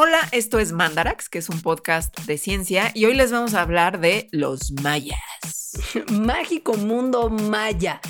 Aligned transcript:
Hola, 0.00 0.20
esto 0.30 0.60
es 0.60 0.70
Mandarax, 0.70 1.28
que 1.28 1.38
es 1.38 1.48
un 1.48 1.60
podcast 1.60 2.16
de 2.20 2.38
ciencia, 2.38 2.92
y 2.94 3.06
hoy 3.06 3.14
les 3.14 3.32
vamos 3.32 3.54
a 3.54 3.62
hablar 3.62 3.98
de 3.98 4.28
los 4.30 4.70
mayas. 4.80 5.72
Mágico 6.12 6.74
mundo 6.74 7.30
maya, 7.30 8.00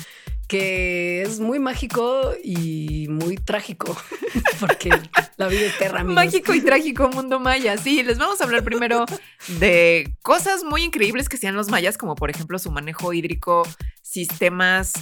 que 0.47 1.23
es 1.23 1.39
muy 1.39 1.57
mágico 1.57 2.35
y 2.43 3.07
muy 3.09 3.37
trágico, 3.37 3.97
porque 4.59 4.91
la 5.37 5.47
vida 5.47 5.65
es 5.65 5.81
amigos. 5.81 6.13
Mágico 6.13 6.53
y 6.53 6.61
trágico 6.61 7.09
mundo 7.09 7.39
maya, 7.39 7.75
sí. 7.75 8.03
Les 8.03 8.19
vamos 8.19 8.39
a 8.39 8.43
hablar 8.43 8.63
primero 8.63 9.05
de 9.59 10.15
cosas 10.21 10.63
muy 10.63 10.83
increíbles 10.83 11.27
que 11.27 11.37
hacían 11.37 11.55
los 11.55 11.69
mayas, 11.69 11.97
como 11.97 12.13
por 12.13 12.29
ejemplo 12.29 12.59
su 12.59 12.69
manejo 12.69 13.13
hídrico, 13.13 13.67
sistemas 14.03 14.93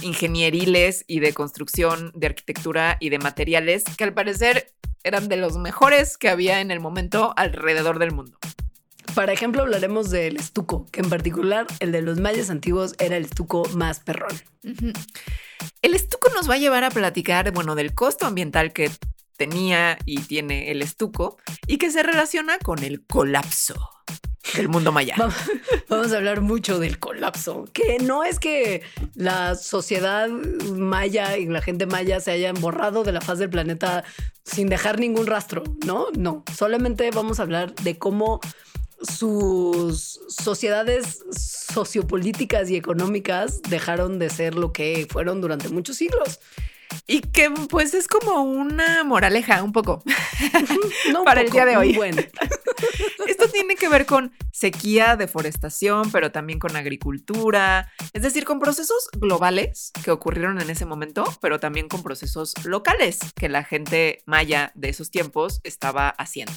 ingenieriles 0.00 1.04
y 1.06 1.20
de 1.20 1.34
construcción, 1.34 2.12
de 2.14 2.28
arquitectura 2.28 2.96
y 2.98 3.10
de 3.10 3.18
materiales, 3.18 3.84
que 3.98 4.04
al 4.04 4.14
parecer 4.14 4.73
eran 5.04 5.28
de 5.28 5.36
los 5.36 5.56
mejores 5.56 6.18
que 6.18 6.28
había 6.28 6.60
en 6.60 6.70
el 6.70 6.80
momento 6.80 7.32
alrededor 7.36 7.98
del 7.98 8.12
mundo. 8.12 8.38
Para 9.14 9.32
ejemplo, 9.32 9.62
hablaremos 9.62 10.10
del 10.10 10.36
estuco, 10.36 10.86
que 10.90 11.00
en 11.00 11.08
particular 11.08 11.66
el 11.78 11.92
de 11.92 12.02
los 12.02 12.18
mayas 12.18 12.50
antiguos 12.50 12.94
era 12.98 13.16
el 13.16 13.26
estuco 13.26 13.68
más 13.74 14.00
perrón. 14.00 14.32
El 15.82 15.94
estuco 15.94 16.30
nos 16.34 16.50
va 16.50 16.54
a 16.54 16.58
llevar 16.58 16.82
a 16.82 16.90
platicar, 16.90 17.52
bueno, 17.52 17.76
del 17.76 17.94
costo 17.94 18.26
ambiental 18.26 18.72
que 18.72 18.90
tenía 19.36 19.98
y 20.04 20.20
tiene 20.20 20.70
el 20.70 20.82
estuco 20.82 21.38
y 21.66 21.78
que 21.78 21.90
se 21.90 22.02
relaciona 22.02 22.58
con 22.58 22.82
el 22.82 23.04
colapso 23.04 23.90
del 24.56 24.68
mundo 24.68 24.92
maya. 24.92 25.16
Vamos 25.88 26.12
a 26.12 26.16
hablar 26.16 26.40
mucho 26.40 26.78
del 26.78 26.98
colapso, 26.98 27.64
que 27.72 27.98
no 27.98 28.24
es 28.24 28.38
que 28.38 28.82
la 29.14 29.54
sociedad 29.54 30.28
maya 30.28 31.36
y 31.36 31.46
la 31.46 31.62
gente 31.62 31.86
maya 31.86 32.20
se 32.20 32.30
hayan 32.30 32.60
borrado 32.60 33.04
de 33.04 33.12
la 33.12 33.20
faz 33.20 33.38
del 33.38 33.50
planeta 33.50 34.04
sin 34.44 34.68
dejar 34.68 35.00
ningún 35.00 35.26
rastro, 35.26 35.64
¿no? 35.86 36.06
No, 36.16 36.44
solamente 36.56 37.10
vamos 37.10 37.40
a 37.40 37.44
hablar 37.44 37.74
de 37.74 37.98
cómo 37.98 38.40
sus 39.00 40.20
sociedades 40.28 41.22
sociopolíticas 41.30 42.70
y 42.70 42.76
económicas 42.76 43.60
dejaron 43.62 44.18
de 44.18 44.30
ser 44.30 44.54
lo 44.54 44.72
que 44.72 45.06
fueron 45.10 45.40
durante 45.40 45.68
muchos 45.68 45.96
siglos. 45.96 46.40
Y 47.06 47.20
que 47.20 47.50
pues 47.50 47.94
es 47.94 48.08
como 48.08 48.42
una 48.42 49.04
moraleja 49.04 49.62
un 49.62 49.72
poco 49.72 50.02
para 51.24 51.40
el 51.40 51.50
día 51.50 51.64
de 51.64 51.76
hoy. 51.76 51.94
Bueno. 51.94 52.22
Esto 53.26 53.48
tiene 53.48 53.76
que 53.76 53.88
ver 53.88 54.06
con 54.06 54.32
sequía, 54.52 55.16
deforestación, 55.16 56.10
pero 56.10 56.32
también 56.32 56.58
con 56.58 56.76
agricultura, 56.76 57.90
es 58.12 58.22
decir, 58.22 58.44
con 58.44 58.60
procesos 58.60 59.08
globales 59.18 59.92
que 60.04 60.10
ocurrieron 60.10 60.60
en 60.60 60.70
ese 60.70 60.86
momento, 60.86 61.24
pero 61.40 61.60
también 61.60 61.88
con 61.88 62.02
procesos 62.02 62.54
locales 62.64 63.18
que 63.34 63.48
la 63.48 63.64
gente 63.64 64.22
maya 64.26 64.72
de 64.74 64.90
esos 64.90 65.10
tiempos 65.10 65.60
estaba 65.64 66.08
haciendo 66.08 66.52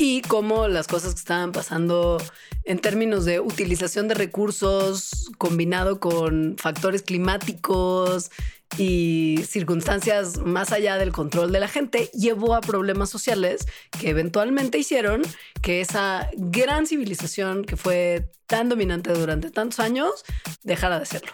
y 0.00 0.22
cómo 0.22 0.66
las 0.66 0.86
cosas 0.86 1.12
que 1.12 1.18
estaban 1.18 1.52
pasando 1.52 2.16
en 2.64 2.78
términos 2.78 3.26
de 3.26 3.38
utilización 3.38 4.08
de 4.08 4.14
recursos 4.14 5.30
combinado 5.36 6.00
con 6.00 6.56
factores 6.56 7.02
climáticos 7.02 8.30
y 8.78 9.40
circunstancias 9.46 10.38
más 10.38 10.72
allá 10.72 10.96
del 10.96 11.12
control 11.12 11.52
de 11.52 11.60
la 11.60 11.68
gente 11.68 12.10
llevó 12.14 12.54
a 12.54 12.60
problemas 12.60 13.10
sociales 13.10 13.66
que 13.90 14.10
eventualmente 14.10 14.78
hicieron 14.78 15.22
que 15.60 15.80
esa 15.80 16.30
gran 16.36 16.86
civilización 16.86 17.64
que 17.64 17.76
fue 17.76 18.30
tan 18.46 18.68
dominante 18.68 19.12
durante 19.12 19.50
tantos 19.50 19.80
años 19.80 20.24
dejara 20.62 20.98
de 20.98 21.06
serlo. 21.06 21.32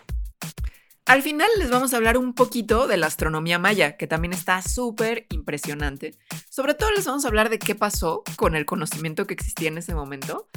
Al 1.06 1.22
final 1.22 1.48
les 1.58 1.70
vamos 1.70 1.94
a 1.94 1.98
hablar 1.98 2.18
un 2.18 2.34
poquito 2.34 2.88
de 2.88 2.96
la 2.96 3.06
astronomía 3.06 3.60
maya, 3.60 3.96
que 3.96 4.08
también 4.08 4.32
está 4.32 4.60
súper 4.60 5.26
impresionante. 5.30 6.18
Sobre 6.50 6.74
todo 6.74 6.90
les 6.90 7.04
vamos 7.04 7.24
a 7.24 7.28
hablar 7.28 7.48
de 7.48 7.60
qué 7.60 7.76
pasó 7.76 8.24
con 8.34 8.56
el 8.56 8.66
conocimiento 8.66 9.24
que 9.24 9.34
existía 9.34 9.68
en 9.68 9.78
ese 9.78 9.94
momento, 9.94 10.48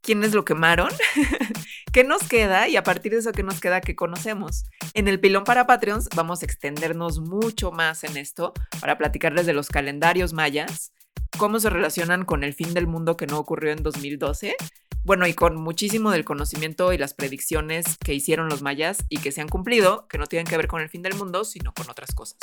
quiénes 0.00 0.34
lo 0.34 0.44
quemaron, 0.44 0.90
qué 1.98 2.04
nos 2.04 2.22
queda 2.22 2.68
y 2.68 2.76
a 2.76 2.84
partir 2.84 3.10
de 3.10 3.18
eso 3.18 3.32
qué 3.32 3.42
nos 3.42 3.60
queda 3.60 3.80
que 3.80 3.96
conocemos. 3.96 4.66
En 4.94 5.08
el 5.08 5.18
pilón 5.18 5.42
para 5.42 5.66
Patreons 5.66 6.08
vamos 6.14 6.42
a 6.42 6.44
extendernos 6.44 7.18
mucho 7.18 7.72
más 7.72 8.04
en 8.04 8.16
esto 8.16 8.52
para 8.80 8.96
platicarles 8.96 9.46
de 9.46 9.52
los 9.52 9.66
calendarios 9.66 10.32
mayas, 10.32 10.92
cómo 11.38 11.58
se 11.58 11.70
relacionan 11.70 12.24
con 12.24 12.44
el 12.44 12.54
fin 12.54 12.72
del 12.72 12.86
mundo 12.86 13.16
que 13.16 13.26
no 13.26 13.36
ocurrió 13.36 13.72
en 13.72 13.82
2012 13.82 14.54
bueno, 15.02 15.26
y 15.26 15.34
con 15.34 15.56
muchísimo 15.56 16.12
del 16.12 16.24
conocimiento 16.24 16.92
y 16.92 16.98
las 16.98 17.14
predicciones 17.14 17.98
que 17.98 18.14
hicieron 18.14 18.48
los 18.48 18.62
mayas 18.62 18.98
y 19.08 19.18
que 19.18 19.32
se 19.32 19.40
han 19.40 19.48
cumplido, 19.48 20.06
que 20.06 20.18
no 20.18 20.28
tienen 20.28 20.46
que 20.46 20.56
ver 20.56 20.68
con 20.68 20.80
el 20.80 20.90
fin 20.90 21.02
del 21.02 21.16
mundo, 21.16 21.44
sino 21.44 21.74
con 21.74 21.90
otras 21.90 22.14
cosas. 22.14 22.38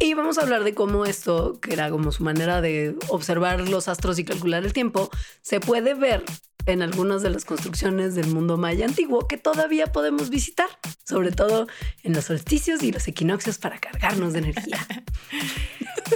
Y 0.00 0.14
vamos 0.14 0.38
a 0.38 0.42
hablar 0.42 0.64
de 0.64 0.74
cómo 0.74 1.06
esto, 1.06 1.60
que 1.60 1.72
era 1.72 1.90
como 1.90 2.10
su 2.10 2.24
manera 2.24 2.60
de 2.60 2.96
observar 3.10 3.60
los 3.68 3.86
astros 3.86 4.18
y 4.18 4.24
calcular 4.24 4.64
el 4.64 4.72
tiempo, 4.72 5.08
se 5.42 5.60
puede 5.60 5.94
ver 5.94 6.24
en 6.66 6.82
algunas 6.82 7.22
de 7.22 7.30
las 7.30 7.44
construcciones 7.44 8.14
del 8.14 8.28
mundo 8.28 8.56
maya 8.56 8.86
antiguo 8.86 9.26
que 9.26 9.38
todavía 9.38 9.86
podemos 9.86 10.30
visitar, 10.30 10.68
sobre 11.04 11.32
todo 11.32 11.66
en 12.02 12.12
los 12.12 12.24
solsticios 12.26 12.82
y 12.82 12.92
los 12.92 13.06
equinoccios 13.08 13.58
para 13.58 13.78
cargarnos 13.78 14.32
de 14.32 14.40
energía. 14.40 14.86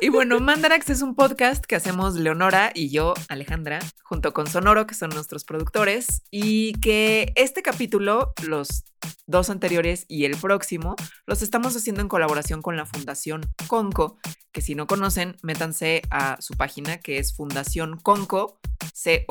Y 0.01 0.09
bueno, 0.09 0.39
Mandarax 0.39 0.89
es 0.89 1.03
un 1.03 1.15
podcast 1.17 1.65
que 1.67 1.75
hacemos 1.75 2.15
Leonora 2.15 2.71
y 2.75 2.91
yo, 2.91 3.13
Alejandra, 3.29 3.81
junto 4.03 4.33
con 4.33 4.47
Sonoro, 4.47 4.87
que 4.87 4.95
son 4.95 5.11
nuestros 5.11 5.45
productores, 5.45 6.23
y 6.31 6.75
que 6.75 7.33
este 7.35 7.63
capítulo, 7.63 8.33
los 8.47 8.85
dos 9.27 9.51
anteriores 9.51 10.07
y 10.09 10.25
el 10.25 10.37
próximo, 10.37 10.95
los 11.27 11.43
estamos 11.43 11.77
haciendo 11.77 12.03
en 12.03 12.09
colaboración 12.09 12.63
con 12.63 12.77
la 12.77 12.87
Fundación 12.87 13.43
Conco, 13.67 14.19
que 14.53 14.63
si 14.63 14.75
no 14.75 14.87
conocen, 14.87 15.37
métanse 15.43 16.03
a 16.11 16.41
su 16.41 16.55
página 16.55 16.99
que 16.99 17.19
es 17.19 17.35
Fundación 17.35 17.99
Conco, 17.99 18.61
c 18.95 19.27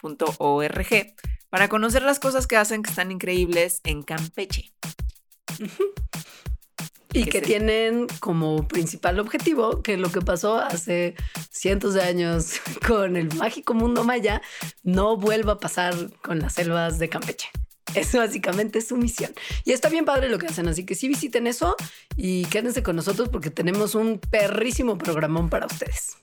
c 0.00 1.14
para 1.50 1.68
conocer 1.68 2.02
las 2.02 2.20
cosas 2.20 2.46
que 2.46 2.56
hacen 2.56 2.82
que 2.82 2.90
están 2.90 3.10
increíbles 3.10 3.80
en 3.84 4.02
Campeche. 4.02 4.72
Y 7.12 7.24
que, 7.24 7.40
tienen 7.40 8.06
como 8.20 8.68
principal 8.68 9.18
objetivo 9.18 9.82
que 9.82 9.96
lo 9.96 10.12
que 10.12 10.20
pasó 10.20 10.60
hace 10.60 11.16
cientos 11.50 11.94
de 11.94 12.02
años 12.02 12.60
con 12.86 13.16
el 13.16 13.34
mágico 13.34 13.74
mundo 13.74 14.04
maya 14.04 14.40
no 14.84 15.16
vuelva 15.16 15.54
a 15.54 15.58
pasar 15.58 15.92
con 16.22 16.38
las 16.38 16.54
selvas 16.54 17.00
de 17.00 17.08
Campeche. 17.08 17.48
Eso 17.96 18.18
básicamente 18.18 18.78
es 18.78 18.86
su 18.86 18.96
misión. 18.96 19.32
Y 19.64 19.72
está 19.72 19.88
bien 19.88 20.04
padre 20.04 20.28
lo 20.28 20.38
que 20.38 20.46
hacen, 20.46 20.68
así 20.68 20.86
que 20.86 20.94
sí 20.94 21.08
visiten 21.08 21.48
eso 21.48 21.74
y 22.16 22.44
quédense 22.44 22.84
con 22.84 22.94
nosotros 22.94 23.28
porque 23.28 23.50
tenemos 23.50 23.96
un 23.96 24.20
perrísimo 24.20 24.96
programón 24.96 25.50
para 25.50 25.66
ustedes. 25.66 26.16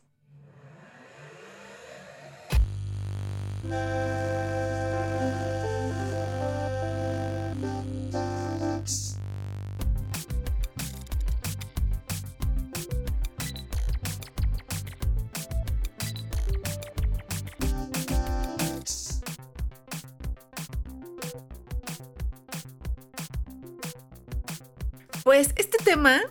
Pues 25.27 25.49
este 25.57 25.77
tema 25.83 26.21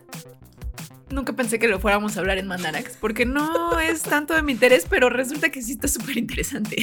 nunca 1.11 1.33
pensé 1.34 1.59
que 1.59 1.69
lo 1.69 1.81
fuéramos 1.81 2.17
a 2.17 2.21
hablar 2.21 2.39
en 2.39 2.47
Mandarax, 2.47 2.97
porque 2.97 3.27
no 3.27 3.78
es 3.78 4.03
tanto 4.03 4.34
de 4.34 4.43
mi 4.43 4.53
interés, 4.53 4.87
pero 4.89 5.09
resulta 5.09 5.50
que 5.50 5.62
sí 5.62 5.72
está 5.72 5.89
súper 5.89 6.19
interesante. 6.19 6.77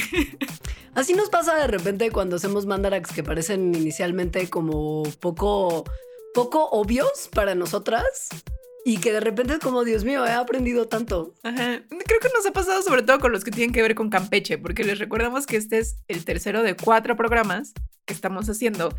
Así 0.94 1.14
nos 1.14 1.28
pasa 1.28 1.56
de 1.56 1.66
repente 1.66 2.10
cuando 2.10 2.36
hacemos 2.36 2.66
Mandarax 2.66 3.12
que 3.12 3.22
parecen 3.22 3.74
inicialmente 3.74 4.48
como 4.48 5.02
poco, 5.20 5.84
poco 6.34 6.68
obvios 6.70 7.28
para 7.32 7.54
nosotras. 7.54 8.28
Y 8.86 8.98
que 8.98 9.12
de 9.12 9.20
repente 9.20 9.54
es 9.54 9.60
como, 9.60 9.82
Dios 9.82 10.04
mío, 10.04 10.26
he 10.26 10.32
aprendido 10.32 10.88
tanto. 10.88 11.32
Ajá. 11.42 11.82
Creo 11.88 12.20
que 12.20 12.28
nos 12.34 12.44
ha 12.44 12.52
pasado 12.52 12.82
sobre 12.82 13.02
todo 13.02 13.18
con 13.18 13.32
los 13.32 13.42
que 13.42 13.50
tienen 13.50 13.72
que 13.72 13.80
ver 13.80 13.94
con 13.94 14.10
Campeche, 14.10 14.58
porque 14.58 14.84
les 14.84 14.98
recordamos 14.98 15.46
que 15.46 15.56
este 15.56 15.78
es 15.78 15.96
el 16.06 16.26
tercero 16.26 16.62
de 16.62 16.76
cuatro 16.76 17.16
programas 17.16 17.72
que 18.04 18.12
estamos 18.12 18.46
haciendo 18.50 18.94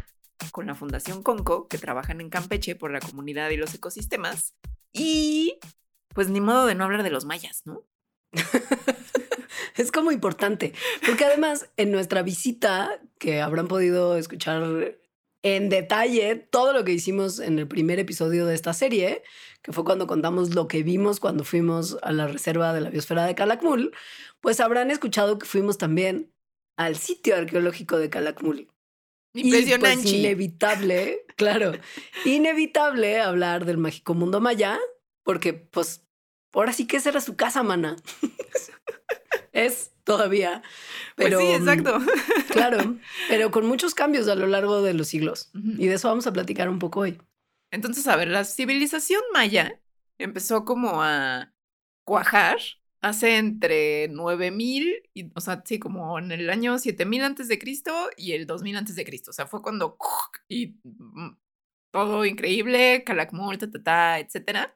con 0.51 0.65
la 0.65 0.73
Fundación 0.73 1.21
Conco, 1.21 1.67
que 1.67 1.77
trabajan 1.77 2.19
en 2.19 2.31
Campeche 2.31 2.75
por 2.75 2.91
la 2.91 2.99
comunidad 2.99 3.51
y 3.51 3.57
los 3.57 3.75
ecosistemas. 3.75 4.55
Y 4.95 5.59
pues 6.13 6.29
ni 6.29 6.39
modo 6.39 6.65
de 6.65 6.75
no 6.75 6.85
hablar 6.85 7.03
de 7.03 7.09
los 7.09 7.25
mayas, 7.25 7.63
¿no? 7.65 7.83
es 9.75 9.91
como 9.91 10.11
importante, 10.11 10.73
porque 11.05 11.25
además 11.25 11.69
en 11.75 11.91
nuestra 11.91 12.23
visita, 12.23 13.01
que 13.19 13.41
habrán 13.41 13.67
podido 13.67 14.17
escuchar 14.17 14.97
en 15.43 15.69
detalle 15.69 16.35
todo 16.35 16.71
lo 16.71 16.85
que 16.85 16.93
hicimos 16.93 17.39
en 17.39 17.59
el 17.59 17.67
primer 17.67 17.99
episodio 17.99 18.45
de 18.45 18.55
esta 18.55 18.73
serie, 18.73 19.23
que 19.61 19.73
fue 19.73 19.83
cuando 19.83 20.07
contamos 20.07 20.55
lo 20.55 20.67
que 20.67 20.81
vimos 20.81 21.19
cuando 21.19 21.43
fuimos 21.43 21.97
a 22.01 22.13
la 22.13 22.27
reserva 22.27 22.73
de 22.73 22.81
la 22.81 22.89
biosfera 22.89 23.25
de 23.25 23.35
Calakmul, 23.35 23.93
pues 24.39 24.61
habrán 24.61 24.91
escuchado 24.91 25.37
que 25.37 25.45
fuimos 25.45 25.77
también 25.77 26.31
al 26.77 26.95
sitio 26.95 27.35
arqueológico 27.35 27.97
de 27.97 28.09
Calakmul, 28.09 28.69
Impresionante. 29.35 30.03
pues, 30.03 30.13
inevitable, 30.13 31.25
claro, 31.35 31.73
inevitable 32.23 33.19
hablar 33.19 33.65
del 33.65 33.77
mágico 33.77 34.13
mundo 34.13 34.39
maya, 34.39 34.79
porque 35.23 35.53
pues 35.53 36.03
ahora 36.53 36.73
sí 36.73 36.87
que 36.87 36.97
esa 36.97 37.09
era 37.09 37.21
su 37.21 37.35
casa, 37.35 37.63
mana. 37.63 37.97
es 39.51 39.91
todavía. 40.03 40.61
Pues 41.15 41.29
Pero, 41.29 41.39
sí, 41.39 41.47
exacto. 41.47 41.99
Claro, 42.49 42.95
pero 43.27 43.51
con 43.51 43.65
muchos 43.65 43.93
cambios 43.93 44.29
a 44.29 44.35
lo 44.35 44.47
largo 44.47 44.81
de 44.81 44.93
los 44.93 45.09
siglos. 45.09 45.51
Y 45.53 45.87
de 45.87 45.95
eso 45.95 46.07
vamos 46.07 46.25
a 46.25 46.31
platicar 46.31 46.69
un 46.69 46.79
poco 46.79 47.01
hoy. 47.01 47.21
Entonces, 47.69 48.07
a 48.07 48.15
ver, 48.15 48.29
la 48.29 48.45
civilización 48.45 49.21
maya 49.33 49.81
empezó 50.17 50.63
como 50.63 51.03
a 51.03 51.53
cuajar 52.05 52.57
hace 53.05 53.37
entre 53.37 54.07
9000, 54.09 55.09
y, 55.13 55.31
o 55.35 55.41
sea, 55.41 55.61
sí, 55.63 55.77
como 55.77 56.17
en 56.17 56.31
el 56.31 56.49
año 56.49 56.79
7000 56.79 57.21
antes 57.23 57.47
de 57.47 57.59
Cristo 57.59 58.09
y 58.17 58.31
el 58.33 58.47
2000 58.47 58.77
antes 58.77 58.95
de 58.95 59.05
Cristo. 59.05 59.29
O 59.29 59.33
sea, 59.33 59.45
fue 59.45 59.61
cuando 59.61 59.97
y 60.49 60.79
mm, 60.83 61.37
todo 61.91 62.25
increíble, 62.25 63.03
Calakmul, 63.05 63.59
ta, 63.59 63.69
ta, 63.69 63.83
ta, 63.83 64.19
etcétera. 64.19 64.75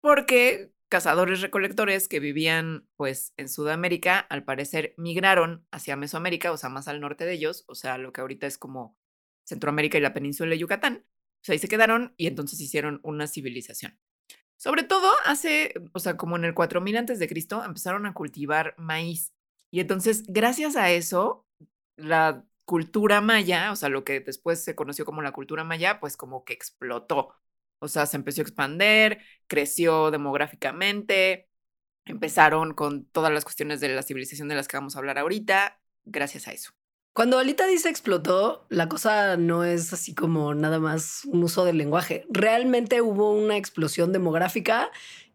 Porque 0.00 0.72
cazadores 0.88 1.40
recolectores 1.42 2.08
que 2.08 2.20
vivían 2.20 2.88
pues 2.96 3.34
en 3.36 3.48
Sudamérica, 3.48 4.18
al 4.18 4.44
parecer 4.44 4.94
migraron 4.96 5.64
hacia 5.70 5.96
Mesoamérica, 5.96 6.52
o 6.52 6.56
sea, 6.56 6.70
más 6.70 6.88
al 6.88 7.00
norte 7.00 7.24
de 7.24 7.34
ellos, 7.34 7.64
o 7.68 7.76
sea, 7.76 7.98
lo 7.98 8.12
que 8.12 8.20
ahorita 8.20 8.46
es 8.48 8.58
como 8.58 8.98
Centroamérica 9.44 9.96
y 9.98 10.00
la 10.00 10.12
península 10.14 10.50
de 10.50 10.58
Yucatán. 10.58 11.04
O 11.06 11.44
sea, 11.44 11.52
ahí 11.52 11.60
se 11.60 11.68
quedaron 11.68 12.14
y 12.16 12.26
entonces 12.26 12.60
hicieron 12.60 13.00
una 13.04 13.28
civilización. 13.28 13.98
Sobre 14.60 14.82
todo 14.82 15.10
hace, 15.24 15.72
o 15.94 16.00
sea, 16.00 16.18
como 16.18 16.36
en 16.36 16.44
el 16.44 16.52
4000 16.52 16.98
antes 16.98 17.18
de 17.18 17.28
Cristo, 17.28 17.64
empezaron 17.64 18.04
a 18.04 18.12
cultivar 18.12 18.74
maíz. 18.76 19.32
Y 19.70 19.80
entonces, 19.80 20.22
gracias 20.28 20.76
a 20.76 20.90
eso, 20.90 21.46
la 21.96 22.44
cultura 22.66 23.22
maya, 23.22 23.72
o 23.72 23.76
sea, 23.76 23.88
lo 23.88 24.04
que 24.04 24.20
después 24.20 24.62
se 24.62 24.74
conoció 24.74 25.06
como 25.06 25.22
la 25.22 25.32
cultura 25.32 25.64
maya, 25.64 25.98
pues 25.98 26.18
como 26.18 26.44
que 26.44 26.52
explotó. 26.52 27.34
O 27.78 27.88
sea, 27.88 28.04
se 28.04 28.18
empezó 28.18 28.42
a 28.42 28.44
expander, 28.44 29.20
creció 29.46 30.10
demográficamente, 30.10 31.48
empezaron 32.04 32.74
con 32.74 33.06
todas 33.06 33.32
las 33.32 33.44
cuestiones 33.44 33.80
de 33.80 33.88
la 33.88 34.02
civilización 34.02 34.48
de 34.48 34.56
las 34.56 34.68
que 34.68 34.76
vamos 34.76 34.94
a 34.94 34.98
hablar 34.98 35.18
ahorita, 35.18 35.80
gracias 36.04 36.48
a 36.48 36.52
eso. 36.52 36.72
Cuando 37.12 37.38
Alita 37.38 37.66
dice 37.66 37.88
explotó, 37.88 38.66
la 38.68 38.88
cosa 38.88 39.36
no 39.36 39.64
es 39.64 39.92
así 39.92 40.14
como 40.14 40.54
nada 40.54 40.78
más 40.78 41.24
un 41.24 41.42
uso 41.42 41.64
del 41.64 41.76
lenguaje. 41.76 42.24
Realmente 42.30 43.02
hubo 43.02 43.32
una 43.32 43.56
explosión 43.56 44.12
demográfica 44.12 44.90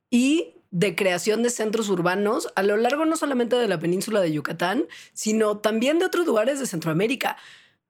y 0.10 0.56
de 0.72 0.96
creación 0.96 1.44
de 1.44 1.50
centros 1.50 1.90
urbanos 1.90 2.48
a 2.56 2.64
lo 2.64 2.78
largo 2.78 3.06
no 3.06 3.18
solamente 3.18 3.58
de 3.58 3.68
la 3.68 3.80
península 3.80 4.22
de 4.22 4.32
Yucatán, 4.32 4.86
sino 5.14 5.58
también 5.58 6.00
de 6.00 6.06
otros 6.06 6.26
lugares 6.26 6.60
de 6.60 6.66
Centroamérica. 6.66 7.38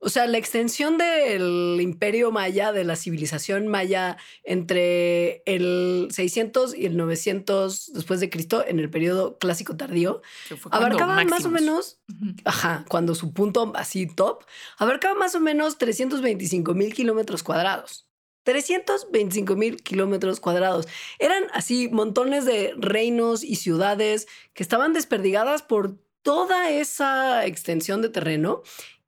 O 0.05 0.09
sea, 0.09 0.27
la 0.27 0.37
extensión 0.37 0.99
del 0.99 1.79
imperio 1.81 2.29
maya, 2.29 2.71
de 2.71 2.83
la 2.83 2.95
civilización 2.95 3.67
maya 3.67 4.17
entre 4.43 5.41
el 5.47 6.09
600 6.11 6.75
y 6.75 6.85
el 6.85 6.95
900 6.95 7.91
después 7.91 8.19
de 8.19 8.29
Cristo, 8.29 8.63
en 8.67 8.77
el 8.77 8.91
periodo 8.91 9.39
clásico 9.39 9.75
tardío, 9.75 10.21
abarcaba 10.69 11.23
más 11.23 11.45
o 11.45 11.49
menos. 11.49 11.97
Ajá, 12.43 12.85
cuando 12.87 13.15
su 13.15 13.33
punto 13.33 13.73
así 13.75 14.05
top 14.05 14.43
abarcaba 14.77 15.15
más 15.15 15.33
o 15.33 15.39
menos 15.39 15.79
325 15.79 16.75
mil 16.75 16.93
kilómetros 16.93 17.41
cuadrados. 17.41 18.07
325 18.43 19.55
mil 19.55 19.77
kilómetros 19.77 20.39
cuadrados. 20.39 20.87
Eran 21.17 21.45
así 21.51 21.89
montones 21.89 22.45
de 22.45 22.75
reinos 22.77 23.43
y 23.43 23.55
ciudades 23.55 24.27
que 24.53 24.61
estaban 24.61 24.93
desperdigadas 24.93 25.63
por 25.63 25.97
toda 26.21 26.69
esa 26.69 27.47
extensión 27.47 28.03
de 28.03 28.09
terreno 28.09 28.61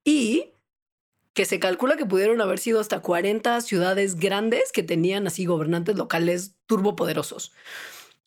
y 0.04 0.54
que 1.38 1.46
se 1.46 1.60
calcula 1.60 1.98
que 1.98 2.06
pudieron 2.08 2.42
haber 2.42 2.58
sido 2.58 2.80
hasta 2.80 3.00
40 3.00 3.62
ciudades 3.62 4.16
grandes 4.16 4.72
que 4.72 4.82
tenían 4.82 5.28
así 5.28 5.46
gobernantes 5.46 5.96
locales 5.96 6.56
turbopoderosos. 6.66 7.54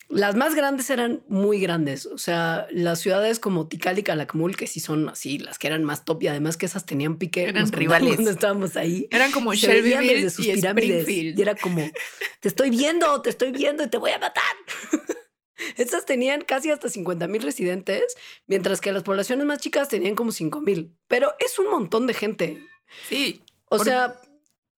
Las 0.08 0.36
más 0.36 0.54
grandes 0.54 0.90
eran 0.90 1.24
muy 1.26 1.58
grandes, 1.58 2.06
o 2.06 2.18
sea, 2.18 2.68
las 2.70 3.00
ciudades 3.00 3.40
como 3.40 3.66
Tikal 3.66 3.98
y 3.98 4.04
Calakmul, 4.04 4.54
que 4.56 4.68
sí 4.68 4.78
son 4.78 5.08
así, 5.08 5.38
las 5.38 5.58
que 5.58 5.66
eran 5.66 5.82
más 5.82 6.04
top 6.04 6.22
y 6.22 6.28
además 6.28 6.56
que 6.56 6.66
esas 6.66 6.86
tenían 6.86 7.18
pique. 7.18 7.42
Eran 7.42 7.62
nos 7.62 7.72
rivales. 7.72 8.14
Cuando 8.14 8.30
estábamos 8.30 8.76
ahí. 8.76 9.08
Eran 9.10 9.32
como 9.32 9.54
Shelbyville 9.54 10.30
sus 10.30 10.46
y 10.46 10.52
pirámides 10.52 11.00
Springfield. 11.00 11.36
y 11.36 11.42
era 11.42 11.56
como, 11.56 11.90
te 12.38 12.46
estoy 12.46 12.70
viendo, 12.70 13.20
te 13.22 13.30
estoy 13.30 13.50
viendo 13.50 13.82
y 13.82 13.88
te 13.88 13.98
voy 13.98 14.12
a 14.12 14.20
matar. 14.20 14.54
Estas 15.76 16.06
tenían 16.06 16.42
casi 16.42 16.70
hasta 16.70 16.88
50 16.88 17.26
mil 17.26 17.42
residentes, 17.42 18.14
mientras 18.46 18.80
que 18.80 18.92
las 18.92 19.02
poblaciones 19.02 19.46
más 19.46 19.58
chicas 19.58 19.88
tenían 19.88 20.14
como 20.14 20.30
5 20.30 20.60
mil. 20.60 20.96
Pero 21.08 21.32
es 21.40 21.58
un 21.58 21.70
montón 21.70 22.06
de 22.06 22.14
gente. 22.14 22.62
Sí, 23.08 23.42
O 23.68 23.78
sea, 23.78 24.20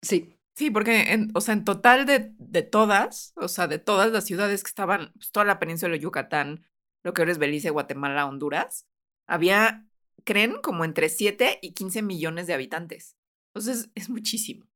sí. 0.00 0.38
Sí, 0.54 0.70
porque, 0.70 1.12
en, 1.12 1.30
o 1.34 1.40
sea, 1.40 1.54
en 1.54 1.64
total 1.64 2.04
de, 2.04 2.32
de 2.38 2.62
todas, 2.62 3.32
o 3.36 3.48
sea, 3.48 3.68
de 3.68 3.78
todas 3.78 4.12
las 4.12 4.24
ciudades 4.24 4.62
que 4.62 4.68
estaban, 4.68 5.12
pues, 5.14 5.32
toda 5.32 5.46
la 5.46 5.58
península 5.58 5.94
de 5.94 6.00
Yucatán, 6.00 6.66
lo 7.02 7.14
que 7.14 7.22
ahora 7.22 7.32
es 7.32 7.38
Belice, 7.38 7.70
Guatemala, 7.70 8.26
Honduras, 8.26 8.86
había, 9.26 9.86
creen, 10.24 10.56
como 10.62 10.84
entre 10.84 11.08
7 11.08 11.58
y 11.62 11.72
15 11.72 12.02
millones 12.02 12.46
de 12.46 12.54
habitantes. 12.54 13.16
Entonces, 13.54 13.90
es 13.94 14.10
muchísimo. 14.10 14.66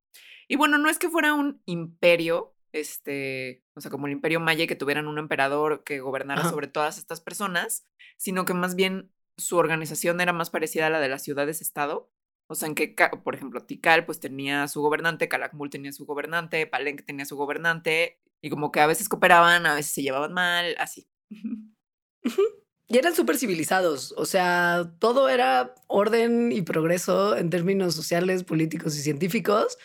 Y 0.48 0.56
bueno, 0.56 0.78
no 0.78 0.88
es 0.88 0.98
que 0.98 1.10
fuera 1.10 1.34
un 1.34 1.60
imperio, 1.66 2.54
este, 2.72 3.62
o 3.74 3.80
sea, 3.80 3.90
como 3.90 4.06
el 4.06 4.12
imperio 4.12 4.40
maya, 4.40 4.66
que 4.66 4.76
tuvieran 4.76 5.08
un 5.08 5.18
emperador 5.18 5.84
que 5.84 6.00
gobernara 6.00 6.40
Ajá. 6.40 6.50
sobre 6.50 6.68
todas 6.68 6.98
estas 6.98 7.20
personas, 7.20 7.86
sino 8.16 8.44
que 8.44 8.54
más 8.54 8.76
bien 8.76 9.12
su 9.36 9.58
organización 9.58 10.20
era 10.20 10.32
más 10.32 10.50
parecida 10.50 10.86
a 10.86 10.90
la 10.90 11.00
de 11.00 11.08
las 11.08 11.22
ciudades-estado. 11.22 12.10
O 12.48 12.54
sea, 12.54 12.69
en 12.69 12.75
que, 12.75 12.94
por 13.25 13.34
ejemplo, 13.34 13.60
Tikal 13.60 14.04
pues 14.06 14.20
tenía 14.20 14.69
su 14.69 14.81
gobernante, 14.81 15.28
Calakmul 15.28 15.70
tenía 15.70 15.93
su 15.93 16.06
gobernante, 16.06 16.66
Palenque 16.66 17.02
tenía 17.02 17.25
su 17.25 17.37
gobernante, 17.37 18.20
y 18.40 18.50
como 18.50 18.70
que 18.70 18.81
a 18.81 18.87
veces 18.87 19.08
cooperaban, 19.08 19.66
a 19.66 19.75
veces 19.75 19.93
se 19.93 20.02
llevaban 20.02 20.32
mal, 20.32 20.76
así. 20.78 21.08
Y 22.88 22.98
eran 22.98 23.16
súper 23.16 23.37
civilizados. 23.37 24.14
O 24.16 24.26
sea, 24.26 24.93
todo 25.00 25.28
era 25.28 25.75
orden 25.88 26.52
y 26.52 26.62
progreso 26.62 27.37
en 27.37 27.50
términos 27.50 27.94
sociales, 27.94 28.44
políticos 28.44 28.96
y 28.96 29.02
científicos. 29.02 29.76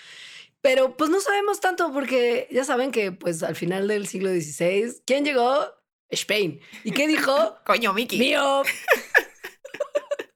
Pero 0.61 0.95
pues 0.95 1.09
no 1.09 1.19
sabemos 1.19 1.59
tanto 1.59 1.91
porque 1.91 2.47
ya 2.51 2.63
saben 2.63 2.91
que 2.91 3.11
pues 3.11 3.41
al 3.41 3.55
final 3.55 3.87
del 3.87 4.07
siglo 4.07 4.29
XVI, 4.29 5.01
¿quién 5.05 5.25
llegó? 5.25 5.65
Spain. 6.09 6.59
¿Y 6.83 6.91
qué 6.91 7.07
dijo? 7.07 7.57
Coño, 7.65 7.93
Miki. 7.93 8.19
mío. 8.19 8.61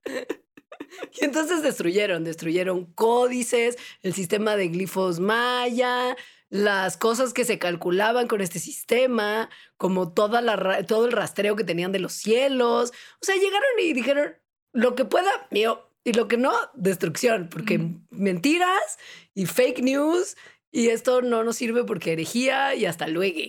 y 1.22 1.26
entonces 1.26 1.62
destruyeron, 1.62 2.24
destruyeron 2.24 2.86
códices, 2.94 3.78
el 4.02 4.14
sistema 4.14 4.56
de 4.56 4.68
glifos 4.70 5.20
maya, 5.20 6.16
las 6.50 6.98
cosas 6.98 7.34
que 7.34 7.46
se 7.46 7.60
calculaban 7.60 8.28
con 8.28 8.42
este 8.42 8.60
sistema, 8.60 9.50
como 9.78 10.14
toda 10.14 10.42
la, 10.42 10.86
todo 10.86 11.06
el 11.06 11.12
rastreo 11.12 11.56
que 11.56 11.64
tenían 11.64 11.92
de 11.92 12.00
los 12.00 12.14
cielos. 12.14 12.92
O 13.22 13.26
sea, 13.26 13.36
llegaron 13.36 13.70
y 13.82 13.94
dijeron, 13.94 14.36
lo 14.72 14.96
que 14.96 15.06
pueda, 15.06 15.48
mío, 15.52 15.90
y 16.04 16.14
lo 16.14 16.28
que 16.28 16.38
no, 16.38 16.54
destrucción, 16.76 17.50
porque 17.50 17.80
mentiras 18.12 18.98
y 19.34 19.48
fake 19.48 19.80
news, 19.82 20.38
y 20.72 20.90
esto 20.90 21.22
no 21.22 21.44
nos 21.44 21.56
sirve 21.56 21.84
porque 21.84 22.14
herejía 22.14 22.76
y 22.76 22.86
hasta 22.86 23.08
luego. 23.08 23.40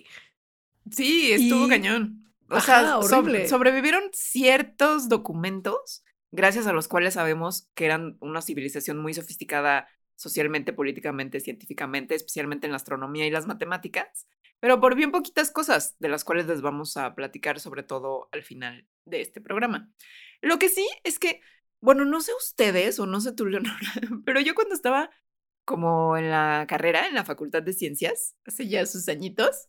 Sí, 0.90 1.32
estuvo 1.32 1.66
Y- 1.66 1.68
cañón. 1.68 2.22
O 2.48 2.54
Ajá, 2.54 3.00
sea, 3.02 3.48
sobrevivieron 3.48 4.04
ciertos 4.12 5.08
documentos 5.08 6.04
gracias 6.30 6.66
a 6.66 6.72
los 6.72 6.88
cuales 6.88 7.14
sabemos 7.14 7.70
que 7.74 7.86
eran 7.86 8.16
una 8.20 8.42
civilización 8.42 8.98
muy 8.98 9.14
sofisticada 9.14 9.88
socialmente, 10.16 10.72
políticamente, 10.72 11.40
científicamente, 11.40 12.14
especialmente 12.14 12.66
en 12.66 12.72
la 12.72 12.76
astronomía 12.76 13.26
y 13.26 13.30
las 13.30 13.46
matemáticas, 13.46 14.26
pero 14.60 14.80
por 14.80 14.94
bien 14.94 15.12
poquitas 15.12 15.50
cosas, 15.50 15.96
de 15.98 16.08
las 16.08 16.24
cuales 16.24 16.46
les 16.46 16.62
vamos 16.62 16.96
a 16.96 17.14
platicar 17.14 17.60
sobre 17.60 17.82
todo 17.82 18.28
al 18.32 18.42
final 18.42 18.86
de 19.04 19.20
este 19.20 19.40
programa. 19.40 19.90
Lo 20.40 20.58
que 20.58 20.68
sí 20.68 20.88
es 21.04 21.18
que, 21.18 21.40
bueno, 21.80 22.04
no 22.04 22.20
sé 22.20 22.32
ustedes 22.34 22.98
o 22.98 23.06
no 23.06 23.20
sé 23.20 23.32
tú, 23.32 23.46
Leonora, 23.46 23.76
pero 24.24 24.40
yo 24.40 24.54
cuando 24.54 24.74
estaba 24.74 25.10
como 25.64 26.16
en 26.16 26.30
la 26.30 26.64
carrera, 26.68 27.06
en 27.08 27.14
la 27.14 27.24
Facultad 27.24 27.62
de 27.62 27.72
Ciencias, 27.72 28.36
hace 28.46 28.68
ya 28.68 28.86
sus 28.86 29.08
añitos, 29.08 29.68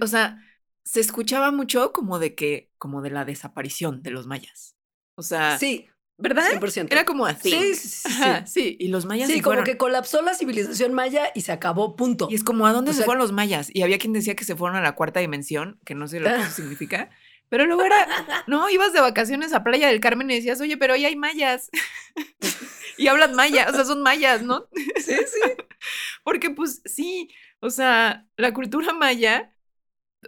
o 0.00 0.06
sea, 0.06 0.42
se 0.84 1.00
escuchaba 1.00 1.52
mucho 1.52 1.92
como 1.92 2.18
de 2.18 2.34
que, 2.34 2.70
como 2.76 3.02
de 3.02 3.10
la 3.10 3.24
desaparición 3.24 4.02
de 4.02 4.10
los 4.10 4.26
mayas. 4.26 4.76
O 5.22 5.24
sea, 5.24 5.58
Sí, 5.58 5.88
¿verdad? 6.18 6.50
100%. 6.50 6.88
Era 6.90 7.04
como 7.04 7.24
así. 7.26 7.50
Sí, 7.50 7.74
sí, 7.74 7.88
sí, 7.88 8.08
Ajá, 8.08 8.46
sí. 8.46 8.76
y 8.80 8.88
los 8.88 9.06
mayas 9.06 9.28
Sí, 9.28 9.36
se 9.36 9.42
como 9.42 9.62
que 9.62 9.76
colapsó 9.76 10.20
la 10.22 10.34
civilización 10.34 10.92
maya 10.94 11.30
y 11.34 11.42
se 11.42 11.52
acabó, 11.52 11.94
punto. 11.96 12.26
Y 12.30 12.34
es 12.34 12.44
como, 12.44 12.66
¿a 12.66 12.72
dónde 12.72 12.90
O 12.90 12.94
se 12.94 12.98
sea- 12.98 13.06
fueron 13.06 13.20
los 13.22 13.32
mayas? 13.32 13.70
Y 13.72 13.82
había 13.82 13.98
quien 13.98 14.12
decía 14.12 14.34
que 14.34 14.44
se 14.44 14.56
fueron 14.56 14.76
a 14.76 14.80
la 14.82 14.96
cuarta 14.96 15.20
dimensión, 15.20 15.78
que 15.84 15.94
no 15.94 16.08
sé 16.08 16.18
lo 16.20 16.28
que 16.28 16.40
eso 16.40 16.50
significa. 16.56 17.10
Pero 17.48 17.66
luego 17.66 17.82
era, 17.84 18.06
no, 18.46 18.68
ibas 18.70 18.92
de 18.94 19.00
vacaciones 19.00 19.52
a 19.52 19.62
Playa 19.62 19.88
del 19.88 20.00
Carmen 20.00 20.30
y 20.30 20.36
decías, 20.36 20.60
oye, 20.60 20.76
pero 20.78 20.94
ahí 20.94 21.04
hay 21.04 21.16
mayas. 21.16 21.70
y 22.96 23.08
hablan 23.08 23.34
maya, 23.34 23.66
o 23.70 23.74
sea, 23.74 23.84
son 23.84 24.02
mayas, 24.02 24.42
¿no? 24.42 24.68
Sí, 24.96 25.14
sí. 25.14 25.50
Porque 26.24 26.50
pues 26.50 26.82
sí, 26.84 27.28
o 27.60 27.70
sea, 27.70 28.26
la 28.36 28.52
cultura 28.54 28.92
maya, 28.92 29.54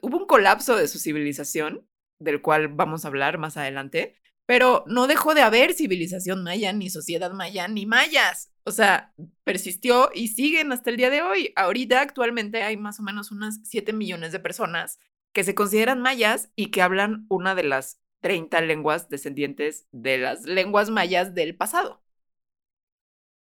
hubo 0.02 0.18
un 0.18 0.26
colapso 0.26 0.76
de 0.76 0.86
su 0.88 0.98
civilización, 0.98 1.86
del 2.18 2.42
cual 2.42 2.68
vamos 2.68 3.04
a 3.04 3.08
hablar 3.08 3.38
más 3.38 3.56
adelante, 3.56 4.16
pero 4.46 4.84
no 4.86 5.06
dejó 5.06 5.34
de 5.34 5.42
haber 5.42 5.74
civilización 5.74 6.42
maya, 6.42 6.72
ni 6.72 6.90
sociedad 6.90 7.32
maya, 7.32 7.68
ni 7.68 7.86
mayas. 7.86 8.50
O 8.64 8.72
sea, 8.72 9.14
persistió 9.44 10.10
y 10.14 10.28
siguen 10.28 10.72
hasta 10.72 10.90
el 10.90 10.96
día 10.96 11.10
de 11.10 11.22
hoy. 11.22 11.52
Ahorita 11.56 12.00
actualmente 12.00 12.62
hay 12.62 12.76
más 12.76 13.00
o 13.00 13.02
menos 13.02 13.30
unas 13.30 13.60
7 13.64 13.92
millones 13.92 14.32
de 14.32 14.40
personas 14.40 14.98
que 15.32 15.44
se 15.44 15.54
consideran 15.54 16.00
mayas 16.00 16.50
y 16.56 16.70
que 16.70 16.82
hablan 16.82 17.26
una 17.28 17.54
de 17.54 17.64
las 17.64 18.00
30 18.20 18.60
lenguas 18.62 19.08
descendientes 19.08 19.86
de 19.92 20.18
las 20.18 20.44
lenguas 20.44 20.90
mayas 20.90 21.34
del 21.34 21.56
pasado. 21.56 22.02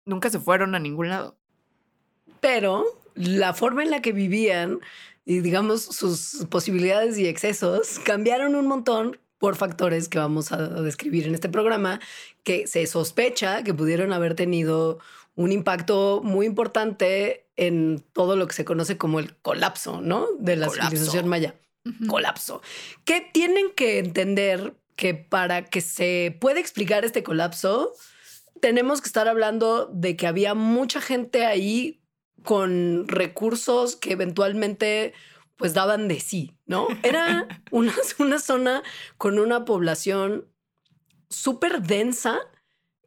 Nunca 0.04 0.30
se 0.30 0.40
fueron 0.40 0.74
a 0.74 0.78
ningún 0.78 1.08
lado. 1.08 1.38
Pero 2.40 2.84
la 3.14 3.54
forma 3.54 3.82
en 3.82 3.90
la 3.90 4.02
que 4.02 4.12
vivían 4.12 4.80
y 5.24 5.40
digamos 5.40 5.82
sus 5.82 6.46
posibilidades 6.50 7.18
y 7.18 7.26
excesos 7.26 7.98
cambiaron 7.98 8.54
un 8.54 8.66
montón 8.66 9.18
por 9.38 9.56
factores 9.56 10.08
que 10.08 10.18
vamos 10.18 10.52
a 10.52 10.58
describir 10.82 11.26
en 11.26 11.34
este 11.34 11.48
programa, 11.48 12.00
que 12.42 12.66
se 12.66 12.86
sospecha 12.86 13.62
que 13.62 13.74
pudieron 13.74 14.12
haber 14.12 14.34
tenido 14.34 14.98
un 15.36 15.52
impacto 15.52 16.20
muy 16.24 16.46
importante 16.46 17.46
en 17.56 18.04
todo 18.12 18.36
lo 18.36 18.46
que 18.48 18.54
se 18.54 18.64
conoce 18.64 18.98
como 18.98 19.20
el 19.20 19.36
colapso, 19.36 20.00
¿no? 20.00 20.26
De 20.38 20.56
la 20.56 20.68
civilización 20.68 21.28
maya. 21.28 21.54
Colapso. 22.08 22.60
Que 23.04 23.20
tienen 23.20 23.70
que 23.74 23.98
entender 23.98 24.74
que 24.96 25.14
para 25.14 25.64
que 25.64 25.80
se 25.80 26.36
pueda 26.40 26.58
explicar 26.58 27.04
este 27.04 27.22
colapso, 27.22 27.92
tenemos 28.60 29.00
que 29.00 29.06
estar 29.06 29.28
hablando 29.28 29.86
de 29.86 30.16
que 30.16 30.26
había 30.26 30.54
mucha 30.54 31.00
gente 31.00 31.46
ahí 31.46 32.00
con 32.42 33.06
recursos 33.06 33.94
que 33.94 34.12
eventualmente 34.12 35.12
pues 35.56 35.74
daban 35.74 36.08
de 36.08 36.20
sí, 36.20 36.57
¿no? 36.68 36.86
Era 37.02 37.48
una, 37.72 37.94
una 38.20 38.38
zona 38.38 38.84
con 39.16 39.40
una 39.40 39.64
población 39.64 40.46
súper 41.28 41.82
densa, 41.82 42.38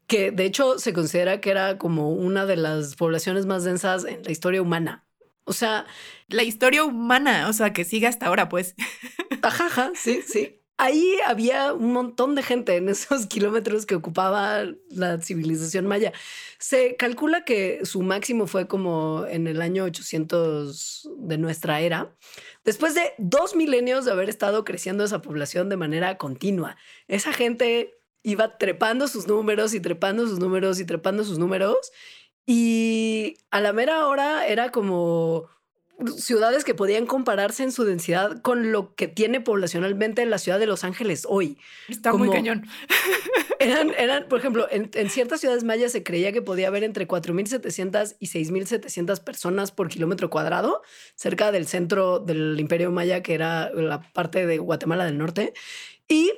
que 0.07 0.31
de 0.31 0.43
hecho 0.45 0.77
se 0.77 0.91
considera 0.91 1.39
que 1.39 1.51
era 1.51 1.77
como 1.77 2.11
una 2.11 2.45
de 2.45 2.57
las 2.57 2.95
poblaciones 2.97 3.45
más 3.45 3.63
densas 3.63 4.03
en 4.03 4.23
la 4.23 4.31
historia 4.31 4.61
humana. 4.61 5.05
O 5.45 5.53
sea... 5.53 5.85
La 6.27 6.43
historia 6.43 6.85
humana, 6.85 7.49
o 7.49 7.53
sea, 7.53 7.73
que 7.73 7.83
sigue 7.83 8.07
hasta 8.07 8.27
ahora, 8.27 8.47
pues. 8.47 8.73
Ajaja, 9.41 9.91
sí, 9.95 10.21
sí 10.21 10.60
ahí 10.81 11.19
había 11.27 11.73
un 11.73 11.93
montón 11.93 12.33
de 12.33 12.41
gente 12.41 12.75
en 12.75 12.89
esos 12.89 13.25
kilómetros 13.27 13.85
que 13.85 13.93
ocupaba 13.93 14.65
la 14.89 15.21
civilización 15.21 15.85
maya. 15.85 16.11
Se 16.57 16.95
calcula 16.95 17.45
que 17.45 17.85
su 17.85 18.01
máximo 18.01 18.47
fue 18.47 18.67
como 18.67 19.25
en 19.29 19.45
el 19.45 19.61
año 19.61 19.83
800 19.83 21.09
de 21.17 21.37
nuestra 21.37 21.81
era, 21.81 22.15
después 22.65 22.95
de 22.95 23.13
dos 23.19 23.55
milenios 23.55 24.05
de 24.05 24.11
haber 24.11 24.27
estado 24.27 24.65
creciendo 24.65 25.03
esa 25.03 25.21
población 25.21 25.69
de 25.69 25.77
manera 25.77 26.17
continua. 26.17 26.77
Esa 27.07 27.31
gente 27.31 27.93
iba 28.23 28.57
trepando 28.57 29.07
sus 29.07 29.27
números 29.27 29.75
y 29.75 29.79
trepando 29.81 30.27
sus 30.27 30.39
números 30.39 30.79
y 30.79 30.85
trepando 30.85 31.23
sus 31.23 31.37
números. 31.37 31.91
Y 32.47 33.37
a 33.51 33.61
la 33.61 33.71
mera 33.71 34.07
hora 34.07 34.47
era 34.47 34.71
como 34.71 35.47
ciudades 36.17 36.63
que 36.63 36.73
podían 36.73 37.05
compararse 37.05 37.63
en 37.63 37.71
su 37.71 37.83
densidad 37.83 38.41
con 38.41 38.71
lo 38.71 38.95
que 38.95 39.07
tiene 39.07 39.41
poblacionalmente 39.41 40.25
la 40.25 40.37
ciudad 40.37 40.59
de 40.59 40.67
Los 40.67 40.83
Ángeles 40.83 41.25
hoy. 41.27 41.57
Está 41.87 42.13
muy 42.13 42.29
cañón. 42.29 42.67
Eran, 43.59 43.91
eran, 43.95 44.27
por 44.27 44.39
ejemplo, 44.39 44.67
en, 44.71 44.89
ciertas 45.11 45.39
ciudades 45.39 45.63
mayas 45.63 45.91
se 45.91 46.01
creía 46.01 46.31
que 46.31 46.41
podía 46.41 46.67
haber 46.67 46.83
entre 46.83 47.07
4.700 47.07 48.15
y 48.19 48.25
6.700 48.25 49.23
personas 49.23 49.71
por 49.71 49.87
kilómetro 49.87 50.31
cuadrado, 50.31 50.81
cerca 51.13 51.51
del 51.51 51.67
centro 51.67 52.17
del 52.17 52.59
imperio 52.59 52.89
maya, 52.89 53.21
que 53.21 53.35
era 53.35 53.69
la 53.71 54.01
parte 54.13 54.47
de 54.47 54.57
Guatemala 54.57 55.05
del 55.05 55.19
norte. 55.19 55.53
Y 56.07 56.31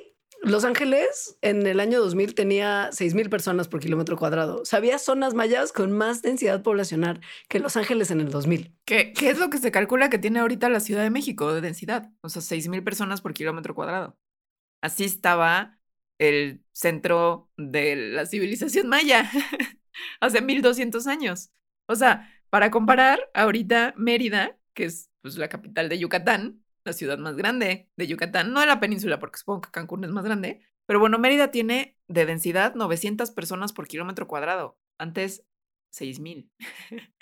los 0.44 0.64
Ángeles 0.64 1.36
en 1.42 1.66
el 1.66 1.80
año 1.80 2.00
2000 2.00 2.34
tenía 2.34 2.90
6.000 2.92 3.28
personas 3.28 3.68
por 3.68 3.80
kilómetro 3.80 4.16
cuadrado. 4.16 4.62
Había 4.72 4.98
zonas 4.98 5.34
mayas 5.34 5.72
con 5.72 5.92
más 5.92 6.22
densidad 6.22 6.62
poblacional 6.62 7.20
que 7.48 7.58
Los 7.58 7.76
Ángeles 7.76 8.10
en 8.10 8.20
el 8.20 8.30
2000. 8.30 8.74
¿Qué, 8.84 9.12
¿Qué 9.12 9.30
es 9.30 9.38
lo 9.38 9.50
que 9.50 9.58
se 9.58 9.70
calcula 9.70 10.10
que 10.10 10.18
tiene 10.18 10.40
ahorita 10.40 10.68
la 10.68 10.80
Ciudad 10.80 11.02
de 11.02 11.10
México 11.10 11.52
de 11.52 11.60
densidad? 11.60 12.10
O 12.20 12.28
sea, 12.28 12.42
6.000 12.42 12.84
personas 12.84 13.20
por 13.20 13.34
kilómetro 13.34 13.74
cuadrado. 13.74 14.18
Así 14.80 15.04
estaba 15.04 15.78
el 16.18 16.62
centro 16.72 17.50
de 17.56 17.96
la 17.96 18.26
civilización 18.26 18.88
maya 18.88 19.30
hace 20.20 20.42
1200 20.42 21.06
años. 21.06 21.50
O 21.86 21.96
sea, 21.96 22.30
para 22.50 22.70
comparar, 22.70 23.20
ahorita 23.34 23.94
Mérida, 23.96 24.58
que 24.74 24.84
es 24.84 25.10
pues, 25.22 25.36
la 25.38 25.48
capital 25.48 25.88
de 25.88 25.98
Yucatán, 25.98 26.63
la 26.84 26.92
ciudad 26.92 27.18
más 27.18 27.36
grande 27.36 27.88
de 27.96 28.06
Yucatán, 28.06 28.52
no 28.52 28.60
de 28.60 28.66
la 28.66 28.78
península, 28.80 29.18
porque 29.18 29.38
supongo 29.38 29.62
que 29.62 29.70
Cancún 29.70 30.04
es 30.04 30.10
más 30.10 30.24
grande, 30.24 30.60
pero 30.86 31.00
bueno, 31.00 31.18
Mérida 31.18 31.50
tiene 31.50 31.96
de 32.08 32.26
densidad 32.26 32.74
900 32.74 33.30
personas 33.30 33.72
por 33.72 33.88
kilómetro 33.88 34.28
cuadrado. 34.28 34.78
Antes, 34.98 35.46
6000. 35.90 36.50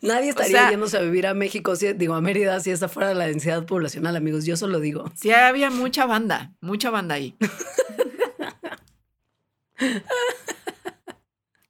Nadie 0.00 0.30
estaría 0.30 0.70
yéndose 0.70 0.96
a 0.96 1.02
vivir 1.02 1.26
a 1.26 1.34
México, 1.34 1.76
si, 1.76 1.92
digo, 1.92 2.14
a 2.14 2.22
Mérida, 2.22 2.58
si 2.60 2.70
esa 2.70 2.88
fuera 2.88 3.12
la 3.12 3.26
densidad 3.26 3.66
poblacional, 3.66 4.16
amigos. 4.16 4.46
Yo 4.46 4.56
solo 4.56 4.80
digo. 4.80 5.12
Sí, 5.14 5.30
había 5.30 5.68
mucha 5.70 6.06
banda, 6.06 6.54
mucha 6.60 6.88
banda 6.90 7.16
ahí. 7.16 7.36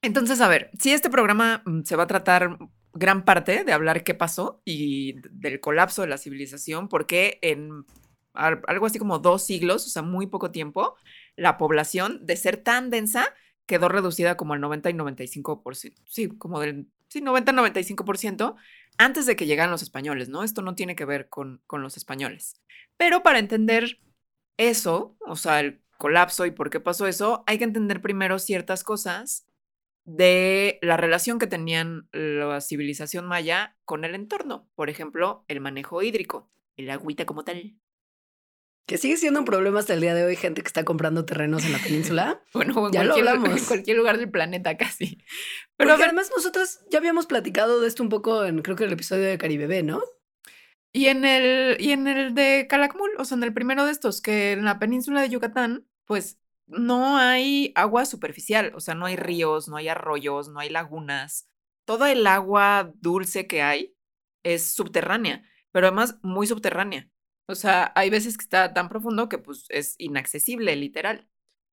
Entonces, 0.02 0.40
a 0.40 0.48
ver, 0.48 0.70
si 0.78 0.92
este 0.92 1.10
programa 1.10 1.62
mm, 1.64 1.82
se 1.82 1.96
va 1.96 2.04
a 2.04 2.06
tratar 2.06 2.56
gran 2.92 3.25
parte 3.25 3.64
de 3.64 3.73
hablar 3.73 4.04
qué 4.04 4.14
pasó 4.14 4.62
y 4.64 5.14
del 5.30 5.61
colapso 5.61 6.02
de 6.02 6.09
la 6.09 6.18
civilización, 6.18 6.88
porque 6.88 7.38
en 7.42 7.85
algo 8.33 8.87
así 8.87 8.99
como 8.99 9.18
dos 9.18 9.45
siglos, 9.45 9.87
o 9.87 9.90
sea, 9.90 10.02
muy 10.02 10.26
poco 10.26 10.50
tiempo, 10.50 10.97
la 11.37 11.59
población 11.59 12.25
de 12.25 12.37
ser 12.37 12.57
tan 12.59 12.90
densa 12.90 13.35
quedó 13.66 13.88
reducida 13.88 14.37
como 14.37 14.54
al 14.54 14.61
90 14.61 14.90
y 14.90 14.95
95%, 14.95 15.95
sí, 16.07 16.28
como 16.28 16.61
del 16.61 16.87
sí, 17.09 17.21
90-95% 17.21 18.57
antes 18.97 19.26
de 19.26 19.37
que 19.37 19.47
llegaran 19.47 19.71
los 19.71 19.83
españoles, 19.83 20.28
¿no? 20.28 20.42
Esto 20.42 20.62
no 20.62 20.75
tiene 20.75 20.97
que 20.97 21.04
ver 21.04 21.28
con, 21.28 21.61
con 21.66 21.83
los 21.83 21.97
españoles. 21.97 22.61
Pero 22.97 23.23
para 23.23 23.38
entender 23.38 23.99
eso, 24.57 25.16
o 25.21 25.37
sea, 25.37 25.61
el 25.61 25.83
colapso 25.99 26.47
y 26.47 26.50
por 26.50 26.71
qué 26.71 26.80
pasó 26.80 27.07
eso, 27.07 27.45
hay 27.47 27.59
que 27.59 27.64
entender 27.64 28.00
primero 28.00 28.38
ciertas 28.38 28.85
cosas 28.85 29.47
de 30.08 30.78
la 30.80 30.96
relación 30.96 31.38
que 31.38 31.46
tenían 31.46 32.08
la 32.12 32.62
civilización 32.62 33.26
maya 33.26 33.76
con 33.84 34.06
el 34.06 34.14
entorno. 34.14 34.66
Por 34.74 34.88
ejemplo, 34.88 35.44
el 35.48 35.60
manejo 35.60 36.02
hídrico, 36.02 36.50
el 36.78 36.88
agüita 36.88 37.26
como 37.26 37.44
tal. 37.44 37.76
Que 38.86 38.96
sigue 38.96 39.18
siendo 39.18 39.40
un 39.40 39.44
problema 39.44 39.80
hasta 39.80 39.92
el 39.92 40.00
día 40.00 40.14
de 40.14 40.24
hoy, 40.24 40.34
gente 40.34 40.62
que 40.62 40.66
está 40.66 40.82
comprando 40.82 41.26
terrenos 41.26 41.66
en 41.66 41.72
la 41.72 41.78
península. 41.78 42.42
bueno, 42.54 42.86
en, 42.86 42.92
ya 42.92 43.00
cualquier, 43.04 43.24
lo 43.26 43.30
hablamos. 43.32 43.60
en 43.60 43.66
cualquier 43.66 43.96
lugar 43.98 44.16
del 44.16 44.30
planeta 44.30 44.78
casi. 44.78 45.22
Pero 45.76 45.92
además 45.92 46.30
nosotros 46.34 46.80
ya 46.90 46.98
habíamos 46.98 47.26
platicado 47.26 47.82
de 47.82 47.88
esto 47.88 48.02
un 48.02 48.08
poco 48.08 48.46
en 48.46 48.62
creo 48.62 48.76
que 48.76 48.84
el 48.84 48.92
episodio 48.92 49.24
de 49.24 49.36
Caribe, 49.36 49.82
¿no? 49.82 50.02
Y 50.90 51.08
en 51.08 51.26
el, 51.26 51.78
y 51.78 51.92
en 51.92 52.08
el 52.08 52.34
de 52.34 52.66
Calakmul, 52.66 53.10
o 53.18 53.26
sea, 53.26 53.36
en 53.36 53.42
el 53.42 53.52
primero 53.52 53.84
de 53.84 53.92
estos, 53.92 54.22
que 54.22 54.52
en 54.52 54.64
la 54.64 54.78
península 54.78 55.20
de 55.20 55.28
Yucatán, 55.28 55.86
pues 56.06 56.38
no 56.68 57.16
hay 57.16 57.72
agua 57.75 58.04
superficial, 58.04 58.72
o 58.75 58.80
sea, 58.80 58.94
no 58.94 59.06
hay 59.06 59.16
ríos, 59.16 59.68
no 59.68 59.76
hay 59.76 59.88
arroyos, 59.88 60.48
no 60.48 60.60
hay 60.60 60.70
lagunas. 60.70 61.48
Toda 61.84 62.12
el 62.12 62.26
agua 62.26 62.92
dulce 62.96 63.46
que 63.46 63.62
hay 63.62 63.96
es 64.42 64.75
subterránea, 64.75 65.42
pero 65.72 65.88
además 65.88 66.18
muy 66.22 66.46
subterránea. 66.46 67.08
O 67.46 67.54
sea, 67.54 67.92
hay 67.96 68.10
veces 68.10 68.37
que 68.37 68.44
está 68.44 68.75
tan 68.75 68.88
profundo 68.88 69.28
que 69.28 69.38
pues 69.38 69.64
es 69.70 69.94
inaccesible, 69.98 70.76
literal. 70.76 71.26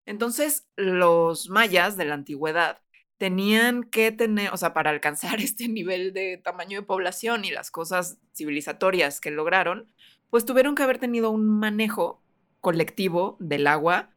Entonces, 0.06 0.68
los 0.78 1.50
mayas 1.50 1.98
de 1.98 2.06
la 2.06 2.14
antigüedad 2.14 2.82
tenían 3.18 3.84
que 3.84 4.12
tener, 4.12 4.54
o 4.54 4.58
sea, 4.58 4.74
para 4.74 4.90
alcanzar 4.92 5.40
este 5.42 5.68
nivel 5.68 6.14
de 6.14 6.38
tamaño 6.38 6.80
de 6.80 6.88
población 6.88 7.46
y 7.46 7.52
las 7.52 7.72
cosas 7.72 8.20
civilizatorias 8.34 9.20
que 9.20 9.32
lograron, 9.32 9.92
pues 10.30 10.46
tuvieron 10.46 10.76
que 10.76 10.84
haber 10.84 11.00
tenido 11.00 11.32
un 11.32 11.46
manejo 11.46 12.24
colectivo 12.62 13.38
del 13.40 13.68
agua 13.68 14.15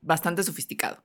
bastante 0.00 0.42
sofisticado. 0.42 1.04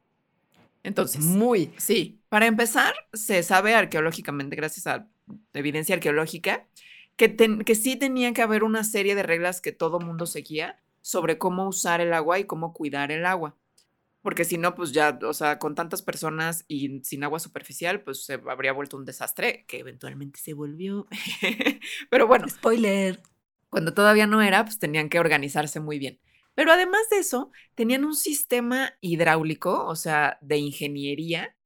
Entonces, 0.84 1.24
muy. 1.24 1.74
Sí, 1.78 2.22
para 2.30 2.46
empezar, 2.46 2.94
se 3.14 3.42
sabe 3.44 3.74
arqueológicamente, 3.74 4.56
gracias 4.56 4.88
a 4.88 5.08
evidencia 5.54 5.96
arqueológica, 5.96 6.68
que, 7.16 7.36
que 7.36 7.76
sí 7.76 7.96
tenía 7.96 8.34
que 8.34 8.42
haber 8.42 8.64
una 8.64 8.84
serie 8.84 9.16
de 9.16 9.24
reglas 9.24 9.62
que 9.62 9.72
todo 9.72 10.00
mundo 10.00 10.26
seguía 10.26 10.82
sobre 11.02 11.38
cómo 11.38 11.68
usar 11.68 12.02
el 12.02 12.14
agua 12.14 12.40
y 12.40 12.46
cómo 12.46 12.74
cuidar 12.74 13.12
el 13.12 13.26
agua. 13.26 13.56
Porque 14.22 14.46
si 14.46 14.58
no, 14.58 14.74
pues 14.74 14.94
ya, 14.94 15.20
o 15.24 15.34
sea, 15.34 15.60
con 15.60 15.76
tantas 15.76 16.02
personas 16.02 16.64
y 16.70 17.02
sin 17.04 17.26
agua 17.26 17.40
superficial, 17.40 18.02
pues 18.02 18.24
se 18.24 18.36
habría 18.50 18.72
vuelto 18.72 18.96
un 18.96 19.04
desastre 19.04 19.66
que 19.68 19.80
eventualmente 19.80 20.40
se 20.40 20.54
volvió. 20.54 21.08
Pero 22.10 22.26
bueno. 22.26 22.48
Spoiler. 22.48 23.22
Cuando 23.70 23.94
todavía 23.94 24.26
no 24.26 24.42
era, 24.42 24.64
pues 24.64 24.80
tenían 24.80 25.10
que 25.10 25.20
organizarse 25.20 25.82
muy 25.82 26.00
bien. 26.00 26.20
Pero 26.56 26.72
además 26.72 27.02
de 27.10 27.18
eso, 27.18 27.52
tenían 27.76 28.06
un 28.06 28.16
sistema 28.16 28.94
hidráulico, 29.02 29.86
o 29.86 29.96
sea, 29.96 30.38
de 30.42 30.58
ingeniería, 30.58 31.58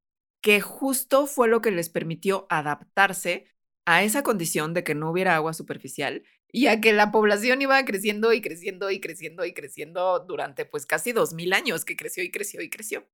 que 0.41 0.62
justo 0.62 1.27
fue 1.27 1.48
lo 1.48 1.62
que 1.62 1.72
les 1.72 1.89
permitió 1.89 2.48
adaptarse 2.50 3.48
a 3.86 4.03
esa 4.03 4.24
condición 4.24 4.74
de 4.74 4.84
que 4.84 4.96
no 4.96 5.12
hubiera 5.12 5.36
agua 5.36 5.53
superficial 5.53 6.24
y 6.51 6.67
a 6.67 6.82
que 6.82 6.94
la 6.94 7.12
población 7.12 7.62
iba 7.62 7.84
creciendo 7.86 8.34
y 8.34 8.41
creciendo 8.41 8.91
y 8.91 9.00
creciendo 9.01 9.46
y 9.46 9.53
creciendo 9.53 10.20
durante 10.20 10.65
pues 10.65 10.86
casi 10.86 11.12
dos 11.13 11.34
mil 11.34 11.53
años, 11.53 11.86
que 11.86 11.96
creció 11.98 12.24
y 12.24 12.32
creció 12.32 12.62
y 12.62 12.70
creció. 12.70 13.08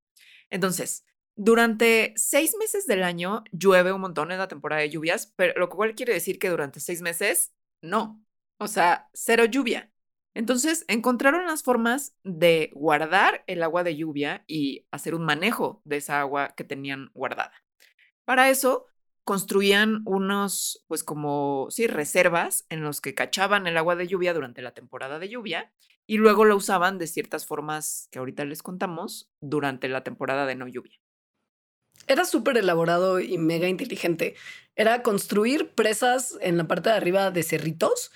Entonces, 0.49 1.05
durante 1.35 2.13
seis 2.17 2.55
meses 2.59 2.85
del 2.87 3.03
año 3.03 3.43
llueve 3.51 3.91
un 3.93 4.01
montón 4.01 4.31
en 4.31 4.37
la 4.39 4.47
temporada 4.47 4.81
de 4.81 4.89
lluvias, 4.89 5.33
pero 5.35 5.59
lo 5.59 5.69
cual 5.69 5.95
quiere 5.95 6.13
decir 6.13 6.39
que 6.39 6.49
durante 6.49 6.79
seis 6.79 7.01
meses 7.01 7.53
no. 7.81 8.23
o 8.59 8.67
sea, 8.67 9.09
cero 9.13 9.45
lluvia. 9.45 9.92
Entonces 10.35 10.85
encontraron 10.87 11.45
las 11.45 11.63
formas 11.63 12.15
de 12.23 12.71
guardar 12.73 13.43
el 13.47 13.61
agua 13.61 13.83
de 13.83 13.95
lluvia 13.95 14.43
y 14.47 14.85
hacer 14.91 15.15
un 15.15 15.25
manejo 15.25 15.81
de 15.85 15.97
esa 15.97 16.19
agua 16.19 16.53
que 16.55 16.63
tenían 16.63 17.11
guardada. 17.13 17.53
Para 18.25 18.49
eso 18.49 18.87
construían 19.23 20.01
unos, 20.05 20.83
pues 20.87 21.03
como, 21.03 21.67
sí, 21.69 21.87
reservas 21.87 22.65
en 22.69 22.81
los 22.81 22.99
que 22.99 23.13
cachaban 23.13 23.67
el 23.67 23.77
agua 23.77 23.95
de 23.95 24.07
lluvia 24.07 24.33
durante 24.33 24.61
la 24.61 24.73
temporada 24.73 25.19
de 25.19 25.29
lluvia 25.29 25.71
y 26.05 26.17
luego 26.17 26.45
lo 26.45 26.55
usaban 26.55 26.97
de 26.97 27.07
ciertas 27.07 27.45
formas 27.45 28.07
que 28.11 28.19
ahorita 28.19 28.43
les 28.45 28.61
contamos 28.61 29.31
durante 29.39 29.87
la 29.87 30.03
temporada 30.03 30.45
de 30.45 30.55
no 30.55 30.67
lluvia. 30.67 30.99
Era 32.07 32.25
súper 32.25 32.57
elaborado 32.57 33.21
y 33.21 33.37
mega 33.37 33.69
inteligente. 33.69 34.35
Era 34.75 35.03
construir 35.03 35.69
presas 35.69 36.37
en 36.41 36.57
la 36.57 36.67
parte 36.67 36.89
de 36.89 36.95
arriba 36.95 37.31
de 37.31 37.43
cerritos 37.43 38.11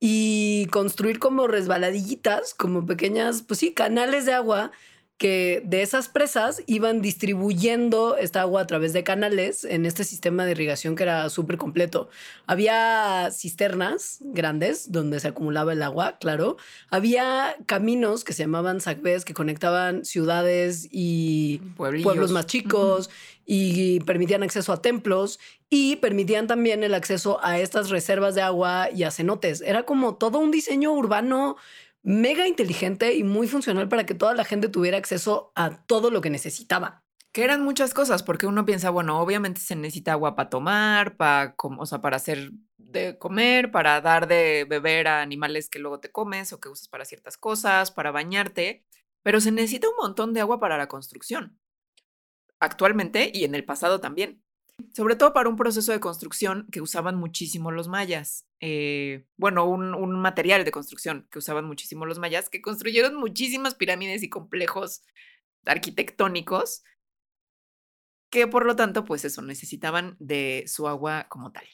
y 0.00 0.66
construir 0.72 1.18
como 1.18 1.46
resbaladillitas, 1.46 2.54
como 2.54 2.86
pequeñas, 2.86 3.42
pues 3.42 3.60
sí, 3.60 3.72
canales 3.74 4.26
de 4.26 4.32
agua 4.32 4.72
que 5.20 5.62
de 5.66 5.82
esas 5.82 6.08
presas 6.08 6.62
iban 6.66 7.02
distribuyendo 7.02 8.16
esta 8.16 8.40
agua 8.40 8.62
a 8.62 8.66
través 8.66 8.94
de 8.94 9.04
canales 9.04 9.64
en 9.64 9.84
este 9.84 10.02
sistema 10.02 10.46
de 10.46 10.52
irrigación 10.52 10.96
que 10.96 11.02
era 11.02 11.28
súper 11.28 11.58
completo. 11.58 12.08
Había 12.46 13.28
cisternas 13.30 14.20
grandes 14.22 14.92
donde 14.92 15.20
se 15.20 15.28
acumulaba 15.28 15.74
el 15.74 15.82
agua, 15.82 16.16
claro. 16.18 16.56
Había 16.88 17.54
caminos 17.66 18.24
que 18.24 18.32
se 18.32 18.44
llamaban 18.44 18.80
sacbés 18.80 19.26
que 19.26 19.34
conectaban 19.34 20.06
ciudades 20.06 20.88
y 20.90 21.58
pueblos 21.76 22.30
más 22.30 22.46
chicos 22.46 23.10
y 23.44 24.00
permitían 24.00 24.42
acceso 24.42 24.72
a 24.72 24.80
templos 24.80 25.38
y 25.68 25.96
permitían 25.96 26.46
también 26.46 26.82
el 26.82 26.94
acceso 26.94 27.44
a 27.44 27.58
estas 27.58 27.90
reservas 27.90 28.34
de 28.34 28.40
agua 28.40 28.88
y 28.90 29.02
a 29.02 29.10
cenotes. 29.10 29.60
Era 29.60 29.82
como 29.82 30.14
todo 30.14 30.38
un 30.38 30.50
diseño 30.50 30.94
urbano 30.94 31.58
mega 32.02 32.46
inteligente 32.46 33.14
y 33.14 33.24
muy 33.24 33.46
funcional 33.48 33.88
para 33.88 34.06
que 34.06 34.14
toda 34.14 34.34
la 34.34 34.44
gente 34.44 34.68
tuviera 34.68 34.96
acceso 34.96 35.52
a 35.54 35.84
todo 35.86 36.10
lo 36.10 36.20
que 36.20 36.30
necesitaba. 36.30 37.04
Que 37.32 37.44
eran 37.44 37.62
muchas 37.62 37.94
cosas, 37.94 38.22
porque 38.24 38.46
uno 38.46 38.64
piensa, 38.64 38.90
bueno, 38.90 39.20
obviamente 39.20 39.60
se 39.60 39.76
necesita 39.76 40.12
agua 40.12 40.34
para 40.34 40.50
tomar, 40.50 41.16
para, 41.16 41.54
hacer 42.16 42.50
de 42.76 43.18
comer, 43.18 43.70
para 43.70 44.00
dar 44.00 44.26
de 44.26 44.66
beber 44.68 45.06
a 45.06 45.22
animales 45.22 45.68
que 45.68 45.78
luego 45.78 46.00
te 46.00 46.10
comes 46.10 46.52
o 46.52 46.58
que 46.58 46.68
usas 46.68 46.88
para 46.88 47.04
ciertas 47.04 47.36
cosas, 47.36 47.92
para 47.92 48.10
bañarte, 48.10 48.84
pero 49.22 49.40
se 49.40 49.52
necesita 49.52 49.88
un 49.88 49.94
montón 50.00 50.32
de 50.34 50.40
agua 50.40 50.58
para 50.58 50.76
la 50.76 50.88
construcción. 50.88 51.60
Actualmente 52.58 53.30
y 53.32 53.44
en 53.44 53.54
el 53.54 53.64
pasado 53.64 54.00
también 54.00 54.42
sobre 54.94 55.16
todo 55.16 55.32
para 55.32 55.48
un 55.48 55.56
proceso 55.56 55.92
de 55.92 56.00
construcción 56.00 56.66
que 56.70 56.80
usaban 56.80 57.16
muchísimo 57.16 57.70
los 57.70 57.88
mayas. 57.88 58.46
Eh, 58.60 59.26
bueno, 59.36 59.66
un, 59.66 60.20
material 60.20 60.64
de 60.64 60.70
construcción 60.70 61.26
que 61.30 61.38
usaban 61.38 61.64
muchísimo 61.64 62.06
los 62.06 62.18
mayas, 62.18 62.48
que 62.48 62.62
construyeron 62.62 63.14
muchísimas 63.14 63.74
pirámides 63.74 64.22
y 64.22 64.28
complejos 64.28 65.02
arquitectónicos, 65.64 66.82
que 68.30 68.46
por 68.46 68.66
lo 68.66 68.76
tanto, 68.76 69.04
pues 69.04 69.24
eso, 69.24 69.42
necesitaban 69.42 70.16
de 70.18 70.64
su 70.66 70.88
agua 70.88 71.26
como 71.28 71.52
tal. 71.52 71.66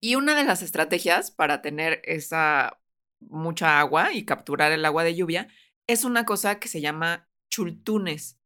Y 0.00 0.14
una 0.16 0.34
de 0.34 0.44
las 0.44 0.62
estrategias 0.62 1.30
para 1.30 1.62
tener 1.62 2.00
esa 2.04 2.80
mucha 3.20 3.80
agua 3.80 4.12
y 4.12 4.24
capturar 4.24 4.72
el 4.72 4.84
agua 4.84 5.04
de 5.04 5.14
lluvia 5.14 5.48
es 5.86 6.04
una 6.04 6.24
cosa 6.24 6.58
que 6.58 6.68
se 6.68 6.80
llama 6.80 7.28
chultunes. 7.50 8.38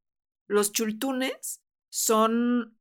Los 0.46 0.72
chultunes 0.72 1.62
son 1.90 2.73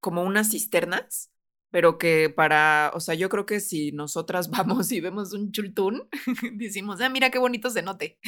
como 0.00 0.22
unas 0.22 0.50
cisternas, 0.50 1.30
pero 1.70 1.98
que 1.98 2.30
para, 2.30 2.90
o 2.94 3.00
sea, 3.00 3.14
yo 3.14 3.28
creo 3.28 3.46
que 3.46 3.60
si 3.60 3.92
nosotras 3.92 4.50
vamos 4.50 4.90
y 4.92 5.00
vemos 5.00 5.32
un 5.32 5.52
chultún, 5.52 6.08
decimos, 6.54 7.00
ah, 7.00 7.08
mira 7.08 7.30
qué 7.30 7.38
bonito 7.38 7.70
se 7.70 7.82
note. 7.82 8.18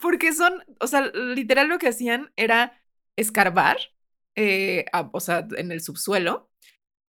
Porque 0.00 0.32
son, 0.32 0.54
o 0.80 0.86
sea, 0.86 1.02
literal 1.12 1.68
lo 1.68 1.78
que 1.78 1.88
hacían 1.88 2.32
era 2.36 2.80
escarbar, 3.16 3.78
eh, 4.34 4.86
o 5.12 5.20
sea, 5.20 5.46
en 5.56 5.72
el 5.72 5.80
subsuelo, 5.80 6.50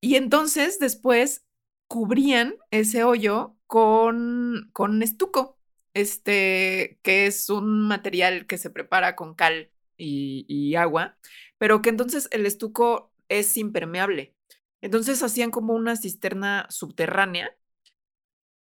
y 0.02 0.16
entonces 0.16 0.80
después 0.80 1.46
cubrían 1.88 2.56
ese 2.72 3.04
hoyo 3.04 3.58
con, 3.68 4.70
con 4.74 5.04
estuco, 5.04 5.60
este, 5.94 7.00
que 7.04 7.28
es 7.28 7.50
un 7.50 7.88
material 7.88 8.48
que 8.48 8.58
se 8.58 8.70
prepara 8.70 9.16
con 9.16 9.36
cal 9.36 9.72
y 9.98 10.74
agua, 10.76 11.18
pero 11.62 11.84
que 11.84 11.90
entonces 11.90 12.28
el 12.32 12.48
estuco 12.48 13.14
es 13.30 13.56
impermeable. 13.56 14.34
Entonces 14.82 15.22
hacían 15.22 15.52
como 15.52 15.76
una 15.76 15.96
cisterna 15.96 16.66
subterránea 16.72 17.56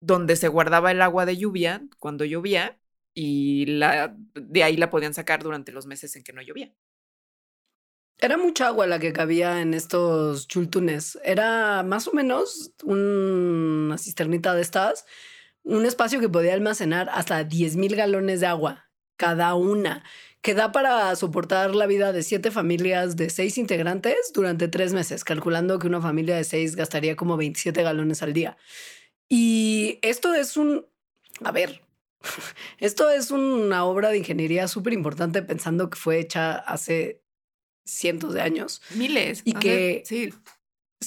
donde 0.01 0.37
se 0.37 0.49
guardaba 0.49 0.91
el 0.91 1.01
agua 1.01 1.25
de 1.25 1.39
lluvia 1.39 1.89
cuando 1.99 2.27
llovía 2.27 2.79
y 3.15 3.65
de 3.65 4.63
ahí 4.63 4.77
la 4.77 4.91
podían 4.91 5.15
sacar 5.15 5.43
durante 5.43 5.73
los 5.73 5.87
meses 5.87 6.17
en 6.17 6.23
que 6.23 6.35
no 6.35 6.43
llovía. 6.43 6.75
Era 8.19 8.37
mucha 8.37 8.67
agua 8.67 8.87
la 8.87 8.99
que 8.99 9.15
cabía 9.15 9.63
en 9.63 9.73
estos 9.73 10.47
chultunes. 10.47 11.19
Era 11.25 11.83
más 11.85 12.07
o 12.09 12.13
menos 12.13 12.75
una 12.85 13.97
cisternita 13.97 14.55
de 14.55 14.61
estas, 14.61 15.07
un 15.63 15.87
espacio 15.87 16.21
que 16.21 16.29
podía 16.29 16.53
almacenar 16.53 17.09
hasta 17.09 17.43
10 17.43 17.77
mil 17.77 17.97
galones 17.97 18.41
de 18.41 18.49
agua 18.49 18.92
cada 19.23 19.55
una 19.55 20.03
que 20.41 20.53
da 20.53 20.73
para 20.73 21.15
soportar 21.15 21.77
la 21.77 21.87
vida 21.87 22.13
de 22.13 22.25
siete 22.25 22.51
familias 22.51 23.15
de 23.15 23.31
seis 23.31 23.57
integrantes 23.57 24.17
durante 24.35 24.67
tres 24.67 24.93
meses, 24.93 25.23
calculando 25.23 25.79
que 25.79 25.87
una 25.87 26.01
familia 26.01 26.35
de 26.35 26.43
seis 26.43 26.75
gastaría 26.75 27.15
como 27.15 27.37
27 27.37 27.85
galones 27.85 28.21
al 28.25 28.33
día. 28.33 28.57
Y 29.29 30.01
esto 30.03 30.35
es 30.35 30.57
un, 30.57 30.87
a 31.45 31.53
ver, 31.53 31.83
esto 32.79 33.11
es 33.11 33.31
una 33.31 33.85
obra 33.85 34.09
de 34.09 34.19
ingeniería 34.19 34.67
súper 34.67 34.93
importante 34.93 35.41
pensando 35.43 35.89
que 35.89 35.97
fue 35.97 36.19
hecha 36.19 36.57
hace 36.57 37.23
cientos 37.85 38.35
de 38.35 38.41
años. 38.41 38.83
Miles. 38.97 39.43
Y 39.45 39.53
que 39.53 40.03
sí. 40.05 40.35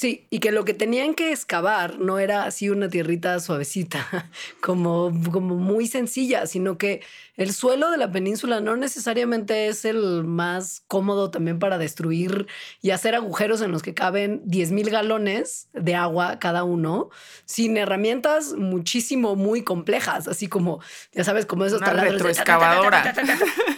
Sí, 0.05 0.27
y 0.29 0.37
que 0.37 0.51
lo 0.51 0.65
que 0.65 0.75
tenían 0.75 1.15
que 1.15 1.31
excavar 1.31 1.97
no 1.97 2.19
era 2.19 2.43
así 2.43 2.69
una 2.69 2.89
tierrita 2.89 3.39
suavecita, 3.39 4.29
como, 4.61 5.11
como 5.31 5.55
muy 5.55 5.87
sencilla, 5.87 6.45
sino 6.45 6.77
que 6.77 7.01
el 7.37 7.51
suelo 7.51 7.89
de 7.89 7.97
la 7.97 8.11
península 8.11 8.59
no 8.59 8.75
necesariamente 8.75 9.67
es 9.67 9.83
el 9.83 10.23
más 10.23 10.83
cómodo 10.87 11.31
también 11.31 11.57
para 11.57 11.79
destruir 11.79 12.45
y 12.83 12.91
hacer 12.91 13.15
agujeros 13.15 13.63
en 13.63 13.71
los 13.71 13.81
que 13.81 13.95
caben 13.95 14.43
10 14.45 14.73
mil 14.73 14.91
galones 14.91 15.69
de 15.73 15.95
agua 15.95 16.37
cada 16.37 16.63
uno, 16.63 17.09
sin 17.45 17.75
herramientas 17.75 18.53
muchísimo 18.53 19.35
muy 19.35 19.63
complejas, 19.63 20.27
así 20.27 20.45
como, 20.45 20.83
ya 21.13 21.23
sabes, 21.23 21.47
como 21.47 21.65
esos 21.65 21.81
una 21.81 21.93
retroexcavadora. 21.93 23.11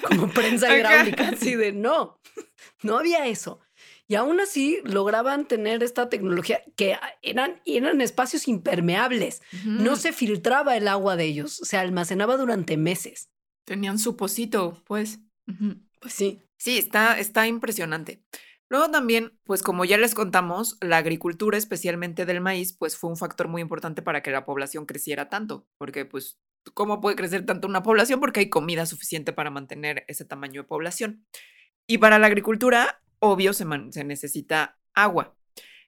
Como 0.10 0.28
prensa 0.28 0.76
hidráulica, 0.76 1.30
así 1.30 1.56
de 1.56 1.72
no, 1.72 2.20
no 2.84 2.98
había 2.98 3.28
eso. 3.28 3.62
Y 4.08 4.16
aún 4.16 4.40
así 4.40 4.80
lograban 4.84 5.48
tener 5.48 5.84
esta 5.84 6.08
tecnología 6.10 6.62
que 6.76 6.98
eran, 7.22 7.62
eran 7.66 8.00
espacios 8.00 8.48
impermeables. 8.48 9.42
No 9.66 9.98
se 9.98 10.14
filtraba 10.14 10.78
el 10.78 10.88
agua 10.88 11.18
de 11.18 11.26
ellos, 11.26 11.58
se 11.58 11.78
almacenaba 11.78 12.38
durante 12.38 12.78
meses. 12.78 13.30
Tenían 13.66 14.00
su 14.00 14.16
pocito, 14.16 14.82
pues. 14.86 15.20
Pues 16.00 16.14
sí. 16.14 16.42
Sí, 16.58 16.78
está, 16.78 17.20
está 17.20 17.48
impresionante. 17.48 18.24
Luego 18.70 18.90
también, 18.92 19.38
pues 19.44 19.62
como 19.62 19.86
ya 19.86 19.98
les 19.98 20.14
contamos, 20.14 20.78
la 20.82 20.98
agricultura, 20.98 21.58
especialmente 21.58 22.26
del 22.26 22.42
maíz, 22.42 22.74
pues 22.74 22.98
fue 22.98 23.10
un 23.10 23.18
factor 23.18 23.48
muy 23.48 23.62
importante 23.62 24.02
para 24.02 24.22
que 24.22 24.32
la 24.32 24.46
población 24.46 24.86
creciera 24.86 25.30
tanto, 25.30 25.68
porque 25.78 26.06
pues, 26.06 26.40
¿cómo 26.74 27.00
puede 27.00 27.16
crecer 27.16 27.46
tanto 27.46 27.68
una 27.68 27.84
población? 27.84 28.20
Porque 28.20 28.42
hay 28.42 28.50
comida 28.50 28.86
suficiente 28.86 29.32
para 29.32 29.52
mantener 29.52 30.04
ese 30.08 30.26
tamaño 30.26 30.64
de 30.64 30.68
población. 30.68 31.26
Y 31.88 32.00
para 32.00 32.20
la 32.20 32.28
agricultura, 32.28 33.02
obvio 33.20 33.54
se, 33.54 33.66
necesita 34.04 34.78
agua. 34.94 35.36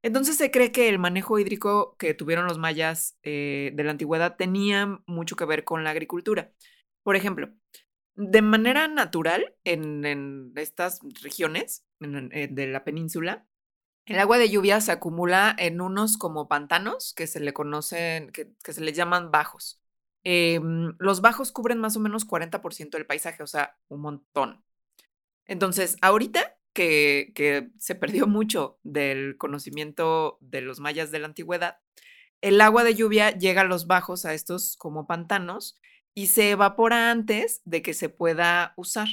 Entonces 0.01 0.37
se 0.37 0.51
cree 0.51 0.71
que 0.71 0.89
el 0.89 0.99
manejo 0.99 1.39
hídrico 1.39 1.95
que 1.97 2.13
tuvieron 2.13 2.45
los 2.45 2.57
mayas 2.57 3.17
eh, 3.23 3.71
de 3.73 3.83
la 3.83 3.91
antigüedad 3.91 4.37
tenía 4.37 5.01
mucho 5.05 5.35
que 5.35 5.45
ver 5.45 5.63
con 5.63 5.83
la 5.83 5.89
agricultura. 5.89 6.51
Por 7.03 7.15
ejemplo, 7.15 7.49
de 8.15 8.41
manera 8.41 8.87
natural 8.87 9.55
en, 9.63 10.53
estas 10.55 10.99
regiones 11.23 11.85
eh, 12.01 12.47
de 12.51 12.67
la 12.67 12.83
península, 12.83 13.45
el 14.05 14.19
agua 14.19 14.37
de 14.37 14.49
lluvia 14.49 14.81
se 14.81 14.91
acumula 14.91 15.55
en 15.57 15.81
unos 15.81 16.17
como 16.17 16.47
pantanos 16.47 17.13
que 17.13 17.27
se 17.27 17.39
le 17.39 17.53
conocen, 17.53 18.31
que, 18.31 18.51
se 18.63 18.81
les 18.81 18.95
llaman 18.95 19.31
bajos. 19.31 19.81
Em, 20.23 20.95
los 20.99 21.21
bajos 21.21 21.51
cubren 21.51 21.77
más 21.79 21.95
o 21.95 21.99
menos 21.99 22.25
40% 22.25 22.97
del 22.97 23.05
paisaje, 23.05 23.43
o 23.43 23.47
sea, 23.47 23.77
un 23.87 24.01
montón. 24.01 24.63
Entonces, 25.45 25.97
ahorita 26.01 26.58
que, 26.79 27.71
se 27.77 27.95
perdió 27.95 28.27
mucho 28.27 28.79
del 28.83 29.37
conocimiento 29.37 30.37
de 30.41 30.61
los 30.61 30.79
mayas 30.79 31.11
de 31.11 31.19
la 31.19 31.27
antigüedad, 31.27 31.79
el 32.41 32.61
agua 32.61 32.83
de 32.83 32.95
lluvia 32.95 33.31
llega 33.31 33.61
a 33.61 33.65
los 33.65 33.87
bajos, 33.87 34.25
a 34.25 34.33
estos 34.33 34.77
como 34.77 35.05
pantanos, 35.05 35.79
y 36.13 36.27
se 36.27 36.51
evapora 36.51 37.11
antes 37.11 37.61
de 37.65 37.81
que 37.81 37.93
se 37.93 38.09
pueda 38.09 38.73
usar. 38.77 39.07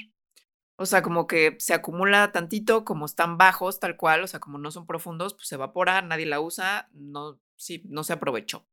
O 0.76 0.86
sea, 0.86 1.02
como 1.02 1.26
que 1.26 1.56
se 1.58 1.74
acumula 1.74 2.30
tantito, 2.32 2.84
como 2.84 3.06
están 3.06 3.38
bajos, 3.38 3.80
tal 3.80 3.96
cual, 3.96 4.22
o 4.22 4.26
sea, 4.26 4.40
como 4.40 4.58
no 4.58 4.70
son 4.70 4.86
profundos, 4.86 5.34
pues 5.34 5.48
se 5.48 5.56
evapora, 5.56 6.02
nadie 6.02 6.26
la 6.26 6.40
usa, 6.40 6.88
no, 6.92 7.40
sí, 7.56 7.82
no 7.86 8.04
se 8.04 8.12
aprovechó. 8.12 8.66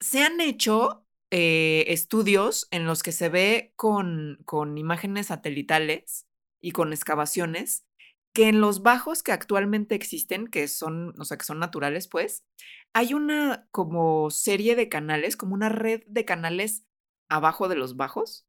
se 0.00 0.22
han 0.22 0.40
hecho 0.40 1.06
eh, 1.30 1.84
estudios 1.88 2.68
en 2.70 2.86
los 2.86 3.02
que 3.02 3.12
se 3.12 3.28
ve 3.28 3.72
con, 3.76 4.38
con 4.44 4.78
imágenes 4.78 5.28
satelitales 5.28 6.27
y 6.60 6.72
con 6.72 6.92
excavaciones 6.92 7.86
que 8.32 8.48
en 8.48 8.60
los 8.60 8.82
bajos 8.82 9.22
que 9.22 9.32
actualmente 9.32 9.94
existen, 9.94 10.46
que 10.46 10.68
son, 10.68 11.14
o 11.18 11.24
sea, 11.24 11.36
que 11.36 11.44
son 11.44 11.58
naturales, 11.58 12.08
pues, 12.08 12.44
hay 12.92 13.14
una 13.14 13.66
como 13.70 14.30
serie 14.30 14.76
de 14.76 14.88
canales, 14.88 15.36
como 15.36 15.54
una 15.54 15.68
red 15.68 16.02
de 16.06 16.24
canales 16.24 16.84
abajo 17.28 17.68
de 17.68 17.76
los 17.76 17.96
bajos, 17.96 18.46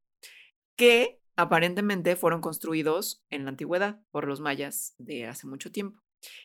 que 0.76 1.20
aparentemente 1.36 2.16
fueron 2.16 2.40
construidos 2.40 3.24
en 3.30 3.44
la 3.44 3.50
antigüedad 3.50 4.00
por 4.10 4.26
los 4.26 4.40
mayas 4.40 4.94
de 4.98 5.26
hace 5.26 5.46
mucho 5.46 5.72
tiempo. 5.72 6.00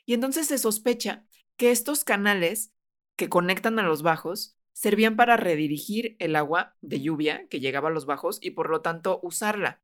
Y 0.06 0.14
entonces 0.14 0.48
se 0.48 0.58
sospecha 0.58 1.26
que 1.58 1.72
estos 1.72 2.04
canales 2.04 2.74
que 3.16 3.30
conectan 3.30 3.80
a 3.80 3.84
los 3.84 4.02
bajos 4.02 4.58
servían 4.74 5.16
para 5.16 5.38
redirigir 5.38 6.16
el 6.20 6.36
agua 6.36 6.76
de 6.82 7.02
lluvia 7.02 7.48
que 7.50 7.60
llegaba 7.60 7.90
a 7.90 7.92
los 7.92 8.06
bajos 8.06 8.40
y 8.42 8.52
por 8.52 8.70
lo 8.70 8.82
tanto 8.82 9.20
usarla. 9.24 9.82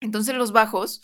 Entonces 0.00 0.34
los 0.34 0.52
bajos 0.52 1.02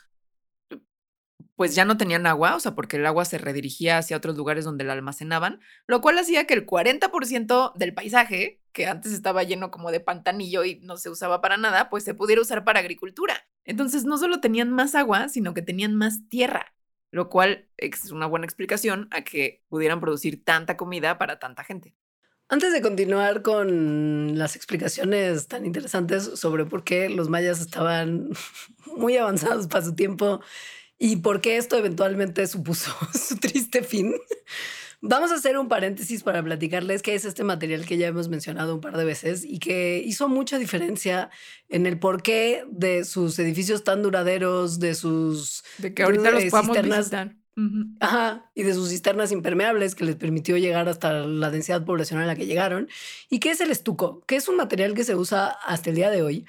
pues 1.56 1.74
ya 1.74 1.84
no 1.84 1.96
tenían 1.96 2.26
agua, 2.26 2.56
o 2.56 2.60
sea, 2.60 2.74
porque 2.74 2.96
el 2.96 3.06
agua 3.06 3.24
se 3.24 3.38
redirigía 3.38 3.98
hacia 3.98 4.16
otros 4.16 4.36
lugares 4.36 4.64
donde 4.64 4.84
la 4.84 4.92
almacenaban, 4.92 5.60
lo 5.86 6.00
cual 6.00 6.18
hacía 6.18 6.46
que 6.46 6.54
el 6.54 6.66
40% 6.66 7.72
del 7.76 7.94
paisaje, 7.94 8.60
que 8.72 8.86
antes 8.86 9.12
estaba 9.12 9.42
lleno 9.42 9.70
como 9.70 9.90
de 9.90 10.00
pantanillo 10.00 10.64
y 10.64 10.80
no 10.80 10.96
se 10.96 11.10
usaba 11.10 11.40
para 11.40 11.56
nada, 11.56 11.90
pues 11.90 12.04
se 12.04 12.14
pudiera 12.14 12.42
usar 12.42 12.64
para 12.64 12.80
agricultura. 12.80 13.46
Entonces 13.64 14.04
no 14.04 14.18
solo 14.18 14.40
tenían 14.40 14.70
más 14.70 14.94
agua, 14.94 15.28
sino 15.28 15.54
que 15.54 15.62
tenían 15.62 15.94
más 15.94 16.28
tierra, 16.28 16.74
lo 17.10 17.28
cual 17.28 17.68
es 17.76 18.10
una 18.10 18.26
buena 18.26 18.46
explicación 18.46 19.08
a 19.10 19.22
que 19.22 19.62
pudieran 19.68 20.00
producir 20.00 20.44
tanta 20.44 20.76
comida 20.76 21.18
para 21.18 21.38
tanta 21.38 21.64
gente. 21.64 21.94
Antes 22.52 22.72
de 22.72 22.82
continuar 22.82 23.42
con 23.42 24.36
las 24.36 24.56
explicaciones 24.56 25.46
tan 25.46 25.64
interesantes 25.64 26.24
sobre 26.34 26.64
por 26.64 26.82
qué 26.82 27.08
los 27.08 27.28
mayas 27.28 27.60
estaban 27.60 28.30
muy 28.96 29.16
avanzados 29.16 29.68
para 29.68 29.84
su 29.84 29.94
tiempo 29.94 30.40
y 31.02 31.16
por 31.16 31.40
qué 31.40 31.56
esto 31.56 31.78
eventualmente 31.78 32.46
supuso 32.46 32.92
su 33.18 33.36
triste 33.36 33.82
fin. 33.82 34.14
Vamos 35.00 35.32
a 35.32 35.36
hacer 35.36 35.56
un 35.56 35.66
paréntesis 35.66 36.22
para 36.22 36.42
platicarles 36.42 37.00
qué 37.00 37.14
es 37.14 37.24
este 37.24 37.42
material 37.42 37.86
que 37.86 37.96
ya 37.96 38.06
hemos 38.06 38.28
mencionado 38.28 38.74
un 38.74 38.82
par 38.82 38.98
de 38.98 39.06
veces 39.06 39.46
y 39.46 39.58
que 39.58 40.02
hizo 40.04 40.28
mucha 40.28 40.58
diferencia 40.58 41.30
en 41.70 41.86
el 41.86 41.98
porqué 41.98 42.64
de 42.70 43.04
sus 43.04 43.38
edificios 43.38 43.82
tan 43.82 44.02
duraderos, 44.02 44.78
de 44.78 44.94
sus 44.94 45.64
de 45.78 45.94
que 45.94 46.02
ahorita 46.02 46.30
los 46.32 46.44
podamos 46.44 46.82
visitar. 46.82 47.34
Ajá, 47.98 48.50
y 48.54 48.62
de 48.62 48.74
sus 48.74 48.90
cisternas 48.90 49.32
impermeables 49.32 49.94
que 49.94 50.04
les 50.04 50.16
permitió 50.16 50.56
llegar 50.56 50.88
hasta 50.88 51.12
la 51.12 51.50
densidad 51.50 51.84
poblacional 51.84 52.24
a 52.24 52.28
la 52.28 52.36
que 52.36 52.46
llegaron. 52.46 52.88
¿Y 53.28 53.38
qué 53.38 53.50
es 53.50 53.60
el 53.60 53.70
estuco? 53.70 54.22
Que 54.26 54.36
es 54.36 54.48
un 54.48 54.56
material 54.56 54.94
que 54.94 55.04
se 55.04 55.14
usa 55.14 55.48
hasta 55.48 55.90
el 55.90 55.96
día 55.96 56.10
de 56.10 56.22
hoy 56.22 56.46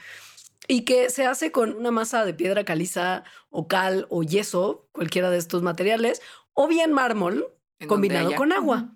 y 0.71 0.85
que 0.85 1.09
se 1.09 1.25
hace 1.25 1.51
con 1.51 1.75
una 1.75 1.91
masa 1.91 2.23
de 2.23 2.33
piedra 2.33 2.63
caliza 2.63 3.25
o 3.49 3.67
cal 3.67 4.07
o 4.09 4.23
yeso, 4.23 4.87
cualquiera 4.93 5.29
de 5.29 5.37
estos 5.37 5.63
materiales, 5.63 6.21
o 6.53 6.69
bien 6.69 6.93
mármol 6.93 7.45
combinado 7.89 8.33
con 8.35 8.53
agua. 8.53 8.93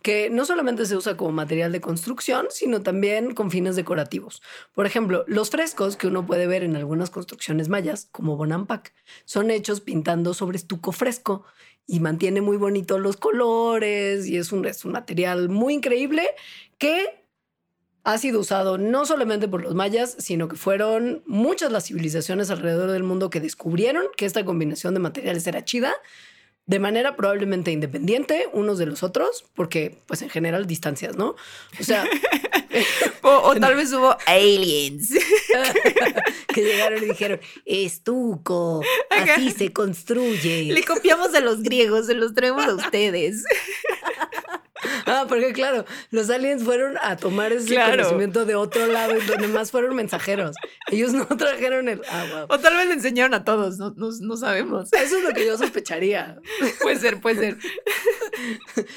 Que 0.00 0.30
no 0.30 0.46
solamente 0.46 0.86
se 0.86 0.96
usa 0.96 1.18
como 1.18 1.30
material 1.32 1.72
de 1.72 1.82
construcción, 1.82 2.46
sino 2.48 2.82
también 2.82 3.34
con 3.34 3.50
fines 3.50 3.76
decorativos. 3.76 4.40
Por 4.72 4.86
ejemplo, 4.86 5.26
los 5.28 5.50
frescos 5.50 5.98
que 5.98 6.06
uno 6.06 6.24
puede 6.24 6.46
ver 6.46 6.62
en 6.62 6.74
algunas 6.74 7.10
construcciones 7.10 7.68
mayas, 7.68 8.08
como 8.10 8.38
Bonampak, 8.38 8.94
son 9.26 9.50
hechos 9.50 9.82
pintando 9.82 10.32
sobre 10.32 10.56
estuco 10.56 10.90
fresco 10.90 11.44
y 11.86 12.00
mantiene 12.00 12.40
muy 12.40 12.56
bonito 12.56 12.98
los 12.98 13.18
colores 13.18 14.26
y 14.26 14.38
es 14.38 14.52
un, 14.52 14.64
es 14.64 14.86
un 14.86 14.92
material 14.92 15.50
muy 15.50 15.74
increíble 15.74 16.26
que 16.78 17.25
ha 18.06 18.18
sido 18.18 18.38
usado 18.38 18.78
no 18.78 19.04
solamente 19.04 19.48
por 19.48 19.62
los 19.62 19.74
mayas, 19.74 20.14
sino 20.20 20.46
que 20.46 20.54
fueron 20.54 21.24
muchas 21.26 21.72
las 21.72 21.86
civilizaciones 21.86 22.50
alrededor 22.50 22.92
del 22.92 23.02
mundo 23.02 23.30
que 23.30 23.40
descubrieron 23.40 24.06
que 24.16 24.26
esta 24.26 24.44
combinación 24.44 24.94
de 24.94 25.00
materiales 25.00 25.44
era 25.48 25.64
chida 25.64 25.92
de 26.66 26.78
manera 26.78 27.16
probablemente 27.16 27.72
independiente 27.72 28.48
unos 28.52 28.78
de 28.78 28.86
los 28.86 29.02
otros, 29.02 29.44
porque 29.54 29.98
pues 30.06 30.22
en 30.22 30.30
general 30.30 30.66
distancias, 30.66 31.16
¿no? 31.16 31.34
O 31.80 31.82
sea... 31.82 32.04
o, 33.22 33.54
tal 33.56 33.74
vez 33.74 33.92
hubo 33.92 34.16
aliens. 34.26 35.10
que 36.54 36.62
llegaron 36.62 37.02
y 37.02 37.06
dijeron, 37.06 37.40
estuco, 37.64 38.82
así 39.10 39.50
se 39.50 39.72
construye. 39.72 40.72
Le 40.72 40.84
copiamos 40.84 41.34
a 41.34 41.40
los 41.40 41.62
griegos, 41.62 42.06
se 42.06 42.14
los 42.14 42.34
traemos 42.34 42.64
a 42.66 42.74
ustedes. 42.74 43.44
Ah, 45.06 45.24
porque 45.28 45.52
claro, 45.52 45.84
los 46.10 46.30
aliens 46.30 46.64
fueron 46.64 46.96
a 47.00 47.16
tomar 47.16 47.52
ese 47.52 47.76
conocimiento 47.76 48.44
de 48.44 48.54
otro 48.54 48.86
lado 48.86 49.16
y 49.16 49.24
donde 49.24 49.48
más 49.48 49.70
fueron 49.70 49.94
mensajeros. 49.94 50.56
Ellos 50.90 51.12
no 51.12 51.26
trajeron 51.38 51.88
el 51.88 52.02
agua. 52.08 52.46
O 52.48 52.58
tal 52.58 52.76
vez 52.76 52.86
le 52.86 52.94
enseñaron 52.94 53.34
a 53.34 53.44
todos, 53.44 53.78
no, 53.78 53.94
no, 53.96 54.36
sabemos. 54.36 54.92
Eso 54.92 55.18
es 55.18 55.22
lo 55.22 55.32
que 55.32 55.46
yo 55.46 55.56
sospecharía. 55.56 56.38
puede 56.82 56.98
ser, 56.98 57.20
puede 57.20 57.36
ser. 57.36 57.58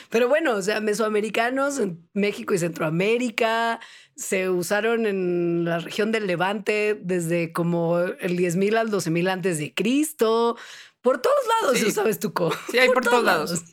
Pero 0.10 0.28
bueno, 0.28 0.56
o 0.56 0.62
sea, 0.62 0.82
mesoamericanos 0.82 1.80
en 1.80 2.08
México 2.14 2.54
y 2.54 2.58
Centroamérica 2.58 3.80
se 4.16 4.50
usaron 4.50 5.06
en 5.06 5.64
la 5.66 5.80
región 5.80 6.12
del 6.12 6.28
Levante 6.28 7.00
desde 7.02 7.54
como 7.54 8.00
el 8.00 8.38
10.000 8.38 8.78
al 8.78 8.92
12.000 8.92 9.30
antes 9.30 9.58
de 9.60 9.74
Cristo. 9.74 10.58
Por 11.02 11.22
todos 11.22 11.36
lados 11.62 11.78
sí. 11.78 11.92
sabes 11.92 12.20
tú 12.20 12.34
Sí, 12.70 12.78
hay 12.78 12.90
por, 12.90 13.04
todos, 13.04 13.24
lados. 13.24 13.64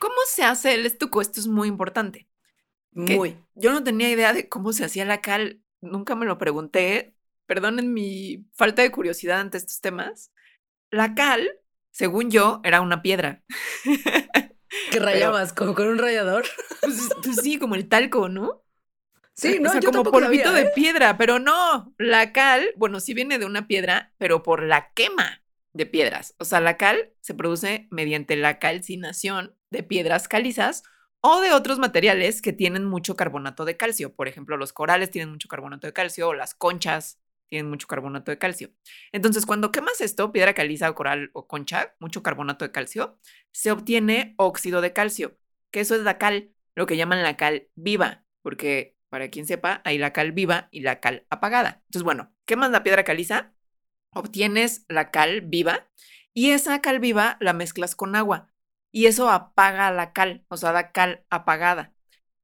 ¿Cómo 0.00 0.16
se 0.26 0.44
hace 0.44 0.72
el 0.72 0.86
estuco? 0.86 1.20
Esto 1.20 1.40
es 1.40 1.46
muy 1.46 1.68
importante. 1.68 2.26
Muy. 2.92 3.36
Yo 3.54 3.70
no 3.70 3.84
tenía 3.84 4.08
idea 4.08 4.32
de 4.32 4.48
cómo 4.48 4.72
se 4.72 4.82
hacía 4.82 5.04
la 5.04 5.20
cal, 5.20 5.60
nunca 5.82 6.16
me 6.16 6.24
lo 6.24 6.38
pregunté. 6.38 7.14
Perdonen 7.44 7.92
mi 7.92 8.46
falta 8.54 8.80
de 8.80 8.90
curiosidad 8.90 9.40
ante 9.40 9.58
estos 9.58 9.82
temas. 9.82 10.32
La 10.90 11.14
cal, 11.14 11.50
según 11.90 12.30
yo, 12.30 12.62
era 12.64 12.80
una 12.80 13.02
piedra. 13.02 13.44
¿Qué 14.90 14.98
rayabas? 15.00 15.52
¿Como 15.52 15.74
con 15.74 15.86
un 15.86 15.98
rallador? 15.98 16.46
Pues, 16.80 17.10
pues, 17.22 17.36
sí, 17.36 17.58
como 17.58 17.74
el 17.74 17.90
talco, 17.90 18.30
¿no? 18.30 18.64
Sí, 19.34 19.58
no, 19.60 19.68
o 19.68 19.72
sea, 19.72 19.82
como 19.82 20.02
polvito 20.02 20.50
de 20.50 20.62
¿eh? 20.62 20.72
piedra, 20.74 21.18
pero 21.18 21.38
no. 21.38 21.94
La 21.98 22.32
cal, 22.32 22.70
bueno, 22.74 23.00
sí 23.00 23.12
viene 23.12 23.38
de 23.38 23.44
una 23.44 23.66
piedra, 23.66 24.14
pero 24.16 24.42
por 24.42 24.62
la 24.62 24.92
quema 24.94 25.42
de 25.74 25.84
piedras. 25.84 26.34
O 26.38 26.46
sea, 26.46 26.60
la 26.60 26.78
cal 26.78 27.12
se 27.20 27.34
produce 27.34 27.86
mediante 27.90 28.34
la 28.36 28.58
calcinación 28.58 29.59
de 29.70 29.82
piedras 29.82 30.28
calizas 30.28 30.82
o 31.20 31.40
de 31.40 31.52
otros 31.52 31.78
materiales 31.78 32.42
que 32.42 32.52
tienen 32.52 32.84
mucho 32.84 33.16
carbonato 33.16 33.64
de 33.64 33.76
calcio. 33.76 34.14
Por 34.14 34.28
ejemplo, 34.28 34.56
los 34.56 34.72
corales 34.72 35.10
tienen 35.10 35.30
mucho 35.30 35.48
carbonato 35.48 35.86
de 35.86 35.92
calcio 35.92 36.28
o 36.28 36.34
las 36.34 36.54
conchas 36.54 37.20
tienen 37.46 37.68
mucho 37.68 37.86
carbonato 37.88 38.30
de 38.30 38.38
calcio. 38.38 38.70
Entonces, 39.12 39.44
cuando 39.44 39.72
quemas 39.72 40.00
esto, 40.00 40.32
piedra 40.32 40.54
caliza 40.54 40.88
o 40.88 40.94
coral 40.94 41.30
o 41.32 41.46
concha, 41.48 41.94
mucho 41.98 42.22
carbonato 42.22 42.64
de 42.64 42.70
calcio, 42.70 43.18
se 43.50 43.72
obtiene 43.72 44.34
óxido 44.38 44.80
de 44.80 44.92
calcio, 44.92 45.36
que 45.72 45.80
eso 45.80 45.96
es 45.96 46.02
la 46.02 46.16
cal, 46.16 46.52
lo 46.76 46.86
que 46.86 46.96
llaman 46.96 47.22
la 47.22 47.36
cal 47.36 47.68
viva, 47.74 48.24
porque 48.42 48.96
para 49.08 49.28
quien 49.30 49.46
sepa, 49.46 49.82
hay 49.84 49.98
la 49.98 50.12
cal 50.12 50.30
viva 50.30 50.68
y 50.70 50.80
la 50.80 51.00
cal 51.00 51.26
apagada. 51.28 51.82
Entonces, 51.86 52.04
bueno, 52.04 52.32
quemas 52.44 52.70
la 52.70 52.84
piedra 52.84 53.02
caliza, 53.02 53.52
obtienes 54.10 54.84
la 54.88 55.10
cal 55.10 55.40
viva 55.40 55.88
y 56.32 56.50
esa 56.50 56.80
cal 56.80 57.00
viva 57.00 57.36
la 57.40 57.52
mezclas 57.52 57.96
con 57.96 58.14
agua 58.14 58.50
y 58.92 59.06
eso 59.06 59.30
apaga 59.30 59.90
la 59.92 60.12
cal, 60.12 60.44
o 60.48 60.56
sea, 60.56 60.72
da 60.72 60.92
cal 60.92 61.24
apagada, 61.30 61.94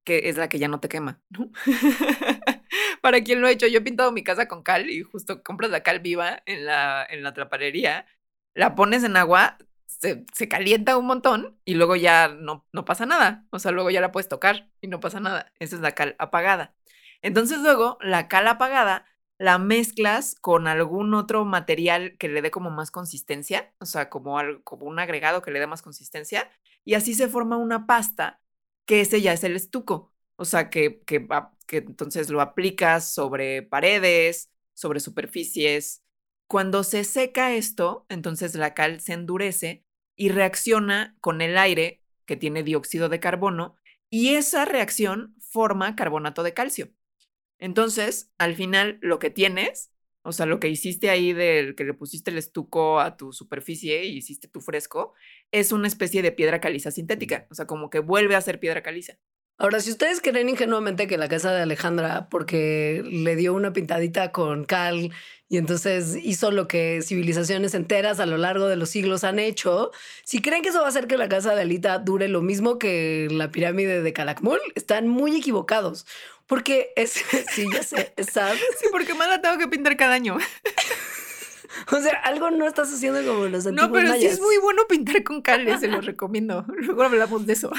que 0.05 0.29
es 0.29 0.37
la 0.37 0.49
que 0.49 0.59
ya 0.59 0.69
no 0.69 0.81
te 0.81 0.89
quema, 0.89 1.21
¿no? 1.31 1.51
Para 3.03 3.23
quien 3.23 3.41
lo 3.41 3.49
ha 3.49 3.51
hecho, 3.51 3.67
yo 3.67 3.79
he 3.79 3.83
pintado 3.83 4.13
mi 4.13 4.25
casa 4.25 4.49
con 4.49 4.63
cal 4.63 4.91
y 4.91 5.03
justo 5.03 5.43
compras 5.43 5.71
la 5.71 5.83
cal 5.83 6.01
viva 6.01 6.43
en 6.47 6.67
la, 6.67 7.07
en 7.09 7.23
la 7.23 7.35
traparería, 7.35 8.07
la 8.55 8.75
pones 8.75 9.05
en 9.05 9.17
agua, 9.17 9.59
se, 9.87 10.25
se, 10.33 10.49
calienta 10.49 10.97
un 10.97 11.07
montón 11.07 11.59
y 11.65 11.75
luego 11.75 11.97
ya 11.97 12.29
no, 12.29 12.67
no 12.73 12.85
pasa 12.85 13.07
nada. 13.07 13.47
O 13.51 13.59
sea, 13.59 13.73
luego 13.73 13.91
ya 13.91 14.01
la 14.01 14.13
puedes 14.13 14.29
tocar 14.29 14.69
y 14.81 14.89
no 14.89 15.01
pasa 15.01 15.21
nada. 15.21 15.53
Esa 15.59 15.77
es 15.77 15.83
la 15.83 15.93
cal 15.93 16.17
apagada. 16.19 16.75
Entonces 17.23 17.59
luego 17.61 17.99
la 18.01 18.29
cal 18.29 18.47
apagada 18.49 19.07
la 19.39 19.59
mezclas 19.59 20.35
con 20.35 20.67
algún 20.67 21.15
otro 21.15 21.45
material 21.45 22.17
que 22.19 22.29
le 22.29 22.43
dé 22.43 22.51
como 22.51 22.71
más 22.71 22.91
consistencia, 22.91 23.75
o 23.81 23.87
sea, 23.87 24.09
como, 24.11 24.39
algo, 24.39 24.63
como 24.65 24.87
un 24.87 24.99
agregado 24.99 25.43
que 25.43 25.51
le 25.51 25.61
dé 25.61 25.67
más 25.67 25.83
consistencia, 25.83 26.51
y 26.85 26.95
así 26.95 27.15
se 27.15 27.29
forma 27.29 27.57
una 27.57 27.87
pasta, 27.87 28.41
que 28.87 29.01
ese 29.01 29.21
ya 29.21 29.33
es 29.33 29.45
el 29.45 29.57
estuco, 29.57 30.15
o 30.37 30.45
sea, 30.45 30.71
que, 30.71 31.03
que, 31.05 31.27
que 31.67 31.79
entonces 31.79 32.31
lo 32.31 32.41
aplicas 32.41 33.13
sobre 33.13 33.63
paredes, 33.63 34.51
sobre 34.75 35.01
superficies. 35.01 36.03
Cuando 36.47 36.85
se 36.85 37.05
seca 37.05 37.55
esto, 37.55 38.07
entonces 38.09 38.55
la 38.55 38.75
cal 38.75 39.01
se 39.01 39.15
endurece 39.15 39.85
y 40.17 40.29
reacciona 40.31 41.17
con 41.21 41.41
el 41.41 41.59
aire 41.59 42.03
que 42.27 42.37
tiene 42.37 42.63
dióxido 42.63 43.09
de 43.09 43.21
carbono, 43.21 43.77
y 44.11 44.35
esa 44.35 44.65
reacción 44.65 45.35
forma 45.41 45.97
carbonato 45.97 46.43
de 46.43 46.55
calcio. 46.55 46.93
Entonces, 47.59 48.31
al 48.39 48.55
final, 48.55 48.99
lo 49.03 49.19
que 49.19 49.31
tienes, 49.31 49.93
o 50.23 50.33
sea, 50.33 50.47
lo 50.47 50.61
que 50.61 50.69
hiciste 50.69 51.11
ahí 51.11 51.33
del 51.33 51.75
que 51.75 51.85
le 51.85 51.95
pusiste 51.95 52.31
el 52.31 52.39
estuco 52.39 53.01
a 53.01 53.17
tu 53.17 53.33
superficie 53.33 54.05
y 54.05 54.17
hiciste 54.19 54.49
tu 54.49 54.61
fresco, 54.61 55.15
es 55.53 55.73
una 55.73 55.89
especie 55.89 56.23
de 56.23 56.33
piedra 56.33 56.61
caliza 56.61 56.91
sintética, 56.91 57.47
o 57.51 57.55
sea, 57.55 57.67
como 57.67 57.91
que 57.91 58.01
vuelve 58.01 58.35
a 58.37 58.41
ser 58.41 58.61
piedra 58.61 58.83
caliza. 58.83 59.19
Ahora, 59.59 59.81
si 59.81 59.91
ustedes 59.91 60.21
creen 60.21 60.51
ingenuamente 60.51 61.07
que 61.07 61.17
la 61.17 61.29
casa 61.29 61.51
de 61.53 61.63
Alejandra, 61.63 62.29
porque 62.29 63.03
le 63.07 63.37
dio 63.37 63.55
una 63.55 63.73
pintadita 63.73 64.31
con 64.31 64.65
cal 64.65 65.13
y 65.49 65.57
entonces 65.57 66.17
hizo 66.23 66.51
lo 66.51 66.69
que 66.69 67.01
civilizaciones 67.03 67.73
enteras 67.75 68.21
a 68.21 68.27
lo 68.27 68.37
largo 68.37 68.69
de 68.69 68.77
los 68.77 68.91
siglos 68.91 69.25
han 69.25 69.39
hecho, 69.39 69.93
si 70.25 70.43
creen 70.43 70.63
que 70.63 70.69
eso 70.69 70.81
va 70.81 70.87
a 70.87 70.89
hacer 70.91 71.07
que 71.07 71.17
la 71.17 71.29
casa 71.31 71.55
de 71.55 71.63
Alita 71.63 71.99
dure 71.99 72.29
lo 72.29 72.43
mismo 72.43 72.79
que 72.79 73.29
la 73.31 73.51
pirámide 73.51 74.03
de 74.03 74.13
Calakmul, 74.13 74.61
están 74.75 75.09
muy 75.09 75.37
equivocados. 75.37 76.07
Porque 76.47 76.93
es, 76.95 77.13
sí, 77.53 77.67
ya 77.73 77.83
sé, 77.83 78.13
¿sabes? 78.31 78.61
Sí, 78.79 78.87
porque 78.93 79.15
más 79.15 79.29
la 79.29 79.41
tengo 79.41 79.59
que 79.59 79.69
pintar 79.69 79.97
cada 79.97 80.15
año. 80.15 80.37
O 81.93 82.01
sea, 82.01 82.13
algo 82.25 82.51
no 82.51 82.67
estás 82.67 82.91
haciendo 82.93 83.23
como 83.25 83.47
los 83.47 83.67
antiguos 83.67 83.89
No, 83.89 83.93
pero 83.93 84.07
sí 84.07 84.13
mayas. 84.15 84.33
es 84.35 84.41
muy 84.41 84.57
bueno 84.59 84.83
pintar 84.89 85.23
con 85.25 85.43
cal, 85.43 85.79
se 85.79 85.89
los 85.89 86.07
recomiendo. 86.07 86.65
Luego 86.69 87.03
hablamos 87.03 87.45
de 87.45 87.53
eso. 87.53 87.71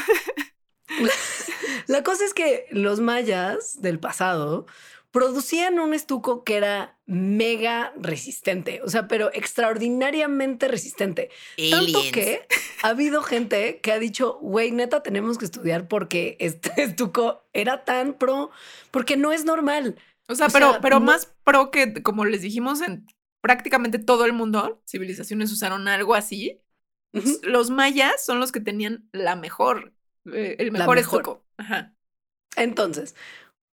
La 1.88 2.04
cosa 2.04 2.26
es 2.26 2.34
que 2.34 2.66
los 2.72 3.00
mayas 3.00 3.82
del 3.82 4.00
pasado 4.00 4.66
producían 5.12 5.80
un 5.80 5.94
estuco 5.94 6.44
que 6.44 6.58
era 6.58 6.98
mega 7.06 7.94
resistente, 7.98 8.82
o 8.84 8.90
sea, 8.90 9.08
pero 9.08 9.32
extraordinariamente 9.34 10.68
resistente. 10.68 11.30
Tanto 11.72 12.00
que 12.12 12.46
ha 12.84 12.90
habido 12.90 13.24
gente 13.24 13.80
que 13.80 13.92
ha 13.94 14.00
dicho, 14.00 14.38
güey, 14.42 14.72
neta, 14.72 15.02
tenemos 15.04 15.38
que 15.38 15.46
estudiar 15.46 15.88
porque 15.88 16.36
este 16.40 16.72
estuco 16.84 17.44
era 17.54 17.84
tan 17.86 18.14
pro, 18.18 18.52
porque 18.92 19.18
no 19.18 19.32
es 19.32 19.46
normal. 19.46 19.98
O 20.28 20.36
sea, 20.36 20.48
O 20.48 20.50
pero, 20.52 20.72
sea, 20.72 20.82
pero 20.82 21.00
no- 21.00 21.06
más 21.06 21.34
pro 21.44 21.72
que, 21.72 22.02
como 22.04 22.26
les 22.26 22.42
dijimos, 22.42 22.82
en 22.82 23.08
prácticamente 23.42 24.00
todo 24.00 24.26
el 24.26 24.34
mundo, 24.34 24.82
civilizaciones 24.86 25.52
usaron 25.52 25.88
algo 25.88 26.16
así. 26.16 26.62
Los 27.44 27.70
mayas 27.70 28.24
son 28.24 28.40
los 28.40 28.52
que 28.52 28.60
tenían 28.60 29.08
la 29.14 29.36
mejor, 29.38 29.94
eh, 30.34 30.56
el 30.60 30.72
mejor. 30.72 31.42
Ajá. 31.58 31.94
Entonces, 32.56 33.16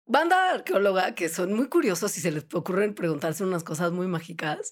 banda 0.06 0.52
arqueóloga 0.52 1.16
que 1.16 1.30
son 1.30 1.54
muy 1.54 1.68
curiosos 1.68 2.18
y 2.18 2.22
se 2.22 2.32
les 2.32 2.46
ocurren 2.54 2.94
preguntarse 2.96 3.44
unas 3.44 3.64
cosas 3.64 3.92
muy 3.92 4.08
mágicas, 4.08 4.72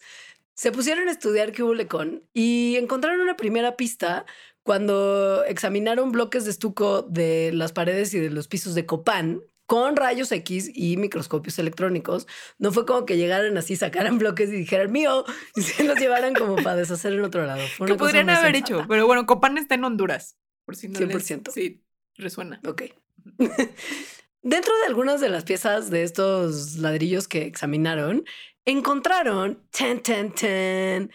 se 0.56 0.72
pusieron 0.72 1.08
a 1.08 1.12
estudiar 1.12 1.52
qué 1.52 1.63
hubo 1.63 1.88
con 1.88 2.24
y 2.34 2.76
encontraron 2.78 3.22
una 3.22 3.38
primera 3.38 3.78
pista 3.78 4.26
cuando 4.63 5.44
examinaron 5.46 6.12
bloques 6.12 6.46
de 6.46 6.52
estuco 6.52 7.04
de 7.04 7.52
las 7.54 7.72
paredes 7.72 8.13
y 8.13 8.20
de 8.20 8.30
los 8.30 8.48
pisos 8.48 8.76
de 8.76 8.86
Copán 8.86 9.42
con 9.70 9.96
rayos 9.96 10.32
X 10.32 10.72
y 10.74 10.98
microscopios 10.98 11.60
electrónicos. 11.60 12.26
No 12.58 12.72
fue 12.72 12.88
como 12.88 13.06
que 13.06 13.18
llegaran 13.18 13.56
así, 13.56 13.76
sacaran 13.76 14.18
bloques 14.18 14.50
y 14.50 14.54
dijeran 14.54 14.92
mío 14.92 15.26
y 15.56 15.62
se 15.62 15.84
los 15.84 15.98
llevaran 16.00 16.34
como 16.34 16.56
para 16.56 16.76
deshacer 16.76 17.13
en 17.13 17.24
otro 17.24 17.46
lado. 17.46 17.62
Fue 17.78 17.86
Que 17.86 17.94
una 17.94 18.00
podrían 18.00 18.30
haber 18.32 18.56
sensata. 18.56 18.58
hecho, 18.58 18.88
pero 18.89 19.06
bueno, 19.06 19.28
Copán 19.28 19.60
está 19.60 19.76
en 19.76 19.84
Honduras. 19.84 20.38
Por 20.70 20.76
si 20.76 20.88
no 20.88 21.00
les- 21.00 21.28
100%. 21.28 21.50
sí, 21.52 21.82
resuena. 22.14 22.62
Ok. 22.64 22.84
Dentro 24.44 24.78
de 24.78 24.86
algunas 24.86 25.20
de 25.20 25.30
las 25.30 25.46
piezas 25.46 25.90
de 25.90 26.04
estos 26.04 26.76
ladrillos 26.76 27.28
que 27.28 27.48
examinaron, 27.48 28.24
encontraron 28.66 29.64
ten, 29.72 30.04
ten, 30.04 30.32
ten, 30.32 31.12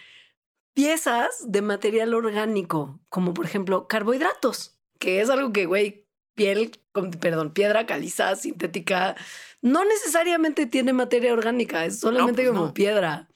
piezas 0.73 1.45
de 1.47 1.61
material 1.61 2.13
orgánico, 2.13 2.99
como 3.07 3.33
por 3.33 3.45
ejemplo 3.45 3.87
carbohidratos, 3.87 4.77
que 4.99 5.21
es 5.21 5.29
algo 5.29 5.53
que, 5.53 5.67
güey, 5.67 6.05
piel, 6.33 6.77
perdón, 7.21 7.53
piedra 7.53 7.85
caliza, 7.85 8.35
sintética, 8.35 9.15
no 9.61 9.85
necesariamente 9.85 10.65
tiene 10.65 10.91
materia 10.91 11.31
orgánica, 11.31 11.85
es 11.85 12.01
solamente 12.01 12.41
pues 12.41 12.49
como 12.49 12.65
no. 12.65 12.73
piedra. 12.73 13.29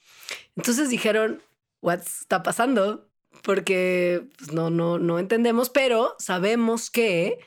Entonces 0.54 0.90
dijeron, 0.90 1.42
¿what 1.80 2.00
está 2.00 2.42
pasando? 2.42 3.09
Porque 3.42 4.28
pues, 4.38 4.52
no, 4.52 4.70
no, 4.70 4.98
no 4.98 5.18
entendemos, 5.18 5.70
pero 5.70 6.14
sabemos 6.18 6.90
que 6.90 7.38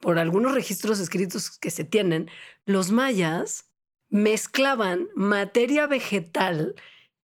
por 0.00 0.18
algunos 0.18 0.52
registros 0.52 1.00
escritos 1.00 1.58
que 1.58 1.70
se 1.70 1.84
tienen, 1.84 2.30
los 2.66 2.90
mayas 2.90 3.70
mezclaban 4.10 5.08
materia 5.14 5.86
vegetal 5.86 6.74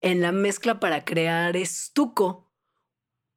en 0.01 0.21
la 0.21 0.31
mezcla 0.31 0.79
para 0.79 1.05
crear 1.05 1.55
estuco. 1.55 2.51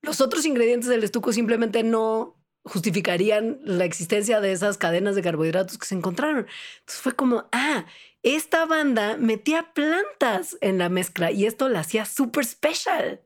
Los 0.03 0.21
otros 0.21 0.45
ingredientes 0.47 0.89
del 0.89 1.05
estuco 1.05 1.33
simplemente 1.33 1.83
no 1.83 2.41
justificarían 2.65 3.61
la 3.65 3.85
existencia 3.85 4.41
de 4.41 4.53
esas 4.53 4.79
cadenas 4.79 5.15
de 5.15 5.23
carbohidratos 5.23 5.79
que 5.79 5.87
se 5.87 5.95
encontraron. 5.95 6.47
Entonces 6.81 7.01
fue 7.01 7.13
como, 7.13 7.49
ah, 7.53 7.87
esta 8.23 8.67
banda 8.67 9.17
metía 9.17 9.73
plantas 9.73 10.59
en 10.61 10.79
la 10.79 10.89
mezcla 10.89 11.31
y 11.31 11.47
esto 11.47 11.69
la 11.69 11.81
hacía 11.81 12.05
súper 12.05 12.45
special. 12.45 13.23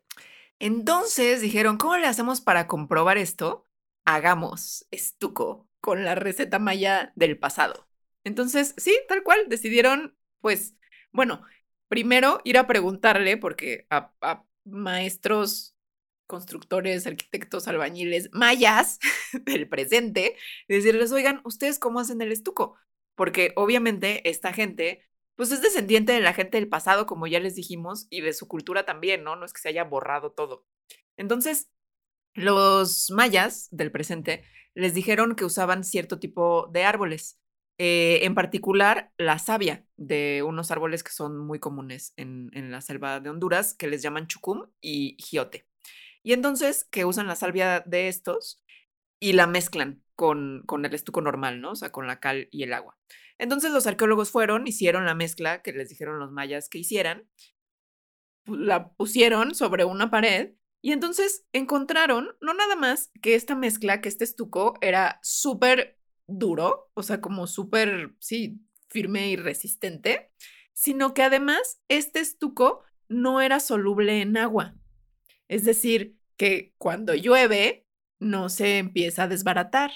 Entonces 0.65 1.43
dijeron, 1.43 1.77
¿cómo 1.77 1.99
le 1.99 2.07
hacemos 2.07 2.41
para 2.41 2.67
comprobar 2.67 3.19
esto? 3.19 3.69
Hagamos 4.07 4.87
estuco 4.91 5.69
con 5.83 6.07
la 6.07 6.15
receta 6.15 6.59
maya 6.59 7.13
del 7.17 7.39
pasado. 7.39 7.87
Entonces, 8.25 8.75
sí, 8.79 8.99
tal 9.07 9.23
cual, 9.23 9.41
decidieron, 9.51 10.17
pues, 10.41 10.75
bueno, 11.13 11.43
primero 11.89 12.41
ir 12.45 12.57
a 12.57 12.67
preguntarle, 12.67 13.37
porque 13.37 13.87
a, 13.91 14.15
maestros, 14.65 15.77
constructores, 16.27 17.07
arquitectos, 17.07 17.69
albañiles, 17.69 18.31
mayas 18.33 19.01
del 19.45 19.69
presente, 19.69 20.35
decirles, 20.67 21.13
oigan, 21.13 21.43
¿ustedes 21.45 21.79
cómo 21.79 22.01
hacen 22.01 22.23
el 22.23 22.33
estuco? 22.33 22.75
Porque 23.17 23.53
obviamente 23.57 24.31
esta 24.31 24.55
gente 24.55 25.03
pues 25.37 25.53
es 25.53 25.63
descendiente 25.63 26.13
de 26.13 26.21
la 26.21 26.33
gente 26.33 26.59
del 26.59 26.69
pasado, 26.69 27.07
como 27.07 27.27
ya 27.27 27.41
les 27.41 27.55
dijimos, 27.55 28.07
y 28.11 28.21
de 28.21 28.33
su 28.33 28.49
cultura 28.49 28.85
también, 28.85 29.25
¿no? 29.25 29.37
No 29.37 29.45
es 29.45 29.53
que 29.53 29.61
se 29.61 29.69
haya 29.69 29.85
borrado 29.85 30.33
todo. 30.33 30.67
Entonces, 31.17 31.71
los 32.35 33.11
mayas 33.11 33.69
del 33.71 33.93
presente 33.93 34.45
les 34.75 34.95
dijeron 34.95 35.37
que 35.37 35.45
usaban 35.45 35.85
cierto 35.85 36.19
tipo 36.19 36.69
de 36.73 36.85
árboles, 36.85 37.41
eh, 37.79 38.21
en 38.23 38.35
particular 38.35 39.11
la 39.19 39.39
savia 39.39 39.85
de 39.97 40.43
unos 40.45 40.71
árboles 40.71 41.03
que 41.03 41.11
son 41.11 41.39
muy 41.39 41.59
comunes 41.59 42.13
en, 42.17 42.51
la 42.71 42.81
selva 42.81 43.21
de 43.21 43.31
Honduras, 43.31 43.75
que 43.75 43.89
les 43.89 44.03
llaman 44.03 44.27
chucum 44.27 44.67
y 44.81 45.17
giote. 45.19 45.67
Y 46.23 46.33
entonces 46.33 46.85
que 46.91 47.05
usan 47.05 47.27
la 47.27 47.37
salvia 47.37 47.81
de 47.87 48.09
estos 48.09 48.63
y 49.21 49.33
la 49.33 49.47
mezclan 49.47 50.03
con, 50.15 50.63
con 50.67 50.85
el 50.85 50.95
estuco 50.95 51.21
normal, 51.21 51.61
¿no? 51.61 51.73
O 51.73 51.77
sea, 51.77 51.91
con 51.93 52.07
la 52.07 52.21
cal 52.21 52.49
y 52.51 52.63
el 52.63 52.73
agua. 52.73 52.97
Entonces 53.39 53.73
los 53.73 53.87
arqueólogos 53.87 54.31
fueron, 54.31 54.67
hicieron 54.67 55.05
la 55.05 55.15
mezcla 55.15 55.63
que 55.63 55.73
les 55.73 55.89
dijeron 55.89 56.19
los 56.19 56.31
mayas 56.31 56.69
que 56.69 56.79
hicieran, 56.79 57.29
la 58.47 58.93
pusieron 58.93 59.55
sobre 59.55 59.85
una 59.85 60.11
pared 60.11 60.53
y 60.83 60.93
entonces 60.93 61.47
encontraron, 61.53 62.37
no 62.41 62.53
nada 62.53 62.77
más 62.77 63.11
que 63.23 63.35
esta 63.35 63.55
mezcla, 63.55 64.01
que 64.01 64.09
este 64.09 64.25
estuco 64.25 64.75
era 64.83 65.19
súper 65.23 65.99
duro, 66.27 66.91
o 66.95 67.03
sea, 67.03 67.21
como 67.21 67.47
súper, 67.47 68.15
sí, 68.19 68.61
firme 68.89 69.31
y 69.31 69.37
resistente, 69.37 70.31
sino 70.75 71.15
que 71.15 71.23
además 71.23 71.81
este 71.89 72.21
estuco 72.21 72.83
no 73.09 73.41
era 73.41 73.61
soluble 73.61 74.21
en 74.21 74.37
agua. 74.37 74.75
Es 75.49 75.65
decir, 75.65 76.17
que 76.37 76.75
cuando 76.79 77.15
llueve 77.15 77.87
no 78.19 78.49
se 78.49 78.79
empieza 78.79 79.25
a 79.25 79.29
desbaratar, 79.29 79.91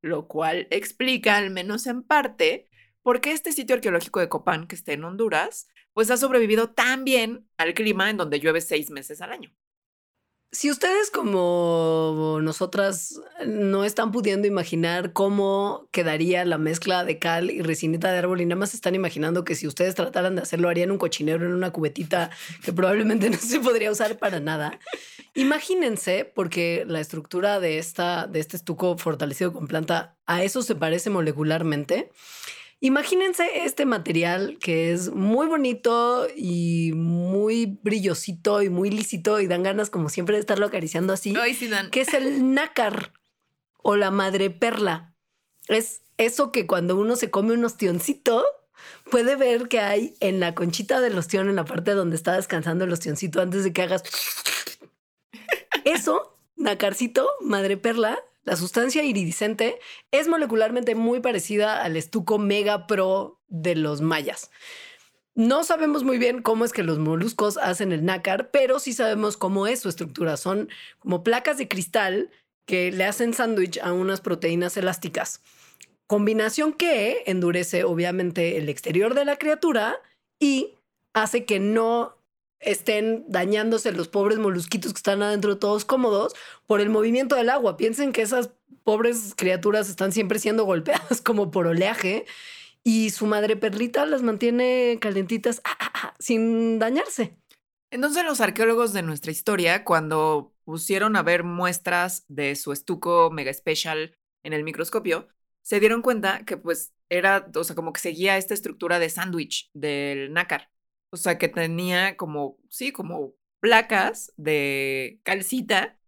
lo 0.00 0.26
cual 0.26 0.66
explica, 0.70 1.36
al 1.36 1.50
menos 1.50 1.86
en 1.86 2.02
parte, 2.02 2.68
por 3.02 3.20
qué 3.20 3.32
este 3.32 3.52
sitio 3.52 3.74
arqueológico 3.74 4.20
de 4.20 4.28
Copán, 4.28 4.66
que 4.66 4.74
está 4.74 4.92
en 4.92 5.04
Honduras, 5.04 5.68
pues 5.92 6.10
ha 6.10 6.16
sobrevivido 6.16 6.70
tan 6.70 7.04
bien 7.04 7.48
al 7.56 7.74
clima 7.74 8.10
en 8.10 8.16
donde 8.16 8.40
llueve 8.40 8.60
seis 8.60 8.90
meses 8.90 9.20
al 9.20 9.32
año. 9.32 9.52
Si 10.54 10.70
ustedes 10.70 11.10
como 11.10 12.38
nosotras 12.42 13.18
no 13.46 13.84
están 13.84 14.12
pudiendo 14.12 14.46
imaginar 14.46 15.14
cómo 15.14 15.88
quedaría 15.90 16.44
la 16.44 16.58
mezcla 16.58 17.04
de 17.04 17.18
cal 17.18 17.50
y 17.50 17.62
resinita 17.62 18.12
de 18.12 18.18
árbol 18.18 18.42
y 18.42 18.44
nada 18.44 18.58
más 18.58 18.74
están 18.74 18.94
imaginando 18.94 19.44
que 19.44 19.54
si 19.54 19.66
ustedes 19.66 19.94
trataran 19.94 20.36
de 20.36 20.42
hacerlo 20.42 20.68
harían 20.68 20.90
un 20.90 20.98
cochinero 20.98 21.46
en 21.46 21.54
una 21.54 21.70
cubetita 21.70 22.28
que 22.62 22.74
probablemente 22.74 23.30
no 23.30 23.38
se 23.38 23.60
podría 23.60 23.90
usar 23.90 24.18
para 24.18 24.40
nada. 24.40 24.78
Imagínense, 25.34 26.26
porque 26.26 26.84
la 26.86 27.00
estructura 27.00 27.58
de, 27.58 27.78
esta, 27.78 28.26
de 28.26 28.40
este 28.40 28.58
estuco 28.58 28.98
fortalecido 28.98 29.54
con 29.54 29.66
planta 29.66 30.18
a 30.26 30.42
eso 30.42 30.60
se 30.60 30.74
parece 30.74 31.08
molecularmente. 31.08 32.10
Imagínense 32.84 33.64
este 33.64 33.86
material 33.86 34.58
que 34.60 34.92
es 34.92 35.12
muy 35.12 35.46
bonito 35.46 36.26
y 36.36 36.90
muy 36.96 37.78
brillosito 37.80 38.60
y 38.60 38.70
muy 38.70 38.90
lícito 38.90 39.38
y 39.38 39.46
dan 39.46 39.62
ganas 39.62 39.88
como 39.88 40.08
siempre 40.08 40.34
de 40.34 40.40
estarlo 40.40 40.66
acariciando 40.66 41.12
así, 41.12 41.32
Ay, 41.40 41.54
sí, 41.54 41.68
Dan. 41.68 41.90
que 41.90 42.00
es 42.00 42.12
el 42.12 42.54
nácar 42.54 43.12
o 43.84 43.94
la 43.94 44.10
madre 44.10 44.50
perla. 44.50 45.14
Es 45.68 46.02
eso 46.16 46.50
que 46.50 46.66
cuando 46.66 46.96
uno 46.96 47.14
se 47.14 47.30
come 47.30 47.54
un 47.54 47.64
ostioncito 47.64 48.44
puede 49.12 49.36
ver 49.36 49.68
que 49.68 49.78
hay 49.78 50.16
en 50.18 50.40
la 50.40 50.56
conchita 50.56 51.00
del 51.00 51.16
ostión, 51.16 51.48
en 51.48 51.54
la 51.54 51.64
parte 51.64 51.92
donde 51.92 52.16
está 52.16 52.34
descansando 52.34 52.84
el 52.84 52.92
ostioncito 52.92 53.40
antes 53.40 53.62
de 53.62 53.72
que 53.72 53.82
hagas 53.82 54.02
eso, 55.84 56.36
nacarcito, 56.56 57.30
madre 57.42 57.76
perla, 57.76 58.18
la 58.44 58.56
sustancia 58.56 59.04
iridiscente 59.04 59.78
es 60.10 60.28
molecularmente 60.28 60.94
muy 60.94 61.20
parecida 61.20 61.82
al 61.82 61.96
estuco 61.96 62.38
mega 62.38 62.86
pro 62.86 63.40
de 63.48 63.74
los 63.76 64.00
mayas. 64.00 64.50
No 65.34 65.64
sabemos 65.64 66.04
muy 66.04 66.18
bien 66.18 66.42
cómo 66.42 66.64
es 66.64 66.72
que 66.72 66.82
los 66.82 66.98
moluscos 66.98 67.56
hacen 67.56 67.92
el 67.92 68.04
nácar, 68.04 68.50
pero 68.50 68.78
sí 68.78 68.92
sabemos 68.92 69.36
cómo 69.36 69.66
es 69.66 69.80
su 69.80 69.88
estructura. 69.88 70.36
Son 70.36 70.68
como 70.98 71.22
placas 71.22 71.56
de 71.56 71.68
cristal 71.68 72.30
que 72.66 72.92
le 72.92 73.04
hacen 73.04 73.32
sándwich 73.32 73.78
a 73.78 73.92
unas 73.92 74.20
proteínas 74.20 74.76
elásticas 74.76 75.40
Combinación 76.12 76.74
que 76.74 77.22
endurece 77.24 77.84
obviamente 77.84 78.58
el 78.58 78.68
exterior 78.68 79.14
de 79.14 79.24
la 79.24 79.36
criatura 79.36 79.96
y 80.38 80.74
hace 81.14 81.46
que 81.46 81.58
no 81.58 82.18
estén 82.62 83.24
dañándose 83.28 83.92
los 83.92 84.08
pobres 84.08 84.38
molusquitos 84.38 84.92
que 84.92 84.98
están 84.98 85.22
adentro 85.22 85.58
todos 85.58 85.84
cómodos 85.84 86.34
por 86.66 86.80
el 86.80 86.88
movimiento 86.88 87.36
del 87.36 87.50
agua. 87.50 87.76
Piensen 87.76 88.12
que 88.12 88.22
esas 88.22 88.50
pobres 88.84 89.34
criaturas 89.36 89.88
están 89.88 90.12
siempre 90.12 90.38
siendo 90.38 90.64
golpeadas 90.64 91.20
como 91.24 91.50
por 91.50 91.66
oleaje 91.66 92.24
y 92.84 93.10
su 93.10 93.26
madre 93.26 93.56
perlita 93.56 94.06
las 94.06 94.22
mantiene 94.22 94.98
calentitas 95.00 95.60
ah, 95.64 95.76
ah, 95.78 95.92
ah, 95.94 96.14
sin 96.18 96.78
dañarse. 96.78 97.36
Entonces 97.90 98.24
los 98.24 98.40
arqueólogos 98.40 98.92
de 98.92 99.02
nuestra 99.02 99.30
historia, 99.30 99.84
cuando 99.84 100.54
pusieron 100.64 101.14
a 101.16 101.22
ver 101.22 101.44
muestras 101.44 102.24
de 102.28 102.56
su 102.56 102.72
estuco 102.72 103.30
mega 103.30 103.52
special 103.52 104.16
en 104.44 104.52
el 104.54 104.64
microscopio, 104.64 105.28
se 105.60 105.78
dieron 105.78 106.02
cuenta 106.02 106.44
que 106.44 106.56
pues 106.56 106.94
era, 107.10 107.46
o 107.54 107.64
sea, 107.64 107.76
como 107.76 107.92
que 107.92 108.00
seguía 108.00 108.38
esta 108.38 108.54
estructura 108.54 108.98
de 108.98 109.10
sándwich 109.10 109.70
del 109.74 110.32
nácar. 110.32 110.71
O 111.12 111.18
sea, 111.18 111.36
que 111.36 111.48
tenía 111.48 112.16
como, 112.16 112.56
sí, 112.70 112.90
como 112.90 113.34
placas 113.60 114.32
de 114.38 115.20
calcita 115.24 115.98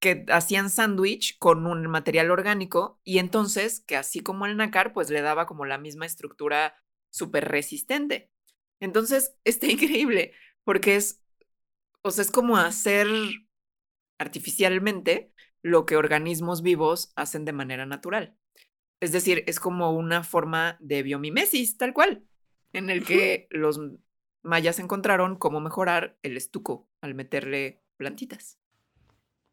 que 0.00 0.24
hacían 0.28 0.70
sándwich 0.70 1.38
con 1.38 1.66
un 1.66 1.86
material 1.86 2.32
orgánico 2.32 3.00
y 3.04 3.18
entonces 3.18 3.84
que 3.86 3.96
así 3.96 4.20
como 4.20 4.46
el 4.46 4.56
nácar, 4.56 4.92
pues 4.92 5.08
le 5.08 5.20
daba 5.22 5.46
como 5.46 5.66
la 5.66 5.78
misma 5.78 6.04
estructura 6.04 6.74
súper 7.10 7.48
resistente. 7.48 8.32
Entonces, 8.80 9.36
está 9.44 9.68
increíble 9.68 10.32
porque 10.64 10.96
es, 10.96 11.22
o 12.02 12.10
sea, 12.10 12.22
es 12.22 12.32
como 12.32 12.56
hacer 12.56 13.06
artificialmente 14.18 15.32
lo 15.62 15.86
que 15.86 15.96
organismos 15.96 16.62
vivos 16.62 17.12
hacen 17.14 17.44
de 17.44 17.52
manera 17.52 17.86
natural. 17.86 18.36
Es 19.00 19.12
decir, 19.12 19.44
es 19.46 19.60
como 19.60 19.92
una 19.92 20.24
forma 20.24 20.76
de 20.80 21.02
biomimesis, 21.04 21.76
tal 21.78 21.92
cual, 21.94 22.24
en 22.72 22.90
el 22.90 23.04
que 23.04 23.46
los 23.50 23.80
mayas 24.42 24.78
encontraron 24.78 25.36
cómo 25.36 25.60
mejorar 25.60 26.18
el 26.22 26.36
estuco 26.36 26.88
al 27.00 27.14
meterle 27.14 27.82
plantitas. 27.96 28.58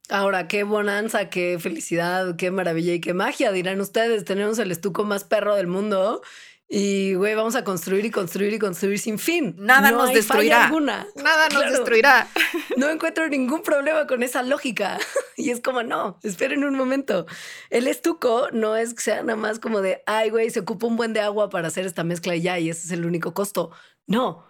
Ahora, 0.10 0.47
qué 0.47 0.63
bonanza, 0.63 1.30
qué 1.30 1.58
felicidad, 1.60 2.38
qué 2.38 2.50
maravilla 2.50 2.93
y 2.93 3.02
qué 3.02 3.13
magia, 3.13 3.52
dirán 3.52 3.82
ustedes. 3.82 4.23
Tenemos 4.23 4.58
el 4.60 4.71
estuco 4.71 5.04
más 5.04 5.26
perro 5.26 5.56
del 5.56 5.67
mundo 5.67 6.21
y, 6.69 7.13
güey, 7.13 7.34
vamos 7.36 7.56
a 7.56 7.63
construir 7.63 8.06
y 8.06 8.12
construir 8.12 8.54
y 8.54 8.60
construir 8.60 9.00
sin 9.00 9.19
fin. 9.19 9.56
Nada 9.58 9.91
nos 9.91 10.13
destruirá. 10.13 10.65
Alguna. 10.65 11.08
Nada 11.15 11.50
nos 11.50 11.71
destruirá. 11.71 12.28
No 12.78 12.89
encuentro 12.89 13.28
ningún 13.28 13.63
problema 13.63 14.06
con 14.06 14.21
esa 14.21 14.43
lógica. 14.43 14.97
Y 15.39 15.52
es 15.52 15.62
como, 15.62 15.84
no, 15.84 16.19
esperen 16.23 16.63
un 16.63 16.76
momento. 16.76 17.28
El 17.69 17.86
estuco 17.88 18.47
no 18.54 18.76
es 18.76 18.95
que 18.95 19.04
sea 19.04 19.21
nada 19.21 19.36
más 19.36 19.60
como 19.60 19.82
de, 19.82 20.02
ay, 20.08 20.32
güey, 20.32 20.50
se 20.50 20.62
ocupa 20.62 20.88
un 20.88 20.95
buen 20.95 21.13
de 21.13 21.19
agua 21.19 21.50
para 21.50 21.67
hacer 21.67 21.86
esta 21.86 22.04
mezcla 22.04 22.36
y 22.36 22.41
ya, 22.41 22.58
y 22.58 22.71
ese 22.71 22.88
es 22.88 22.91
el 22.91 23.06
único 23.06 23.36
costo. 23.36 23.69
No, 24.08 24.47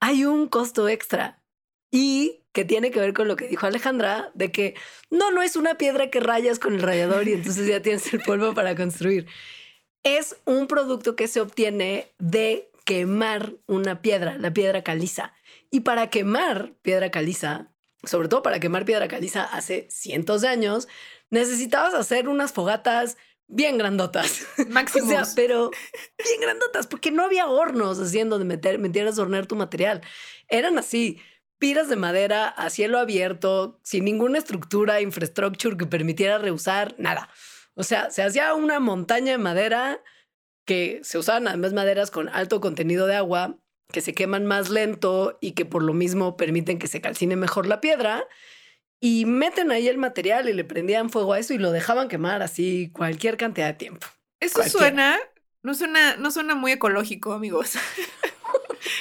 hay 0.00 0.24
un 0.24 0.48
costo 0.48 0.88
extra 0.88 1.42
y 1.90 2.42
que 2.52 2.64
tiene 2.64 2.90
que 2.90 3.00
ver 3.00 3.12
con 3.12 3.28
lo 3.28 3.36
que 3.36 3.48
dijo 3.48 3.66
Alejandra, 3.66 4.30
de 4.34 4.50
que 4.50 4.74
no, 5.10 5.30
no 5.30 5.42
es 5.42 5.56
una 5.56 5.76
piedra 5.76 6.10
que 6.10 6.20
rayas 6.20 6.58
con 6.58 6.74
el 6.74 6.82
rayador 6.82 7.28
y 7.28 7.34
entonces 7.34 7.66
ya 7.66 7.82
tienes 7.82 8.12
el 8.12 8.22
polvo 8.22 8.54
para 8.54 8.74
construir. 8.74 9.26
Es 10.02 10.36
un 10.44 10.66
producto 10.66 11.16
que 11.16 11.28
se 11.28 11.40
obtiene 11.40 12.12
de 12.18 12.70
quemar 12.84 13.54
una 13.66 14.00
piedra, 14.00 14.38
la 14.38 14.52
piedra 14.54 14.82
caliza. 14.82 15.34
Y 15.70 15.80
para 15.80 16.08
quemar 16.08 16.72
piedra 16.82 17.10
caliza, 17.10 17.72
sobre 18.04 18.28
todo 18.28 18.42
para 18.42 18.60
quemar 18.60 18.84
piedra 18.84 19.08
caliza 19.08 19.42
hace 19.44 19.88
cientos 19.90 20.40
de 20.40 20.48
años, 20.48 20.88
necesitabas 21.30 21.94
hacer 21.94 22.28
unas 22.28 22.52
fogatas 22.52 23.16
bien 23.48 23.78
grandotas. 23.78 24.46
Máximo. 24.68 25.06
o 25.06 25.08
sea, 25.08 25.24
pero 25.34 25.70
bien 26.24 26.40
grandotas, 26.40 26.86
porque 26.86 27.10
no 27.10 27.24
había 27.24 27.46
hornos 27.46 27.98
así 27.98 28.18
en 28.18 28.28
donde 28.28 28.44
meter, 28.44 28.78
metieras 28.78 29.18
a 29.18 29.22
hornear 29.22 29.46
tu 29.46 29.56
material. 29.56 30.02
Eran 30.48 30.78
así, 30.78 31.20
piras 31.58 31.88
de 31.88 31.96
madera 31.96 32.48
a 32.48 32.70
cielo 32.70 32.98
abierto, 32.98 33.80
sin 33.82 34.04
ninguna 34.04 34.38
estructura, 34.38 35.00
infrastructure 35.00 35.76
que 35.76 35.86
permitiera 35.86 36.38
reusar, 36.38 36.94
nada. 36.98 37.28
O 37.74 37.82
sea, 37.82 38.10
se 38.10 38.22
hacía 38.22 38.54
una 38.54 38.80
montaña 38.80 39.32
de 39.32 39.38
madera 39.38 40.02
que 40.64 41.00
se 41.02 41.18
usaban 41.18 41.46
además 41.46 41.72
maderas 41.72 42.10
con 42.10 42.28
alto 42.28 42.60
contenido 42.60 43.06
de 43.06 43.14
agua, 43.14 43.58
que 43.92 44.00
se 44.00 44.14
queman 44.14 44.46
más 44.46 44.68
lento 44.68 45.38
y 45.40 45.52
que 45.52 45.64
por 45.64 45.82
lo 45.82 45.92
mismo 45.92 46.36
permiten 46.36 46.78
que 46.78 46.88
se 46.88 47.00
calcine 47.00 47.36
mejor 47.36 47.66
la 47.66 47.80
piedra 47.80 48.26
y 49.00 49.26
meten 49.26 49.70
ahí 49.70 49.88
el 49.88 49.98
material 49.98 50.48
y 50.48 50.52
le 50.52 50.64
prendían 50.64 51.10
fuego 51.10 51.34
a 51.34 51.38
eso 51.38 51.54
y 51.54 51.58
lo 51.58 51.70
dejaban 51.70 52.08
quemar 52.08 52.42
así 52.42 52.90
cualquier 52.92 53.36
cantidad 53.36 53.66
de 53.66 53.74
tiempo. 53.74 54.06
Eso 54.40 54.62
suena, 54.64 55.18
no 55.62 55.74
suena, 55.74 56.16
no 56.16 56.30
suena 56.30 56.54
muy 56.54 56.72
ecológico, 56.72 57.32
amigos. 57.32 57.74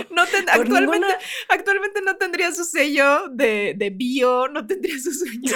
No 0.10 0.24
actualmente, 0.24 1.08
actualmente 1.50 2.02
no 2.02 2.18
tendría 2.18 2.52
su 2.52 2.64
sello 2.64 3.28
de, 3.30 3.76
de, 3.78 3.90
bio, 3.92 4.48
no 4.48 4.66
tendría 4.66 4.98
su 5.00 5.12
sello. 5.12 5.56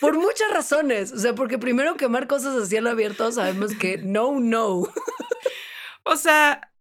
Por 0.00 0.18
muchas 0.18 0.50
razones. 0.52 1.12
O 1.12 1.18
sea, 1.18 1.34
porque 1.34 1.58
primero 1.58 1.96
quemar 1.96 2.26
cosas 2.26 2.54
a 2.56 2.66
cielo 2.66 2.90
abierto 2.90 3.32
sabemos 3.32 3.74
que 3.74 3.98
no, 3.98 4.38
no. 4.38 4.92
O 6.04 6.16
sea, 6.16 6.72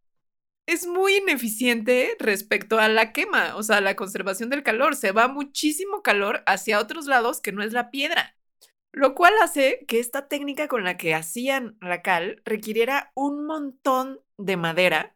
es 0.67 0.85
muy 0.85 1.15
ineficiente 1.15 2.15
respecto 2.19 2.77
a 2.77 2.89
la 2.89 3.13
quema, 3.13 3.55
o 3.55 3.63
sea, 3.63 3.81
la 3.81 3.95
conservación 3.95 4.49
del 4.49 4.63
calor. 4.63 4.95
Se 4.95 5.13
va 5.13 5.29
muchísimo 5.29 6.03
calor 6.03 6.43
hacia 6.45 6.79
otros 6.79 7.07
lados 7.07 7.41
que 7.41 7.53
no 7.53 7.63
es 7.63 7.73
la 7.73 7.89
piedra. 7.89 8.35
Lo 8.91 9.15
cual 9.15 9.33
hace 9.41 9.85
que 9.87 9.99
esta 9.99 10.27
técnica 10.27 10.67
con 10.67 10.83
la 10.83 10.97
que 10.97 11.15
hacían 11.15 11.77
la 11.81 12.01
cal 12.01 12.41
requiriera 12.45 13.11
un 13.15 13.45
montón 13.45 14.19
de 14.37 14.57
madera 14.57 15.15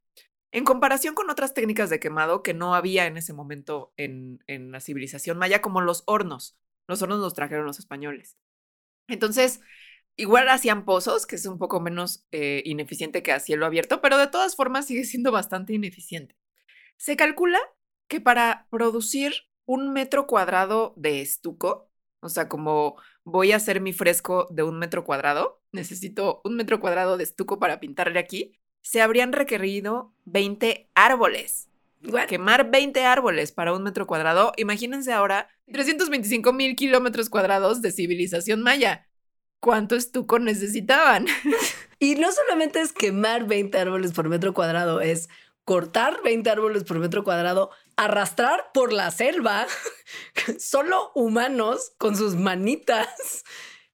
en 0.52 0.64
comparación 0.66 1.16
con 1.16 1.30
otras 1.30 1.54
técnicas 1.54 1.90
de 1.90 2.00
quemado 2.00 2.44
que 2.44 2.54
no 2.54 2.76
había 2.76 3.06
en 3.06 3.18
ese 3.18 3.34
momento 3.34 3.94
en, 3.98 4.44
en 4.48 4.72
la 4.72 4.80
civilización 4.80 5.38
maya, 5.38 5.62
como 5.62 5.82
los 5.82 6.04
hornos. 6.06 6.58
Los 6.88 7.02
hornos 7.02 7.20
los 7.20 7.34
trajeron 7.34 7.66
los 7.66 7.80
españoles. 7.80 8.38
Entonces, 9.08 9.62
Igual 10.18 10.50
hacían 10.50 10.86
pozos, 10.86 11.26
que 11.26 11.36
es 11.36 11.46
un 11.46 11.58
poco 11.58 11.80
menos 11.80 12.26
eh, 12.32 12.62
ineficiente 12.66 13.24
que 13.24 13.32
a 13.32 13.40
cielo 13.40 13.66
abierto, 13.66 14.02
pero 14.02 14.18
de 14.18 14.28
todas 14.28 14.56
formas 14.56 14.88
sigue 14.88 15.06
siendo 15.06 15.32
bastante 15.32 15.74
ineficiente. 15.74 16.36
Se 16.98 17.16
calcula 17.16 17.60
que 18.08 18.22
para 18.22 18.68
producir 18.70 19.34
un 19.66 19.94
metro 19.94 20.28
cuadrado 20.28 20.94
de 20.98 21.22
estuco, 21.22 21.90
o 22.20 22.30
sea, 22.30 22.50
como 22.50 22.98
voy 23.24 23.52
a 23.52 23.56
hacer 23.56 23.82
mi 23.82 23.94
fresco 23.94 24.48
de 24.52 24.64
un 24.64 24.78
metro 24.78 25.04
cuadrado, 25.06 25.62
necesito 25.72 26.42
un 26.44 26.56
metro 26.56 26.80
cuadrado 26.80 27.18
de 27.18 27.24
estuco 27.24 27.58
para 27.58 27.80
pintarle 27.80 28.20
aquí, 28.20 28.60
se 28.82 29.02
habrían 29.02 29.32
requerido 29.32 30.14
20 30.26 30.90
árboles. 30.94 31.70
Quemar 32.28 32.72
20 32.72 33.06
árboles 33.06 33.52
para 33.52 33.74
un 33.74 33.84
metro 33.84 34.08
cuadrado. 34.08 34.54
Imagínense 34.58 35.14
ahora 35.14 35.50
325 35.72 36.52
mil 36.52 36.76
kilómetros 36.76 37.30
cuadrados 37.30 37.82
de 37.82 37.92
civilización 37.92 38.62
maya 38.62 39.08
cuánto 39.62 39.96
estuco 39.96 40.38
necesitaban. 40.40 41.28
Y 42.04 42.16
no 42.16 42.32
solamente 42.32 42.82
es 42.82 42.94
quemar 42.94 43.46
20 43.46 43.78
árboles 43.78 44.12
por 44.12 44.28
metro 44.28 44.56
cuadrado, 44.56 45.02
es 45.02 45.30
cortar 45.66 46.20
20 46.24 46.50
árboles 46.50 46.84
por 46.84 46.98
metro 46.98 47.24
cuadrado, 47.24 47.70
arrastrar 47.96 48.72
por 48.74 48.92
la 48.92 49.12
selva, 49.12 49.68
solo 50.58 51.12
humanos 51.14 51.92
con 52.00 52.18
sus 52.18 52.36
manitas, 52.36 53.44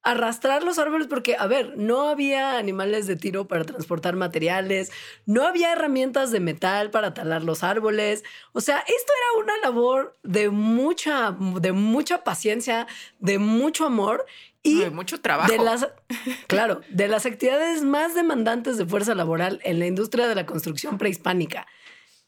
arrastrar 0.02 0.62
los 0.62 0.78
árboles 0.78 1.06
porque, 1.06 1.36
a 1.38 1.46
ver, 1.46 1.76
no 1.76 2.08
había 2.08 2.56
animales 2.56 3.06
de 3.06 3.16
tiro 3.16 3.46
para 3.46 3.64
transportar 3.64 4.16
materiales, 4.16 4.90
no 5.26 5.46
había 5.46 5.72
herramientas 5.72 6.30
de 6.30 6.40
metal 6.40 6.90
para 6.90 7.12
talar 7.12 7.44
los 7.44 7.62
árboles. 7.62 8.24
O 8.52 8.62
sea, 8.62 8.78
esto 8.78 9.12
era 9.12 9.44
una 9.44 9.56
labor 9.58 10.16
de 10.22 10.48
mucha, 10.48 11.36
de 11.60 11.72
mucha 11.72 12.24
paciencia, 12.24 12.86
de 13.18 13.38
mucho 13.38 13.84
amor 13.84 14.24
y 14.62 14.80
de 14.80 14.90
mucho 14.90 15.20
trabajo. 15.20 15.50
De 15.50 15.58
las, 15.58 15.88
claro, 16.46 16.80
de 16.90 17.08
las 17.08 17.26
actividades 17.26 17.82
más 17.82 18.14
demandantes 18.14 18.76
de 18.76 18.86
fuerza 18.86 19.14
laboral 19.14 19.60
en 19.64 19.78
la 19.78 19.86
industria 19.86 20.28
de 20.28 20.34
la 20.34 20.46
construcción 20.46 20.98
prehispánica. 20.98 21.66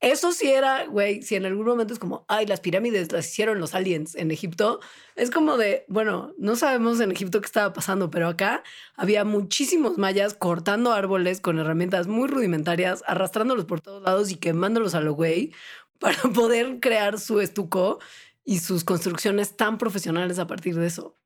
Eso 0.01 0.33
sí 0.33 0.51
era, 0.51 0.87
güey, 0.87 1.21
si 1.21 1.37
en 1.37 1.45
algún 1.45 1.67
momento 1.67 1.93
es 1.93 1.99
como, 1.99 2.25
ay, 2.27 2.47
las 2.47 2.61
pirámides 2.61 3.13
las 3.13 3.29
hicieron 3.29 3.61
los 3.61 3.75
aliens 3.75 4.15
en 4.15 4.31
Egipto, 4.31 4.81
es 5.15 5.31
como 5.31 5.59
de, 5.59 5.85
bueno, 5.89 6.33
no 6.39 6.57
sabemos 6.57 7.01
en 7.01 7.13
Egipto 7.13 7.43
qué 7.43 7.47
estaba 7.47 7.75
pasando, 7.75 8.11
pero 8.11 8.27
acá 8.27 8.63
había 8.97 9.27
muchísimos 9.27 9.99
mayas 9.99 10.33
cortando 10.33 10.95
árboles 10.95 11.43
con 11.43 11.59
herramientas 11.59 12.07
muy 12.07 12.29
rudimentarias, 12.29 13.05
arrastrándolos 13.07 13.67
por 13.67 13.83
todos 13.83 14.03
lados 14.03 14.31
y 14.31 14.37
quemándolos 14.37 14.95
a 14.95 15.03
lo 15.03 15.13
güey 15.13 15.53
para 15.99 16.23
poder 16.35 16.81
crear 16.81 17.21
su 17.21 17.41
estuco 17.43 17.99
y 18.43 18.61
sus 18.61 18.85
construcciones 18.85 19.55
tan 19.55 19.77
profesionales 19.77 20.39
a 20.39 20.47
partir 20.47 20.77
de 20.77 20.87
eso. 20.87 21.20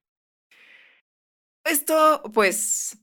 Esto, 1.65 2.23
pues, 2.33 2.99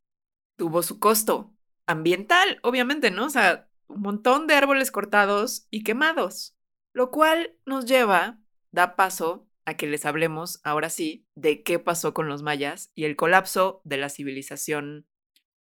tuvo 0.55 0.84
su 0.84 0.99
costo 0.99 1.53
ambiental, 1.88 2.59
obviamente, 2.64 3.12
¿no? 3.12 3.26
O 3.26 3.30
sea, 3.30 3.68
un 3.88 4.01
montón 4.01 4.47
de 4.47 4.55
árboles 4.55 4.91
cortados 4.91 5.68
y 5.70 5.84
quemados, 5.84 6.55
lo 6.93 7.12
cual 7.12 7.55
nos 7.66 7.86
lleva, 7.86 8.39
da 8.72 8.95
paso 8.95 9.47
a 9.66 9.76
que 9.76 9.88
les 9.88 10.05
hablemos 10.05 10.59
ahora 10.64 10.89
sí 10.89 11.28
de 11.36 11.64
qué 11.64 11.80
pasó 11.80 12.14
con 12.14 12.28
los 12.28 12.41
mayas 12.41 12.91
y 12.95 13.05
el 13.05 13.16
colapso 13.16 13.82
de 13.84 13.97
la 13.97 14.09
civilización 14.09 15.07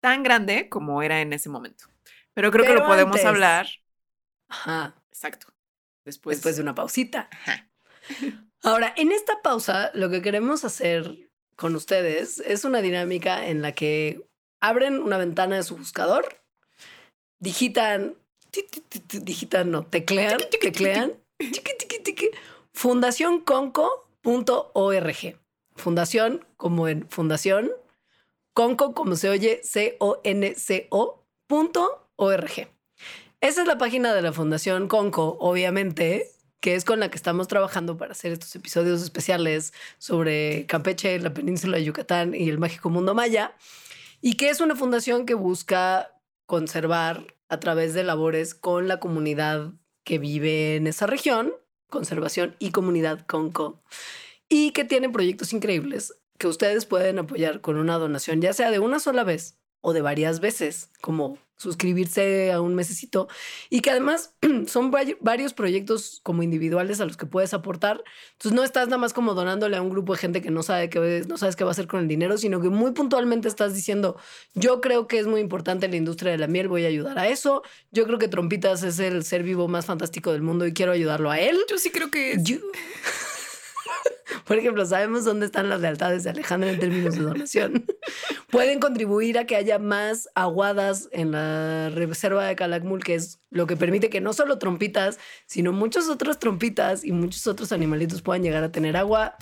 tan 0.01 0.23
grande 0.23 0.69
como 0.69 1.03
era 1.03 1.21
en 1.21 1.33
ese 1.33 1.49
momento. 1.49 1.87
Pero 2.35 2.51
creo 2.51 2.65
que 2.65 2.75
lo 2.75 2.87
podemos 2.87 3.17
antes. 3.17 3.27
hablar. 3.27 3.67
Ajá. 4.49 5.03
Exacto. 5.11 5.49
Después, 6.05 6.39
Después 6.39 6.57
de 6.57 6.63
una 6.63 6.75
pausita. 6.75 7.29
Ajá. 7.33 7.71
Ahora, 8.63 8.93
en 8.97 9.13
esta 9.13 9.43
pausa, 9.43 9.91
lo 9.95 10.11
que 10.11 10.23
queremos 10.23 10.65
hacer 10.65 11.26
con 11.57 11.75
ustedes 11.75 12.41
es 12.41 12.65
una 12.65 12.83
dinámica 12.83 13.49
en 13.49 13.63
la 13.63 13.73
que 13.73 14.21
abren 14.61 15.03
una 15.03 15.17
ventana 15.19 15.57
de 15.57 15.63
su 15.63 15.77
buscador, 15.77 16.41
digitan, 17.39 18.17
digitan, 19.13 19.71
no, 19.71 19.87
teclean, 19.87 20.39
teclean, 20.61 21.15
fundacionconco.org. 22.73 25.39
Fundación 25.75 26.47
como 26.57 26.89
en 26.89 27.07
fundación, 27.11 27.71
conco 28.55 28.95
como 28.95 29.17
se 29.17 29.29
oye, 29.29 29.61
C-O-N-C-O 29.63 31.23
punto 31.47 32.09
org. 32.17 32.69
Esa 33.41 33.61
es 33.61 33.69
la 33.69 33.79
página 33.79 34.15
de 34.15 34.23
la 34.23 34.33
Fundación 34.33 34.89
Conco, 34.89 35.37
obviamente, 35.39 36.33
que 36.67 36.75
es 36.75 36.85
con 36.85 36.99
la 36.99 37.11
que 37.11 37.17
estamos 37.17 37.47
trabajando 37.47 37.97
para 37.97 38.11
hacer 38.11 38.33
estos 38.33 38.53
episodios 38.57 39.01
especiales 39.01 39.73
sobre 39.99 40.67
Campeche, 40.67 41.21
la 41.21 41.33
península 41.33 41.77
de 41.77 41.85
Yucatán 41.85 42.35
y 42.35 42.49
el 42.49 42.59
mágico 42.59 42.91
mundo 42.91 43.15
maya, 43.15 43.55
y 44.21 44.33
que 44.33 44.51
es 44.51 44.61
una 44.61 44.75
fundación 44.75 45.27
que 45.27 45.35
busca 45.35 46.11
conservar 46.45 47.37
a 47.49 47.61
través 47.61 47.95
de 47.95 48.03
labores 48.03 48.57
con 48.57 48.89
la 48.89 48.99
comunidad 48.99 49.75
que 50.03 50.19
vive 50.19 50.75
en 50.75 50.89
esa 50.89 51.07
región, 51.07 51.53
conservación 51.89 52.57
y 52.59 52.73
comunidad 52.73 53.25
Conco, 53.27 53.81
y 54.49 54.73
que 54.73 54.85
tiene 54.85 55.09
proyectos 55.09 55.53
increíbles 55.53 56.15
que 56.37 56.49
ustedes 56.49 56.85
pueden 56.85 57.21
apoyar 57.21 57.61
con 57.61 57.77
una 57.77 57.97
donación, 57.97 58.41
ya 58.41 58.53
sea 58.53 58.73
de 58.73 58.81
una 58.81 58.99
sola 58.99 59.23
vez 59.23 59.57
o 59.83 59.93
de 59.93 60.03
varias 60.03 60.41
veces, 60.41 60.91
como 61.01 61.39
suscribirse 61.57 62.53
a 62.53 62.61
un 62.61 62.75
mesecito 62.75 63.29
y 63.71 63.81
que 63.81 63.91
además 63.91 64.35
son 64.67 64.93
vari- 64.93 65.17
varios 65.21 65.55
proyectos 65.55 66.21
como 66.23 66.43
individuales 66.43 67.01
a 67.01 67.05
los 67.07 67.17
que 67.17 67.27
puedes 67.27 67.55
aportar. 67.55 68.03
Entonces 68.33 68.53
no 68.55 68.63
estás 68.65 68.89
nada 68.89 68.99
más 68.99 69.13
como 69.13 69.35
donándole 69.35 69.77
a 69.77 69.83
un 69.83 69.91
grupo 69.91 70.13
de 70.13 70.19
gente 70.19 70.43
que 70.43 70.51
no 70.51 70.63
sabe 70.63 70.91
qué 70.91 71.25
no 71.29 71.39
sabes 71.39 71.57
qué 71.57 71.65
va 71.65 71.71
a 71.71 71.73
hacer 71.73 71.87
con 71.87 72.01
el 72.01 72.09
dinero, 72.09 72.37
sino 72.39 72.61
que 72.61 72.69
muy 72.69 72.93
puntualmente 72.93 73.49
estás 73.49 73.75
diciendo, 73.75 74.17
yo 74.55 74.81
creo 74.81 75.07
que 75.07 75.19
es 75.19 75.27
muy 75.27 75.41
importante 75.41 75.89
la 75.89 75.97
industria 75.97 76.33
de 76.33 76.39
la 76.39 76.47
miel, 76.47 76.69
voy 76.69 76.85
a 76.85 76.89
ayudar 76.89 77.19
a 77.19 77.29
eso. 77.29 77.63
Yo 77.91 78.05
creo 78.07 78.19
que 78.19 78.29
Trompitas 78.29 78.83
es 78.83 78.99
el 78.99 79.25
ser 79.25 79.43
vivo 79.43 79.67
más 79.69 79.87
fantástico 79.87 80.33
del 80.33 80.43
mundo 80.43 80.67
y 80.67 80.73
quiero 80.73 80.93
ayudarlo 80.93 81.31
a 81.31 81.39
él. 81.41 81.57
Yo 81.71 81.79
sí 81.79 81.91
creo 81.91 82.11
que 82.11 82.33
es. 82.33 82.43
Yo- 82.43 82.59
Por 84.47 84.59
ejemplo, 84.59 84.87
sabemos 84.87 85.25
dónde 85.25 85.47
están 85.47 85.69
las 85.69 85.81
lealtades 85.81 86.23
de 86.23 86.31
Alejandra 86.31 86.71
en 86.71 86.79
términos 86.79 87.17
de 87.17 87.23
donación. 87.23 87.85
Pueden 88.51 88.79
contribuir 88.79 89.39
a 89.39 89.45
que 89.45 89.57
haya 89.57 89.81
más 89.81 90.29
aguadas 90.37 91.09
en 91.11 91.33
la 91.33 91.91
reserva 91.91 92.47
de 92.47 92.55
Calakmul, 92.55 93.03
que 93.03 93.17
es 93.17 93.41
lo 93.51 93.67
que 93.67 93.77
permite 93.77 94.09
que 94.09 94.21
no 94.21 94.33
solo 94.33 94.59
trompitas, 94.59 95.19
sino 95.47 95.73
muchos 95.73 96.09
otros 96.09 96.39
trompitas 96.39 97.05
y 97.05 97.11
muchos 97.11 97.49
otros 97.49 97.73
animalitos 97.73 98.23
puedan 98.23 98.45
llegar 98.45 98.63
a 98.63 98.71
tener 98.71 98.97
agua, 98.97 99.37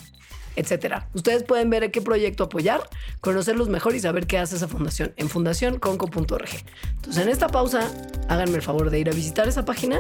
etcétera. 0.56 1.08
Ustedes 1.14 1.42
pueden 1.42 1.70
ver 1.70 1.90
qué 1.90 2.00
proyecto 2.00 2.44
apoyar, 2.44 2.88
conocerlos 3.20 3.68
mejor 3.68 3.94
y 3.94 4.00
saber 4.00 4.26
qué 4.26 4.38
hace 4.38 4.56
esa 4.56 4.68
fundación 4.68 5.12
en 5.16 5.28
fundacionconco.org. 5.28 6.48
Entonces, 6.96 7.22
en 7.22 7.28
esta 7.28 7.48
pausa, 7.48 7.90
háganme 8.28 8.56
el 8.56 8.62
favor 8.62 8.90
de 8.90 9.00
ir 9.00 9.08
a 9.08 9.12
visitar 9.12 9.48
esa 9.48 9.64
página 9.64 9.98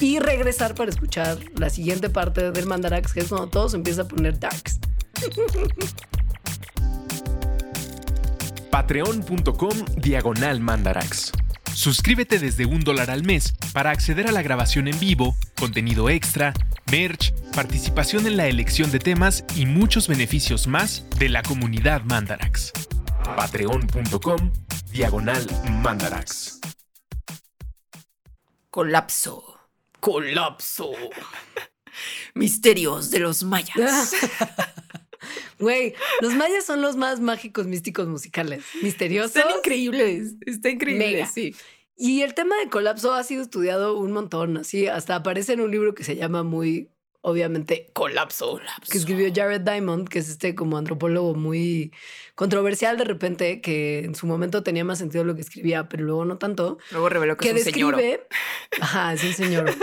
y 0.00 0.18
regresar 0.18 0.74
para 0.74 0.90
escuchar 0.90 1.38
la 1.56 1.70
siguiente 1.70 2.10
parte 2.10 2.50
del 2.50 2.66
Mandarax, 2.66 3.12
que 3.12 3.20
es 3.20 3.28
cuando 3.28 3.48
todo 3.48 3.68
se 3.68 3.76
empieza 3.76 4.02
a 4.02 4.08
poner 4.08 4.38
darks. 4.38 4.78
Patreon.com 8.70 9.84
diagonal 9.96 10.60
mandarax. 10.60 11.32
Suscríbete 11.72 12.38
desde 12.38 12.66
un 12.66 12.80
dólar 12.80 13.10
al 13.10 13.22
mes 13.22 13.54
para 13.72 13.90
acceder 13.90 14.26
a 14.26 14.32
la 14.32 14.42
grabación 14.42 14.88
en 14.88 14.98
vivo, 14.98 15.36
contenido 15.58 16.08
extra, 16.08 16.52
merch, 16.90 17.32
participación 17.54 18.26
en 18.26 18.36
la 18.36 18.46
elección 18.46 18.90
de 18.90 18.98
temas 18.98 19.44
y 19.54 19.66
muchos 19.66 20.08
beneficios 20.08 20.66
más 20.66 21.04
de 21.18 21.28
la 21.28 21.42
comunidad 21.42 22.02
Mandarax. 22.04 22.72
Patreon.com 23.36 24.52
diagonal 24.92 25.46
mandarax. 25.82 26.60
Colapso. 28.70 29.58
¡Colapso! 30.00 30.92
Misterios 32.34 33.10
de 33.10 33.20
los 33.20 33.42
mayas. 33.42 34.12
Güey, 35.58 35.94
los 36.20 36.34
mayas 36.34 36.64
son 36.66 36.82
los 36.82 36.96
más 36.96 37.18
mágicos, 37.20 37.66
místicos, 37.66 38.06
musicales, 38.06 38.64
misteriosos. 38.82 39.36
Están 39.36 39.56
increíbles. 39.56 40.34
Está 40.44 40.68
increíble. 40.68 41.12
Mega. 41.12 41.26
Sí. 41.26 41.54
Y 41.96 42.20
el 42.22 42.34
tema 42.34 42.56
de 42.58 42.68
colapso 42.68 43.14
ha 43.14 43.22
sido 43.24 43.42
estudiado 43.42 43.96
un 43.96 44.12
montón, 44.12 44.58
así 44.58 44.86
hasta 44.86 45.16
aparece 45.16 45.54
en 45.54 45.62
un 45.62 45.70
libro 45.70 45.94
que 45.94 46.04
se 46.04 46.14
llama 46.14 46.42
muy, 46.42 46.90
obviamente, 47.22 47.90
Colapso, 47.94 48.60
que 48.90 48.98
escribió 48.98 49.32
Jared 49.34 49.62
Diamond, 49.62 50.06
que 50.06 50.18
es 50.18 50.28
este 50.28 50.54
como 50.54 50.76
antropólogo 50.76 51.34
muy 51.34 51.92
controversial 52.34 52.98
de 52.98 53.04
repente, 53.04 53.62
que 53.62 54.00
en 54.00 54.14
su 54.14 54.26
momento 54.26 54.62
tenía 54.62 54.84
más 54.84 54.98
sentido 54.98 55.24
lo 55.24 55.34
que 55.34 55.40
escribía, 55.40 55.88
pero 55.88 56.04
luego 56.04 56.26
no 56.26 56.36
tanto, 56.36 56.76
Luego 56.90 57.08
reveló 57.08 57.38
que, 57.38 57.48
que 57.48 57.58
es 57.58 57.66
un 57.66 57.72
señor. 57.72 57.96
describe, 57.96 58.26
ajá, 58.82 59.14
es 59.14 59.24
un 59.24 59.32
señor, 59.32 59.74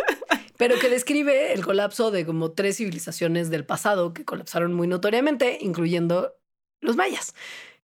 pero 0.57 0.77
que 0.79 0.89
describe 0.89 1.51
el 1.51 1.65
colapso 1.65 2.11
de 2.11 2.27
como 2.27 2.51
tres 2.51 2.77
civilizaciones 2.77 3.49
del 3.49 3.65
pasado 3.65 4.13
que 4.13 4.23
colapsaron 4.23 4.71
muy 4.75 4.85
notoriamente, 4.87 5.57
incluyendo 5.61 6.35
los 6.79 6.95
mayas, 6.95 7.33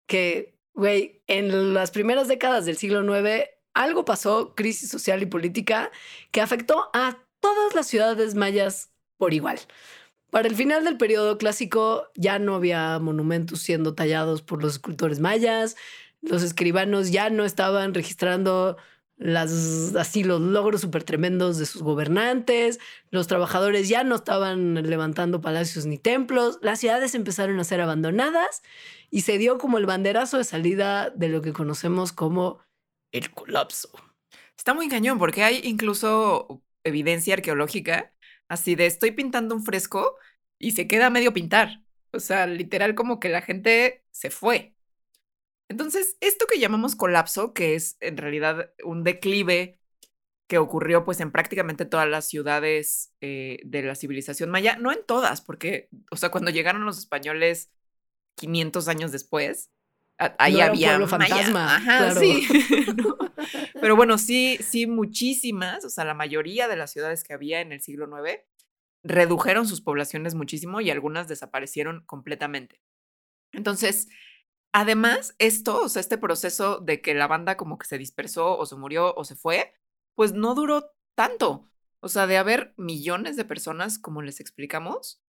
que, 0.05 0.53
güey, 0.75 1.23
en 1.25 1.73
las 1.73 1.89
primeras 1.89 2.27
décadas 2.27 2.65
del 2.65 2.77
siglo 2.77 3.03
IX 3.03 3.49
algo 3.79 4.03
pasó, 4.03 4.55
crisis 4.55 4.89
social 4.89 5.21
y 5.23 5.25
política, 5.25 5.89
que 6.31 6.41
afectó 6.41 6.89
a 6.93 7.17
todas 7.39 7.75
las 7.75 7.87
ciudades 7.87 8.35
mayas 8.35 8.91
por 9.17 9.33
igual. 9.33 9.57
Para 10.29 10.49
el 10.49 10.55
final 10.55 10.83
del 10.83 10.97
periodo 10.97 11.37
clásico 11.37 12.09
ya 12.15 12.39
no 12.39 12.55
había 12.55 12.99
monumentos 12.99 13.61
siendo 13.61 13.95
tallados 13.95 14.41
por 14.41 14.61
los 14.61 14.73
escultores 14.73 15.21
mayas, 15.21 15.77
los 16.21 16.43
escribanos 16.43 17.11
ya 17.11 17.29
no 17.29 17.45
estaban 17.45 17.93
registrando 17.93 18.75
las, 19.15 19.95
así 19.95 20.25
los 20.25 20.41
logros 20.41 20.81
súper 20.81 21.05
tremendos 21.05 21.57
de 21.57 21.65
sus 21.65 21.81
gobernantes, 21.81 22.79
los 23.11 23.27
trabajadores 23.27 23.87
ya 23.87 24.03
no 24.03 24.15
estaban 24.15 24.75
levantando 24.75 25.39
palacios 25.39 25.85
ni 25.85 25.97
templos, 25.97 26.59
las 26.61 26.79
ciudades 26.81 27.15
empezaron 27.15 27.57
a 27.61 27.63
ser 27.63 27.79
abandonadas 27.79 28.61
y 29.09 29.21
se 29.21 29.37
dio 29.37 29.57
como 29.57 29.77
el 29.77 29.85
banderazo 29.85 30.37
de 30.37 30.43
salida 30.43 31.11
de 31.11 31.29
lo 31.29 31.41
que 31.41 31.53
conocemos 31.53 32.11
como 32.11 32.59
el 33.11 33.31
colapso. 33.31 33.89
Está 34.57 34.73
muy 34.73 34.89
cañón 34.89 35.19
porque 35.19 35.43
hay 35.43 35.61
incluso 35.63 36.63
evidencia 36.83 37.33
arqueológica 37.35 38.13
así 38.49 38.75
de 38.75 38.87
estoy 38.87 39.11
pintando 39.11 39.55
un 39.55 39.63
fresco 39.63 40.17
y 40.57 40.71
se 40.71 40.87
queda 40.87 41.09
medio 41.09 41.33
pintar. 41.33 41.83
O 42.11 42.19
sea, 42.19 42.47
literal 42.47 42.95
como 42.95 43.19
que 43.19 43.29
la 43.29 43.41
gente 43.41 44.03
se 44.11 44.31
fue. 44.31 44.75
Entonces, 45.69 46.17
esto 46.19 46.45
que 46.51 46.59
llamamos 46.59 46.95
colapso, 46.95 47.53
que 47.53 47.75
es 47.75 47.97
en 48.01 48.17
realidad 48.17 48.73
un 48.83 49.03
declive 49.03 49.79
que 50.47 50.57
ocurrió 50.57 51.05
pues 51.05 51.19
en 51.19 51.31
prácticamente 51.31 51.85
todas 51.85 52.09
las 52.09 52.27
ciudades 52.27 53.13
eh, 53.21 53.59
de 53.65 53.83
la 53.83 53.95
civilización 53.95 54.49
maya, 54.49 54.77
no 54.77 54.91
en 54.91 55.05
todas, 55.05 55.41
porque, 55.41 55.89
o 56.11 56.17
sea, 56.17 56.31
cuando 56.31 56.49
llegaron 56.49 56.85
los 56.85 56.97
españoles 56.97 57.71
500 58.35 58.87
años 58.87 59.11
después, 59.11 59.69
ahí 60.37 60.61
No 60.61 60.67
un 60.67 60.69
había 60.69 60.79
pueblo 60.81 61.07
maya. 61.13 61.15
fantasma, 61.29 61.75
Ajá, 61.75 61.97
claro. 61.97 62.21
sí. 62.21 62.47
¿no? 62.97 63.17
Pero 63.79 63.95
bueno, 63.95 64.17
sí, 64.17 64.57
sí, 64.61 64.87
muchísimas, 64.87 65.85
o 65.85 65.89
sea, 65.89 66.05
la 66.05 66.13
mayoría 66.13 66.67
de 66.67 66.75
las 66.77 66.91
ciudades 66.91 67.23
que 67.23 67.33
había 67.33 67.61
en 67.61 67.71
el 67.71 67.81
siglo 67.81 68.07
IX 68.07 68.41
redujeron 69.03 69.67
sus 69.67 69.81
poblaciones 69.81 70.35
muchísimo 70.35 70.81
y 70.81 70.91
algunas 70.91 71.27
desaparecieron 71.27 72.03
completamente. 72.05 72.81
Entonces, 73.53 74.09
además, 74.73 75.35
esto, 75.39 75.81
o 75.83 75.89
sea, 75.89 76.01
este 76.01 76.17
proceso 76.17 76.79
de 76.79 77.01
que 77.01 77.13
la 77.15 77.27
banda 77.27 77.57
como 77.57 77.77
que 77.77 77.87
se 77.87 77.97
dispersó 77.97 78.57
o 78.57 78.65
se 78.65 78.75
murió 78.75 79.13
o 79.15 79.23
se 79.25 79.35
fue, 79.35 79.73
pues 80.15 80.33
no 80.33 80.55
duró 80.55 80.91
tanto. 81.15 81.65
O 82.01 82.09
sea, 82.09 82.27
de 82.27 82.37
haber 82.37 82.73
millones 82.77 83.35
de 83.37 83.45
personas, 83.45 83.99
como 83.99 84.21
les 84.21 84.39
explicamos, 84.39 85.21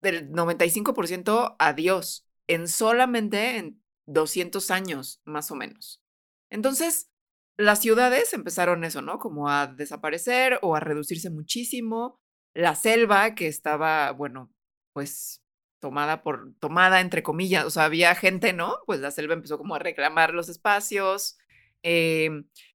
del 0.00 0.30
95% 0.32 1.56
adiós, 1.58 2.26
en 2.46 2.68
solamente 2.68 3.56
en 3.58 3.82
200 4.08 4.70
años, 4.70 5.20
más 5.24 5.50
o 5.50 5.54
menos. 5.54 6.02
Entonces, 6.50 7.10
las 7.56 7.80
ciudades 7.80 8.32
empezaron 8.32 8.84
eso, 8.84 9.02
¿no? 9.02 9.18
Como 9.18 9.48
a 9.48 9.66
desaparecer 9.66 10.58
o 10.62 10.74
a 10.76 10.80
reducirse 10.80 11.30
muchísimo. 11.30 12.20
La 12.54 12.74
selva, 12.74 13.34
que 13.34 13.48
estaba, 13.48 14.12
bueno, 14.12 14.52
pues 14.92 15.42
tomada 15.80 16.22
por, 16.22 16.54
tomada 16.60 17.00
entre 17.00 17.22
comillas, 17.22 17.64
o 17.64 17.70
sea, 17.70 17.84
había 17.84 18.14
gente, 18.14 18.52
¿no? 18.52 18.78
Pues 18.86 19.00
la 19.00 19.10
selva 19.10 19.34
empezó 19.34 19.58
como 19.58 19.74
a 19.76 19.78
reclamar 19.78 20.34
los 20.34 20.48
espacios. 20.48 21.38
eh, 21.84 22.30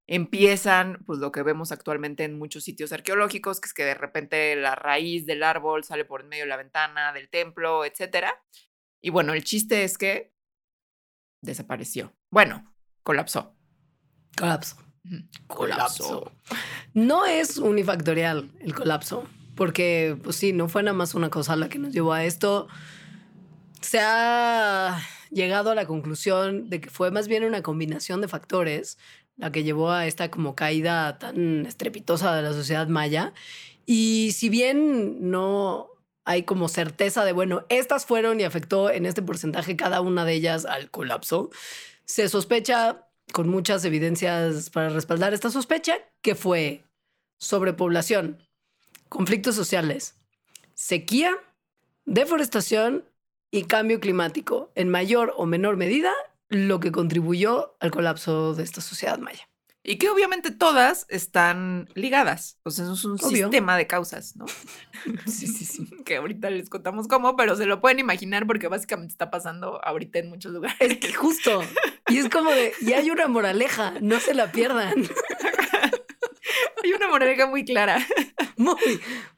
empiezan, 0.08 1.04
pues 1.06 1.20
lo 1.20 1.32
que 1.32 1.44
vemos 1.44 1.72
actualmente 1.72 2.24
en 2.24 2.38
muchos 2.38 2.64
sitios 2.64 2.92
arqueológicos, 2.92 3.60
que 3.62 3.68
es 3.68 3.74
que 3.74 3.86
de 3.86 3.94
repente 3.96 4.56
la 4.56 4.76
raíz 4.76 5.26
del 5.26 5.44
árbol 5.44 5.84
sale 5.84 6.06
por 6.06 6.24
medio 6.26 6.44
de 6.44 6.50
la 6.50 6.58
ventana 6.58 7.14
del 7.14 7.30
templo, 7.30 7.86
etcétera. 7.86 8.34
Y 9.02 9.10
bueno, 9.12 9.34
el 9.34 9.44
chiste 9.44 9.84
es 9.84 9.98
que 9.98 10.34
desapareció. 11.44 12.14
Bueno, 12.32 12.74
colapsó. 13.04 13.56
Colapso. 14.36 14.78
Ujú. 15.06 15.24
Colapso. 15.48 16.32
No 16.94 17.26
es 17.26 17.58
unifactorial 17.58 18.52
el 18.60 18.74
colapso, 18.74 19.28
porque, 19.56 20.18
pues 20.24 20.38
sí, 20.38 20.54
no 20.54 20.68
fue 20.70 20.82
nada 20.84 20.98
más 20.98 21.14
una 21.14 21.30
cosa 21.30 21.56
la 21.56 21.70
que 21.70 21.80
nos 21.80 21.94
llevó 21.94 22.14
a 22.14 22.24
esto. 22.24 22.68
Se 23.82 24.00
ha 24.00 25.00
llegado 25.30 25.72
a 25.72 25.76
la 25.76 25.86
conclusión 25.86 26.70
de 26.70 26.82
que 26.82 26.90
fue 26.90 27.12
más 27.12 27.28
bien 27.28 27.44
una 27.44 27.62
combinación 27.62 28.22
de 28.22 28.28
factores 28.28 28.98
la 29.36 29.52
que 29.52 29.64
llevó 29.64 29.92
a 29.92 30.06
esta 30.06 30.30
como 30.30 30.56
caída 30.56 31.18
tan 31.18 31.66
estrepitosa 31.66 32.36
de 32.36 32.44
la 32.44 32.54
sociedad 32.54 32.88
maya. 32.88 33.34
Y 33.86 34.32
si 34.34 34.50
bien 34.50 35.30
no 35.32 35.90
hay 36.26 36.44
como 36.44 36.70
certeza 36.70 37.26
de, 37.26 37.34
bueno, 37.34 37.66
estas 37.70 38.06
fueron 38.06 38.40
y 38.40 38.44
afectó 38.44 38.90
en 38.90 39.06
este 39.06 39.22
porcentaje 39.22 39.76
cada 39.76 40.02
una 40.02 40.26
de 40.26 40.34
ellas 40.34 40.66
al 40.66 40.90
colapso, 40.90 41.50
se 42.06 42.30
sospecha 42.30 43.08
con 43.32 43.50
muchas 43.50 43.84
evidencias 43.86 44.70
para 44.70 44.90
respaldar 44.90 45.34
esta 45.34 45.50
sospecha 45.50 45.98
que 46.22 46.36
fue 46.36 46.84
sobrepoblación, 47.38 48.42
conflictos 49.10 49.56
sociales, 49.56 50.16
sequía, 50.74 51.36
deforestación 52.06 53.06
y 53.52 53.64
cambio 53.64 54.00
climático, 54.00 54.72
en 54.76 54.90
mayor 54.90 55.34
o 55.38 55.46
menor 55.46 55.78
medida, 55.78 56.12
lo 56.50 56.80
que 56.80 56.92
contribuyó 56.92 57.76
al 57.80 57.92
colapso 57.92 58.54
de 58.54 58.64
esta 58.64 58.82
sociedad 58.82 59.20
maya. 59.20 59.48
Y 59.86 59.98
que 59.98 60.10
obviamente 60.10 60.52
todas 60.52 61.06
están 61.10 61.90
ligadas. 61.94 62.58
O 62.64 62.72
sea, 62.72 62.86
es 62.86 63.04
un 63.04 63.18
Obvio. 63.22 63.48
sistema 63.48 63.78
de 63.78 63.86
causas, 63.86 64.36
¿no? 64.36 64.46
Sí, 65.26 65.48
sí, 65.48 65.66
sí. 65.66 65.90
que 66.06 66.18
ahorita 66.18 66.50
les 66.50 66.70
contamos 66.70 67.08
cómo, 67.10 67.36
pero 67.36 67.58
se 67.58 67.66
lo 67.66 67.82
pueden 67.82 68.00
imaginar 68.00 68.48
porque 68.48 68.70
básicamente 68.70 69.12
está 69.12 69.30
pasando 69.30 69.84
ahorita 69.84 70.20
en 70.20 70.30
muchos 70.30 70.54
lugares. 70.54 70.78
Es 70.80 70.98
que 71.00 71.12
justo. 71.14 71.62
Y 72.08 72.18
es 72.20 72.30
como 72.30 72.52
de, 72.52 72.74
y 72.82 72.94
hay 72.94 73.12
una 73.12 73.28
moraleja, 73.28 73.96
no 74.02 74.20
se 74.20 74.34
la 74.34 74.52
pierdan. 74.52 74.94
Hay 76.84 76.92
una 76.92 77.08
moraleja 77.08 77.48
muy 77.48 77.64
clara. 77.64 78.06
Muy, 78.58 78.76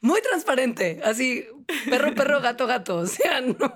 muy 0.00 0.20
transparente. 0.20 1.00
Así, 1.04 1.46
perro, 1.88 2.12
perro, 2.12 2.40
gato, 2.40 2.66
gato. 2.66 2.96
O 2.96 3.06
sea, 3.06 3.40
no. 3.40 3.72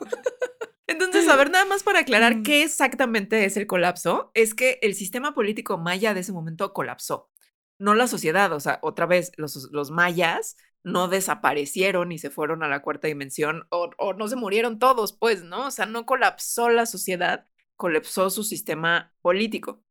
Entonces, 0.91 1.29
a 1.29 1.37
ver, 1.37 1.51
nada 1.51 1.65
más 1.67 1.85
para 1.85 2.01
aclarar 2.01 2.43
qué 2.43 2.65
exactamente 2.65 3.45
es 3.45 3.57
el 3.57 3.69
colapso, 3.69 4.33
es 4.35 4.55
que 4.55 4.81
el 4.83 4.95
sistema 4.97 5.35
político 5.35 5.79
maya 5.79 6.15
de 6.15 6.21
ese 6.21 6.33
momento 6.33 6.73
colapsó, 6.73 7.31
no 7.79 7.95
la 7.95 8.09
sociedad, 8.09 8.53
o 8.53 8.59
sea, 8.59 8.81
otra 8.83 9.07
vez, 9.07 9.31
los, 9.37 9.69
los 9.71 9.93
mayas 9.93 10.57
no 10.83 11.07
desaparecieron 11.07 12.11
y 12.11 12.19
se 12.19 12.31
fueron 12.31 12.65
a 12.65 12.69
la 12.69 12.83
cuarta 12.83 13.07
dimensión 13.07 13.69
o, 13.71 13.91
o 13.99 14.15
no 14.15 14.27
se 14.27 14.35
murieron 14.35 14.81
todos, 14.81 15.13
pues, 15.13 15.45
¿no? 15.45 15.69
O 15.69 15.71
sea, 15.71 15.87
no 15.87 16.07
colapsó 16.07 16.71
la 16.71 16.87
sociedad, 16.87 17.47
colapsó 17.77 18.29
su 18.29 18.43
sistema 18.43 19.15
político. 19.23 19.85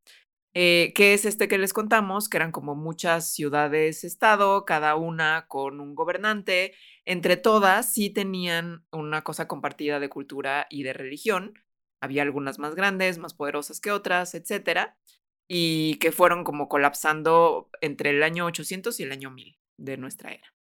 Eh, 0.52 0.92
que 0.96 1.14
es 1.14 1.24
este 1.24 1.46
que 1.46 1.58
les 1.58 1.72
contamos, 1.72 2.28
que 2.28 2.36
eran 2.36 2.50
como 2.50 2.74
muchas 2.74 3.32
ciudades-estado, 3.32 4.64
cada 4.64 4.96
una 4.96 5.46
con 5.46 5.80
un 5.80 5.94
gobernante, 5.94 6.74
entre 7.04 7.36
todas 7.36 7.92
sí 7.92 8.10
tenían 8.10 8.84
una 8.90 9.22
cosa 9.22 9.46
compartida 9.46 10.00
de 10.00 10.08
cultura 10.08 10.66
y 10.68 10.82
de 10.82 10.92
religión. 10.92 11.54
Había 12.00 12.22
algunas 12.22 12.58
más 12.58 12.74
grandes, 12.74 13.18
más 13.18 13.34
poderosas 13.34 13.80
que 13.80 13.92
otras, 13.92 14.34
etcétera, 14.34 14.96
y 15.46 15.96
que 15.96 16.10
fueron 16.10 16.42
como 16.42 16.68
colapsando 16.68 17.70
entre 17.80 18.10
el 18.10 18.22
año 18.22 18.46
800 18.46 18.98
y 18.98 19.02
el 19.04 19.12
año 19.12 19.30
1000 19.30 19.58
de 19.76 19.96
nuestra 19.98 20.32
era. 20.32 20.54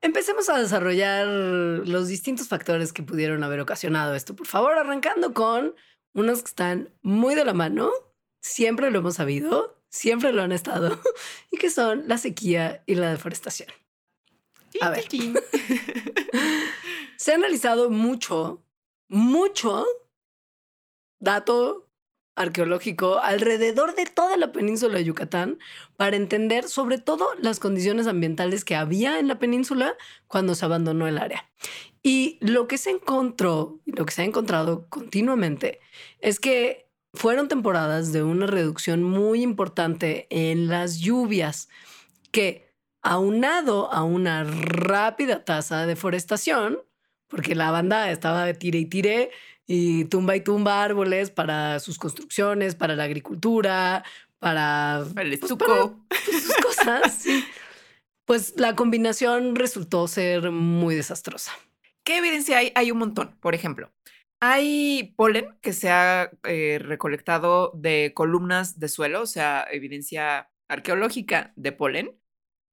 Empecemos 0.00 0.48
a 0.48 0.58
desarrollar 0.58 1.28
los 1.28 2.08
distintos 2.08 2.48
factores 2.48 2.92
que 2.92 3.04
pudieron 3.04 3.44
haber 3.44 3.60
ocasionado 3.60 4.16
esto. 4.16 4.34
Por 4.34 4.48
favor, 4.48 4.76
arrancando 4.76 5.32
con 5.32 5.76
unos 6.14 6.42
que 6.42 6.48
están 6.48 6.90
muy 7.02 7.34
de 7.34 7.44
la 7.44 7.54
mano, 7.54 7.90
siempre 8.40 8.90
lo 8.90 8.98
hemos 8.98 9.14
sabido, 9.14 9.78
siempre 9.88 10.32
lo 10.32 10.42
han 10.42 10.52
estado, 10.52 11.00
y 11.50 11.58
que 11.58 11.70
son 11.70 12.08
la 12.08 12.18
sequía 12.18 12.82
y 12.86 12.94
la 12.94 13.10
deforestación. 13.10 13.68
A 14.80 14.90
ver. 14.90 15.04
Se 17.16 17.32
ha 17.32 17.34
analizado 17.34 17.90
mucho, 17.90 18.62
mucho 19.08 19.86
dato 21.20 21.88
arqueológico 22.34 23.18
alrededor 23.18 23.94
de 23.94 24.06
toda 24.06 24.36
la 24.36 24.52
península 24.52 24.98
de 24.98 25.04
Yucatán 25.04 25.58
para 25.96 26.16
entender 26.16 26.64
sobre 26.64 26.98
todo 26.98 27.28
las 27.40 27.60
condiciones 27.60 28.06
ambientales 28.06 28.64
que 28.64 28.76
había 28.76 29.18
en 29.18 29.28
la 29.28 29.38
península 29.38 29.96
cuando 30.28 30.54
se 30.54 30.64
abandonó 30.64 31.06
el 31.06 31.18
área. 31.18 31.48
Y 32.02 32.38
lo 32.40 32.66
que 32.66 32.78
se 32.78 32.90
encontró, 32.90 33.80
lo 33.84 34.04
que 34.06 34.12
se 34.12 34.22
ha 34.22 34.24
encontrado 34.24 34.86
continuamente, 34.88 35.80
es 36.20 36.40
que 36.40 36.88
fueron 37.14 37.48
temporadas 37.48 38.12
de 38.12 38.22
una 38.22 38.46
reducción 38.46 39.02
muy 39.02 39.42
importante 39.42 40.26
en 40.30 40.68
las 40.68 40.98
lluvias, 40.98 41.68
que 42.30 42.72
aunado 43.02 43.92
a 43.92 44.02
una 44.02 44.44
rápida 44.44 45.44
tasa 45.44 45.82
de 45.82 45.88
deforestación, 45.88 46.78
porque 47.28 47.54
la 47.54 47.70
banda 47.70 48.10
estaba 48.10 48.44
de 48.44 48.54
tire 48.54 48.78
y 48.78 48.86
tire 48.86 49.30
y 49.74 50.04
tumba 50.04 50.36
y 50.36 50.42
tumba 50.42 50.84
árboles 50.84 51.30
para 51.30 51.80
sus 51.80 51.98
construcciones, 51.98 52.74
para 52.74 52.94
la 52.94 53.04
agricultura, 53.04 54.04
para 54.38 54.98
El 54.98 55.38
pues, 55.38 55.50
estuco. 55.50 55.98
sus 56.30 56.56
cosas. 56.56 57.14
sí. 57.18 57.42
Pues 58.26 58.52
la 58.58 58.76
combinación 58.76 59.56
resultó 59.56 60.06
ser 60.08 60.50
muy 60.50 60.94
desastrosa. 60.94 61.52
¿Qué 62.04 62.18
evidencia 62.18 62.58
hay? 62.58 62.72
Hay 62.74 62.90
un 62.90 62.98
montón. 62.98 63.34
Por 63.40 63.54
ejemplo, 63.54 63.90
hay 64.40 65.14
polen 65.16 65.56
que 65.62 65.72
se 65.72 65.88
ha 65.88 66.30
eh, 66.42 66.78
recolectado 66.78 67.72
de 67.74 68.12
columnas 68.14 68.78
de 68.78 68.88
suelo, 68.88 69.22
o 69.22 69.26
sea, 69.26 69.66
evidencia 69.70 70.50
arqueológica 70.68 71.54
de 71.56 71.72
polen, 71.72 72.20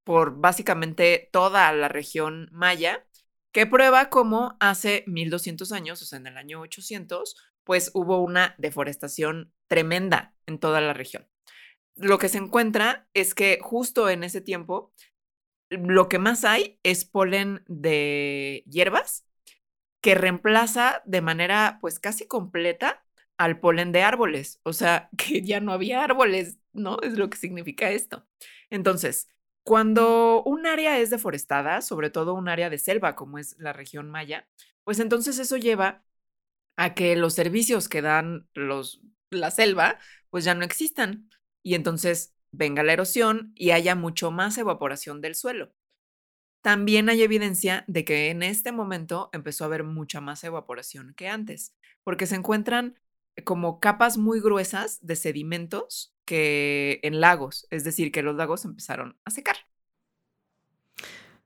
por 0.04 0.36
básicamente 0.36 1.30
toda 1.32 1.72
la 1.72 1.88
región 1.88 2.50
maya, 2.52 3.06
que 3.52 3.66
prueba 3.66 4.10
cómo 4.10 4.58
hace 4.60 5.04
1200 5.08 5.72
años, 5.72 6.02
o 6.02 6.06
sea, 6.06 6.20
en 6.20 6.28
el 6.28 6.38
año 6.38 6.62
800, 6.62 7.36
pues 7.64 7.92
hubo 7.94 8.24
una 8.24 8.56
deforestación 8.58 9.54
tremenda 9.68 10.34
en 10.46 10.60
toda 10.60 10.82
la 10.82 10.94
región. 10.94 11.28
Lo 11.96 12.18
que 12.18 12.30
se 12.30 12.38
encuentra 12.38 13.08
es 13.14 13.36
que 13.36 13.60
justo 13.62 14.10
en 14.10 14.24
ese 14.24 14.42
tiempo, 14.42 14.94
lo 15.70 16.10
que 16.10 16.20
más 16.20 16.46
hay 16.46 16.80
es 16.84 17.06
polen 17.06 17.64
de 17.68 18.64
hierbas 18.68 19.26
que 20.02 20.16
reemplaza 20.16 21.02
de 21.06 21.22
manera 21.22 21.78
pues 21.82 22.00
casi 22.00 22.26
completa 22.28 23.04
al 23.38 23.60
polen 23.60 23.92
de 23.92 24.04
árboles, 24.04 24.60
o 24.64 24.74
sea, 24.74 25.10
que 25.18 25.42
ya 25.42 25.60
no 25.60 25.72
había 25.72 26.04
árboles, 26.04 26.58
¿no? 26.74 26.98
Es 27.02 27.18
lo 27.18 27.30
que 27.30 27.38
significa 27.38 27.92
esto. 27.92 28.28
Entonces, 28.70 29.30
cuando 29.70 30.42
un 30.46 30.66
área 30.66 30.98
es 30.98 31.12
deforestada, 31.12 31.84
sobre 31.84 32.10
todo 32.10 32.34
un 32.34 32.50
área 32.50 32.72
de 32.72 32.80
selva 32.80 33.16
como 33.16 33.38
es 33.38 33.56
la 33.60 33.72
región 33.72 34.10
maya, 34.10 34.48
pues 34.84 35.00
entonces 35.00 35.38
eso 35.38 35.58
lleva 35.58 36.04
a 36.76 36.96
que 36.96 37.16
los 37.16 37.36
servicios 37.36 37.88
que 37.88 38.02
dan 38.02 38.50
los, 38.56 39.04
la 39.30 39.52
selva 39.52 40.00
pues 40.32 40.44
ya 40.44 40.56
no 40.56 40.66
existan 40.66 41.30
y 41.62 41.76
entonces 41.76 42.34
venga 42.52 42.82
la 42.82 42.94
erosión 42.94 43.52
y 43.54 43.70
haya 43.70 43.94
mucho 43.94 44.32
más 44.32 44.58
evaporación 44.58 45.22
del 45.22 45.36
suelo. 45.36 45.72
También 46.64 47.08
hay 47.08 47.22
evidencia 47.22 47.84
de 47.86 48.06
que 48.06 48.32
en 48.32 48.42
este 48.42 48.72
momento 48.72 49.30
empezó 49.34 49.66
a 49.66 49.68
haber 49.68 49.84
mucha 49.84 50.20
más 50.20 50.44
evaporación 50.44 51.14
que 51.14 51.28
antes, 51.28 51.76
porque 52.04 52.26
se 52.26 52.34
encuentran 52.34 53.00
como 53.44 53.80
capas 53.80 54.18
muy 54.18 54.42
gruesas 54.42 54.98
de 55.06 55.16
sedimentos 55.16 56.16
que 56.30 57.00
en 57.02 57.20
lagos, 57.22 57.66
es 57.72 57.84
decir, 57.84 58.12
que 58.12 58.22
los 58.22 58.36
lagos 58.36 58.64
empezaron 58.64 59.18
a 59.26 59.32
secar. 59.32 59.56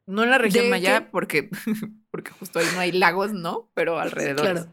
No 0.05 0.23
en 0.23 0.29
la 0.29 0.37
región 0.37 0.65
¿De 0.65 0.69
maya, 0.71 0.99
qué? 0.99 1.09
porque, 1.09 1.49
porque 2.11 2.31
justo 2.31 2.59
ahí 2.59 2.65
no 2.73 2.81
hay 2.81 2.91
lagos, 2.91 3.31
¿no? 3.31 3.69
Pero 3.73 3.97
alrededor. 3.97 4.41
claro. 4.41 4.67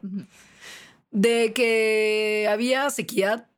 De 1.13 1.53
que 1.53 2.49
había 2.51 2.91
sequía, 2.91 3.49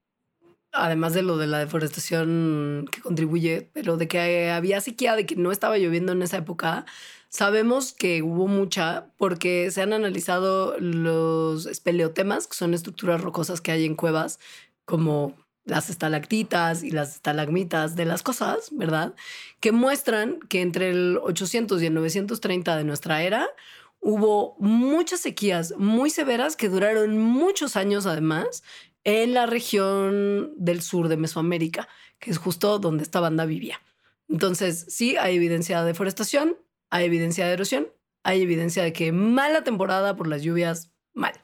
además 0.72 1.14
de 1.14 1.22
lo 1.22 1.38
de 1.38 1.46
la 1.46 1.58
deforestación 1.58 2.86
que 2.92 3.00
contribuye, 3.00 3.70
pero 3.72 3.96
de 3.96 4.08
que 4.08 4.50
había 4.50 4.82
sequía, 4.82 5.16
de 5.16 5.24
que 5.24 5.36
no 5.36 5.50
estaba 5.52 5.78
lloviendo 5.78 6.12
en 6.12 6.20
esa 6.20 6.36
época, 6.36 6.84
sabemos 7.30 7.94
que 7.94 8.22
hubo 8.22 8.46
mucha 8.46 9.06
porque 9.16 9.70
se 9.70 9.80
han 9.80 9.94
analizado 9.94 10.78
los 10.80 11.64
espeleotemas, 11.64 12.46
que 12.46 12.56
son 12.56 12.74
estructuras 12.74 13.22
rocosas 13.22 13.62
que 13.62 13.72
hay 13.72 13.86
en 13.86 13.96
cuevas, 13.96 14.38
como 14.84 15.41
las 15.64 15.90
estalactitas 15.90 16.82
y 16.82 16.90
las 16.90 17.16
estalagmitas 17.16 17.94
de 17.94 18.04
las 18.04 18.22
cosas, 18.22 18.68
¿verdad? 18.72 19.14
Que 19.60 19.72
muestran 19.72 20.40
que 20.48 20.60
entre 20.60 20.90
el 20.90 21.18
800 21.22 21.82
y 21.82 21.86
el 21.86 21.94
930 21.94 22.76
de 22.76 22.84
nuestra 22.84 23.22
era 23.22 23.48
hubo 24.00 24.56
muchas 24.58 25.20
sequías 25.20 25.74
muy 25.78 26.10
severas 26.10 26.56
que 26.56 26.68
duraron 26.68 27.18
muchos 27.18 27.76
años 27.76 28.04
además 28.06 28.64
en 29.04 29.34
la 29.34 29.46
región 29.46 30.52
del 30.56 30.82
sur 30.82 31.08
de 31.08 31.16
Mesoamérica, 31.16 31.88
que 32.18 32.30
es 32.30 32.38
justo 32.38 32.78
donde 32.78 33.04
esta 33.04 33.20
banda 33.20 33.44
vivía. 33.44 33.80
Entonces, 34.28 34.86
sí, 34.88 35.16
hay 35.16 35.36
evidencia 35.36 35.80
de 35.80 35.86
deforestación, 35.86 36.56
hay 36.90 37.06
evidencia 37.06 37.46
de 37.46 37.52
erosión, 37.52 37.88
hay 38.22 38.42
evidencia 38.42 38.82
de 38.82 38.92
que 38.92 39.12
mala 39.12 39.64
temporada 39.64 40.16
por 40.16 40.26
las 40.26 40.42
lluvias, 40.42 40.90
mal. 41.14 41.34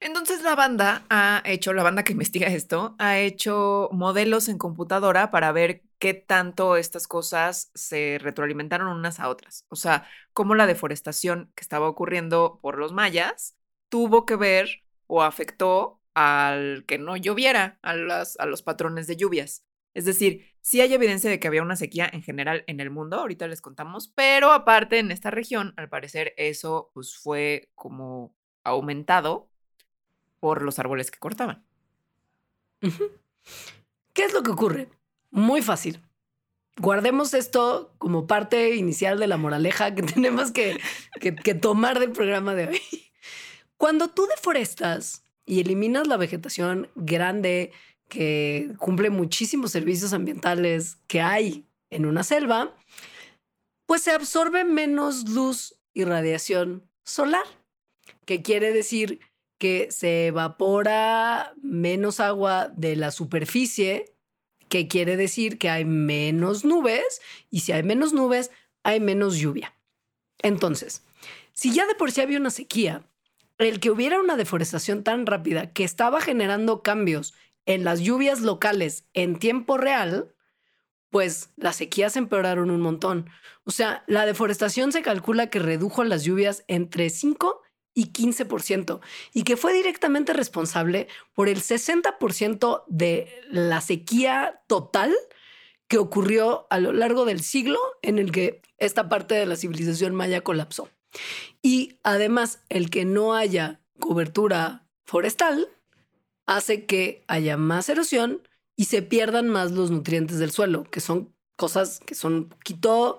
Entonces 0.00 0.42
la 0.42 0.54
banda 0.54 1.06
ha 1.08 1.42
hecho, 1.46 1.72
la 1.72 1.82
banda 1.82 2.04
que 2.04 2.12
investiga 2.12 2.48
esto, 2.48 2.94
ha 2.98 3.18
hecho 3.18 3.88
modelos 3.92 4.48
en 4.48 4.58
computadora 4.58 5.30
para 5.30 5.52
ver 5.52 5.82
qué 5.98 6.12
tanto 6.14 6.76
estas 6.76 7.08
cosas 7.08 7.70
se 7.74 8.18
retroalimentaron 8.20 8.88
unas 8.88 9.20
a 9.20 9.28
otras. 9.30 9.64
O 9.68 9.76
sea, 9.76 10.06
cómo 10.32 10.54
la 10.54 10.66
deforestación 10.66 11.50
que 11.54 11.62
estaba 11.62 11.88
ocurriendo 11.88 12.58
por 12.62 12.78
los 12.78 12.92
mayas 12.92 13.56
tuvo 13.88 14.26
que 14.26 14.36
ver 14.36 14.84
o 15.06 15.22
afectó 15.22 16.00
al 16.14 16.84
que 16.86 16.98
no 16.98 17.16
lloviera, 17.16 17.78
a, 17.82 17.94
las, 17.94 18.38
a 18.38 18.46
los 18.46 18.62
patrones 18.62 19.06
de 19.06 19.16
lluvias. 19.16 19.64
Es 19.94 20.04
decir, 20.04 20.54
sí 20.60 20.80
hay 20.82 20.92
evidencia 20.92 21.30
de 21.30 21.40
que 21.40 21.48
había 21.48 21.62
una 21.62 21.76
sequía 21.76 22.08
en 22.12 22.22
general 22.22 22.64
en 22.66 22.80
el 22.80 22.90
mundo, 22.90 23.16
ahorita 23.18 23.46
les 23.48 23.62
contamos, 23.62 24.08
pero 24.14 24.52
aparte 24.52 24.98
en 24.98 25.10
esta 25.10 25.30
región, 25.30 25.72
al 25.76 25.88
parecer 25.88 26.34
eso 26.36 26.90
pues 26.92 27.16
fue 27.16 27.70
como 27.74 28.34
aumentado 28.64 29.50
por 30.40 30.62
los 30.62 30.78
árboles 30.78 31.10
que 31.10 31.18
cortaban. 31.18 31.64
¿Qué 34.12 34.24
es 34.24 34.32
lo 34.32 34.42
que 34.42 34.50
ocurre? 34.50 34.88
Muy 35.30 35.62
fácil. 35.62 36.02
Guardemos 36.78 37.32
esto 37.32 37.94
como 37.98 38.26
parte 38.26 38.74
inicial 38.74 39.18
de 39.18 39.26
la 39.26 39.38
moraleja 39.38 39.94
que 39.94 40.02
tenemos 40.14 40.52
que, 40.52 40.78
que, 41.20 41.54
tomar 41.54 41.98
del 41.98 42.12
programa 42.12 42.54
de 42.54 42.68
hoy. 42.68 42.80
Cuando 43.76 44.08
tú 44.08 44.26
deforestas 44.26 45.24
y 45.44 45.60
eliminas 45.60 46.06
la 46.06 46.16
vegetación 46.16 46.88
grande 46.94 47.72
que 48.08 48.72
cumple 48.78 49.10
muchísimos 49.10 49.72
servicios 49.72 50.12
ambientales 50.12 50.98
que 51.06 51.20
hay 51.20 51.66
en 51.90 52.06
una 52.06 52.24
selva, 52.24 52.74
pues 53.86 54.02
se 54.02 54.10
absorbe 54.10 54.64
menos 54.64 55.28
luz 55.28 55.78
y 55.94 56.04
radiación 56.04 56.88
solar, 57.04 57.44
que 58.24 58.42
quiere 58.42 58.72
decir 58.72 59.20
que 59.58 59.88
se 59.90 60.26
evapora 60.26 61.54
menos 61.62 62.20
agua 62.20 62.68
de 62.76 62.96
la 62.96 63.10
superficie, 63.10 64.14
que 64.68 64.88
quiere 64.88 65.16
decir 65.16 65.58
que 65.58 65.70
hay 65.70 65.84
menos 65.84 66.64
nubes, 66.64 67.20
y 67.50 67.60
si 67.60 67.72
hay 67.72 67.82
menos 67.82 68.12
nubes, 68.12 68.50
hay 68.82 69.00
menos 69.00 69.36
lluvia. 69.38 69.74
Entonces, 70.42 71.04
si 71.52 71.72
ya 71.72 71.86
de 71.86 71.94
por 71.94 72.12
sí 72.12 72.20
había 72.20 72.38
una 72.38 72.50
sequía, 72.50 73.08
el 73.58 73.80
que 73.80 73.90
hubiera 73.90 74.20
una 74.20 74.36
deforestación 74.36 75.02
tan 75.02 75.26
rápida 75.26 75.72
que 75.72 75.84
estaba 75.84 76.20
generando 76.20 76.82
cambios 76.82 77.34
en 77.64 77.84
las 77.84 78.00
lluvias 78.00 78.42
locales 78.42 79.06
en 79.14 79.38
tiempo 79.38 79.78
real, 79.78 80.34
pues 81.10 81.50
las 81.56 81.76
sequías 81.76 82.16
empeoraron 82.16 82.70
un 82.70 82.80
montón. 82.80 83.30
O 83.64 83.70
sea, 83.70 84.04
la 84.06 84.26
deforestación 84.26 84.92
se 84.92 85.02
calcula 85.02 85.48
que 85.48 85.58
redujo 85.58 86.04
las 86.04 86.24
lluvias 86.24 86.64
entre 86.68 87.10
5 87.10 87.62
y 87.96 88.12
15%, 88.12 89.00
y 89.32 89.42
que 89.44 89.56
fue 89.56 89.72
directamente 89.72 90.34
responsable 90.34 91.08
por 91.34 91.48
el 91.48 91.62
60% 91.62 92.84
de 92.88 93.32
la 93.50 93.80
sequía 93.80 94.60
total 94.66 95.16
que 95.88 95.96
ocurrió 95.96 96.66
a 96.68 96.78
lo 96.78 96.92
largo 96.92 97.24
del 97.24 97.42
siglo 97.42 97.78
en 98.02 98.18
el 98.18 98.32
que 98.32 98.60
esta 98.76 99.08
parte 99.08 99.34
de 99.34 99.46
la 99.46 99.56
civilización 99.56 100.14
maya 100.14 100.42
colapsó. 100.42 100.90
Y 101.62 101.98
además, 102.02 102.60
el 102.68 102.90
que 102.90 103.06
no 103.06 103.34
haya 103.34 103.80
cobertura 103.98 104.86
forestal 105.06 105.66
hace 106.44 106.84
que 106.84 107.24
haya 107.28 107.56
más 107.56 107.88
erosión 107.88 108.46
y 108.76 108.84
se 108.84 109.00
pierdan 109.00 109.48
más 109.48 109.72
los 109.72 109.90
nutrientes 109.90 110.38
del 110.38 110.50
suelo, 110.50 110.84
que 110.84 111.00
son 111.00 111.34
cosas 111.56 112.00
que 112.04 112.14
son 112.14 112.34
un 112.34 112.48
poquito 112.50 113.16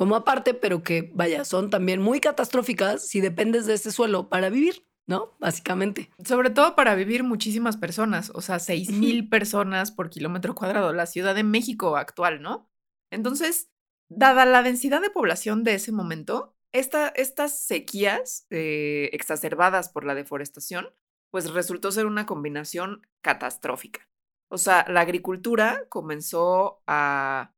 como 0.00 0.16
aparte, 0.16 0.54
pero 0.54 0.82
que, 0.82 1.12
vaya, 1.14 1.44
son 1.44 1.68
también 1.68 2.00
muy 2.00 2.20
catastróficas 2.20 3.06
si 3.06 3.20
dependes 3.20 3.66
de 3.66 3.74
ese 3.74 3.92
suelo 3.92 4.30
para 4.30 4.48
vivir, 4.48 4.88
¿no? 5.06 5.36
Básicamente. 5.38 6.10
Sobre 6.24 6.48
todo 6.48 6.74
para 6.74 6.94
vivir 6.94 7.22
muchísimas 7.22 7.76
personas, 7.76 8.32
o 8.34 8.40
sea, 8.40 8.60
seis 8.60 8.90
mil 8.90 9.28
personas 9.28 9.92
por 9.92 10.08
kilómetro 10.08 10.54
cuadrado, 10.54 10.94
la 10.94 11.04
Ciudad 11.04 11.34
de 11.34 11.44
México 11.44 11.98
actual, 11.98 12.40
¿no? 12.40 12.70
Entonces, 13.12 13.70
dada 14.08 14.46
la 14.46 14.62
densidad 14.62 15.02
de 15.02 15.10
población 15.10 15.64
de 15.64 15.74
ese 15.74 15.92
momento, 15.92 16.56
estas 16.72 17.60
sequías 17.60 18.46
eh, 18.48 19.10
exacerbadas 19.12 19.90
por 19.90 20.06
la 20.06 20.14
deforestación, 20.14 20.94
pues 21.30 21.50
resultó 21.50 21.92
ser 21.92 22.06
una 22.06 22.24
combinación 22.24 23.06
catastrófica. 23.20 24.08
O 24.48 24.56
sea, 24.56 24.86
la 24.88 25.02
agricultura 25.02 25.84
comenzó 25.90 26.82
a 26.86 27.52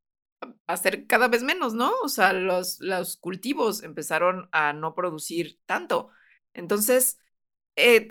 hacer 0.66 1.06
cada 1.06 1.28
vez 1.28 1.42
menos, 1.42 1.74
¿no? 1.74 1.92
O 2.02 2.08
sea, 2.08 2.32
los, 2.32 2.78
los 2.80 3.16
cultivos 3.16 3.82
empezaron 3.82 4.48
a 4.52 4.72
no 4.72 4.94
producir 4.94 5.60
tanto. 5.66 6.10
Entonces, 6.54 7.18
eh, 7.76 8.08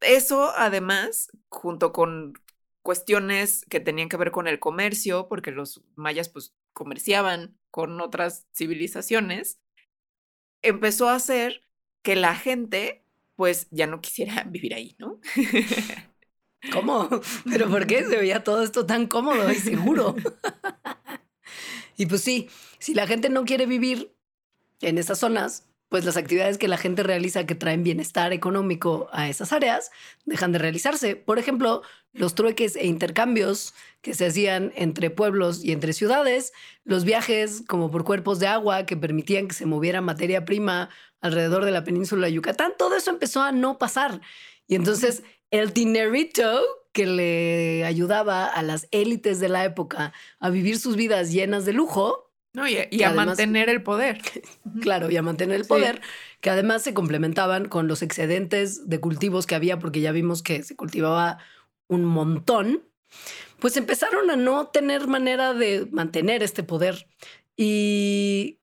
eso 0.00 0.52
además, 0.56 1.28
junto 1.48 1.92
con 1.92 2.34
cuestiones 2.82 3.64
que 3.68 3.80
tenían 3.80 4.08
que 4.08 4.16
ver 4.16 4.30
con 4.30 4.46
el 4.46 4.60
comercio, 4.60 5.28
porque 5.28 5.50
los 5.50 5.82
mayas 5.96 6.28
pues 6.28 6.54
comerciaban 6.72 7.58
con 7.70 8.00
otras 8.00 8.46
civilizaciones, 8.54 9.60
empezó 10.62 11.08
a 11.08 11.16
hacer 11.16 11.62
que 12.02 12.16
la 12.16 12.36
gente 12.36 13.04
pues 13.34 13.68
ya 13.70 13.86
no 13.86 14.00
quisiera 14.00 14.44
vivir 14.48 14.74
ahí, 14.74 14.96
¿no? 14.98 15.20
¿Cómo? 16.72 17.08
¿Pero 17.50 17.68
por 17.68 17.86
qué 17.86 18.04
se 18.04 18.16
veía 18.16 18.44
todo 18.44 18.62
esto 18.62 18.86
tan 18.86 19.06
cómodo 19.06 19.50
y 19.50 19.56
seguro? 19.56 20.14
Y 21.96 22.06
pues 22.06 22.22
sí, 22.22 22.48
si 22.78 22.94
la 22.94 23.06
gente 23.06 23.28
no 23.28 23.44
quiere 23.44 23.66
vivir 23.66 24.14
en 24.80 24.98
esas 24.98 25.18
zonas, 25.18 25.64
pues 25.88 26.04
las 26.04 26.16
actividades 26.16 26.58
que 26.58 26.68
la 26.68 26.76
gente 26.76 27.02
realiza 27.02 27.46
que 27.46 27.54
traen 27.54 27.84
bienestar 27.84 28.32
económico 28.32 29.08
a 29.12 29.28
esas 29.28 29.52
áreas 29.52 29.90
dejan 30.24 30.52
de 30.52 30.58
realizarse. 30.58 31.14
Por 31.14 31.38
ejemplo, 31.38 31.82
los 32.12 32.34
trueques 32.34 32.74
e 32.76 32.86
intercambios 32.86 33.72
que 34.02 34.14
se 34.14 34.26
hacían 34.26 34.72
entre 34.74 35.10
pueblos 35.10 35.64
y 35.64 35.72
entre 35.72 35.92
ciudades, 35.92 36.52
los 36.84 37.04
viajes 37.04 37.62
como 37.68 37.90
por 37.90 38.04
cuerpos 38.04 38.40
de 38.40 38.48
agua 38.48 38.84
que 38.84 38.96
permitían 38.96 39.46
que 39.48 39.54
se 39.54 39.66
moviera 39.66 40.00
materia 40.00 40.44
prima 40.44 40.90
alrededor 41.20 41.64
de 41.64 41.70
la 41.70 41.84
península 41.84 42.26
de 42.26 42.32
Yucatán, 42.32 42.72
todo 42.76 42.96
eso 42.96 43.10
empezó 43.10 43.42
a 43.42 43.52
no 43.52 43.78
pasar. 43.78 44.20
Y 44.66 44.74
entonces 44.74 45.22
el 45.50 45.72
dinerito 45.72 46.60
que 46.96 47.04
le 47.04 47.84
ayudaba 47.84 48.46
a 48.46 48.62
las 48.62 48.88
élites 48.90 49.38
de 49.38 49.50
la 49.50 49.66
época 49.66 50.14
a 50.40 50.48
vivir 50.48 50.78
sus 50.78 50.96
vidas 50.96 51.30
llenas 51.30 51.66
de 51.66 51.74
lujo. 51.74 52.32
No, 52.54 52.66
y, 52.66 53.02
a 53.02 53.12
mantener 53.12 53.68
el 53.68 53.82
poder. 53.82 54.22
claro, 54.80 55.10
y 55.10 55.18
a 55.18 55.22
mantener 55.22 55.56
el 55.56 55.66
poder, 55.66 56.00
que 56.40 56.48
además 56.48 56.82
se 56.82 56.94
complementaban 56.94 57.68
con 57.68 57.86
los 57.86 58.00
excedentes 58.00 58.88
de 58.88 58.98
cultivos 58.98 59.46
que 59.46 59.54
había, 59.54 59.78
porque 59.78 60.00
ya 60.00 60.10
vimos 60.10 60.42
que 60.42 60.62
se 60.62 60.74
cultivaba 60.74 61.36
un 61.86 62.06
montón, 62.06 62.82
pues 63.58 63.76
empezaron 63.76 64.30
a 64.30 64.36
no 64.36 64.68
tener 64.68 65.06
manera 65.06 65.52
de 65.52 65.86
mantener 65.92 66.42
este 66.42 66.62
poder. 66.62 67.06
Y 67.58 68.58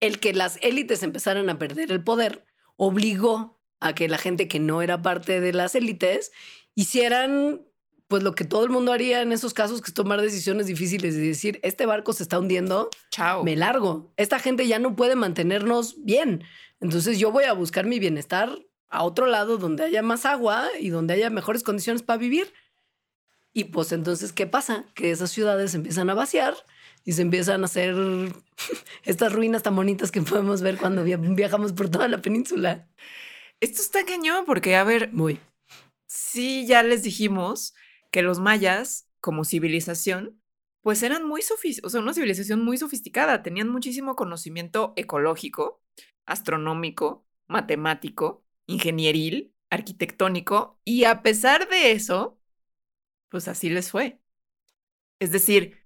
el 0.00 0.18
que 0.18 0.32
las 0.32 0.58
élites 0.60 1.04
empezaran 1.04 1.48
a 1.50 1.58
perder 1.60 1.92
el 1.92 2.02
poder 2.02 2.46
obligó 2.76 3.60
a 3.78 3.94
que 3.94 4.08
la 4.08 4.18
gente 4.18 4.48
que 4.48 4.58
no 4.58 4.82
era 4.82 5.02
parte 5.02 5.40
de 5.40 5.52
las 5.52 5.76
élites 5.76 6.32
hicieran 6.74 7.62
pues 8.08 8.22
lo 8.22 8.34
que 8.34 8.44
todo 8.44 8.64
el 8.64 8.70
mundo 8.70 8.92
haría 8.92 9.22
en 9.22 9.32
esos 9.32 9.54
casos, 9.54 9.80
que 9.80 9.88
es 9.88 9.94
tomar 9.94 10.20
decisiones 10.20 10.66
difíciles 10.66 11.14
y 11.14 11.26
decir, 11.26 11.58
este 11.62 11.86
barco 11.86 12.12
se 12.12 12.22
está 12.22 12.38
hundiendo, 12.38 12.90
Chao. 13.10 13.42
me 13.44 13.56
largo. 13.56 14.12
Esta 14.16 14.38
gente 14.38 14.66
ya 14.68 14.78
no 14.78 14.94
puede 14.94 15.16
mantenernos 15.16 15.96
bien. 16.04 16.44
Entonces 16.80 17.18
yo 17.18 17.32
voy 17.32 17.44
a 17.44 17.54
buscar 17.54 17.86
mi 17.86 17.98
bienestar 17.98 18.58
a 18.88 19.02
otro 19.02 19.26
lado 19.26 19.56
donde 19.56 19.84
haya 19.84 20.02
más 20.02 20.26
agua 20.26 20.68
y 20.78 20.90
donde 20.90 21.14
haya 21.14 21.30
mejores 21.30 21.62
condiciones 21.62 22.02
para 22.02 22.18
vivir. 22.18 22.52
Y 23.52 23.64
pues 23.64 23.90
entonces, 23.92 24.32
¿qué 24.32 24.46
pasa? 24.46 24.84
Que 24.94 25.10
esas 25.10 25.30
ciudades 25.30 25.74
empiezan 25.74 26.10
a 26.10 26.14
vaciar 26.14 26.54
y 27.04 27.12
se 27.12 27.22
empiezan 27.22 27.62
a 27.62 27.66
hacer 27.66 27.96
estas 29.04 29.32
ruinas 29.32 29.62
tan 29.62 29.74
bonitas 29.74 30.10
que 30.10 30.20
podemos 30.20 30.60
ver 30.60 30.76
cuando 30.76 31.04
viajamos 31.04 31.72
por 31.72 31.88
toda 31.88 32.06
la 32.08 32.20
península. 32.20 32.86
Esto 33.60 33.80
está 33.80 34.04
cañón 34.04 34.44
porque, 34.44 34.76
a 34.76 34.84
ver, 34.84 35.12
muy 35.12 35.40
sí 36.14 36.64
ya 36.66 36.82
les 36.82 37.02
dijimos 37.02 37.74
que 38.12 38.22
los 38.22 38.38
mayas, 38.38 39.08
como 39.20 39.44
civilización, 39.44 40.40
pues 40.80 41.02
eran 41.02 41.26
muy 41.26 41.40
o 41.82 41.88
sea, 41.88 42.00
una 42.00 42.14
civilización 42.14 42.64
muy 42.64 42.78
sofisticada, 42.78 43.42
tenían 43.42 43.68
muchísimo 43.68 44.14
conocimiento 44.14 44.92
ecológico, 44.96 45.82
astronómico, 46.24 47.26
matemático, 47.48 48.44
ingenieril, 48.66 49.54
arquitectónico, 49.70 50.80
y 50.84 51.04
a 51.04 51.22
pesar 51.22 51.68
de 51.68 51.92
eso, 51.92 52.38
pues 53.28 53.48
así 53.48 53.68
les 53.68 53.90
fue. 53.90 54.20
Es 55.18 55.32
decir, 55.32 55.78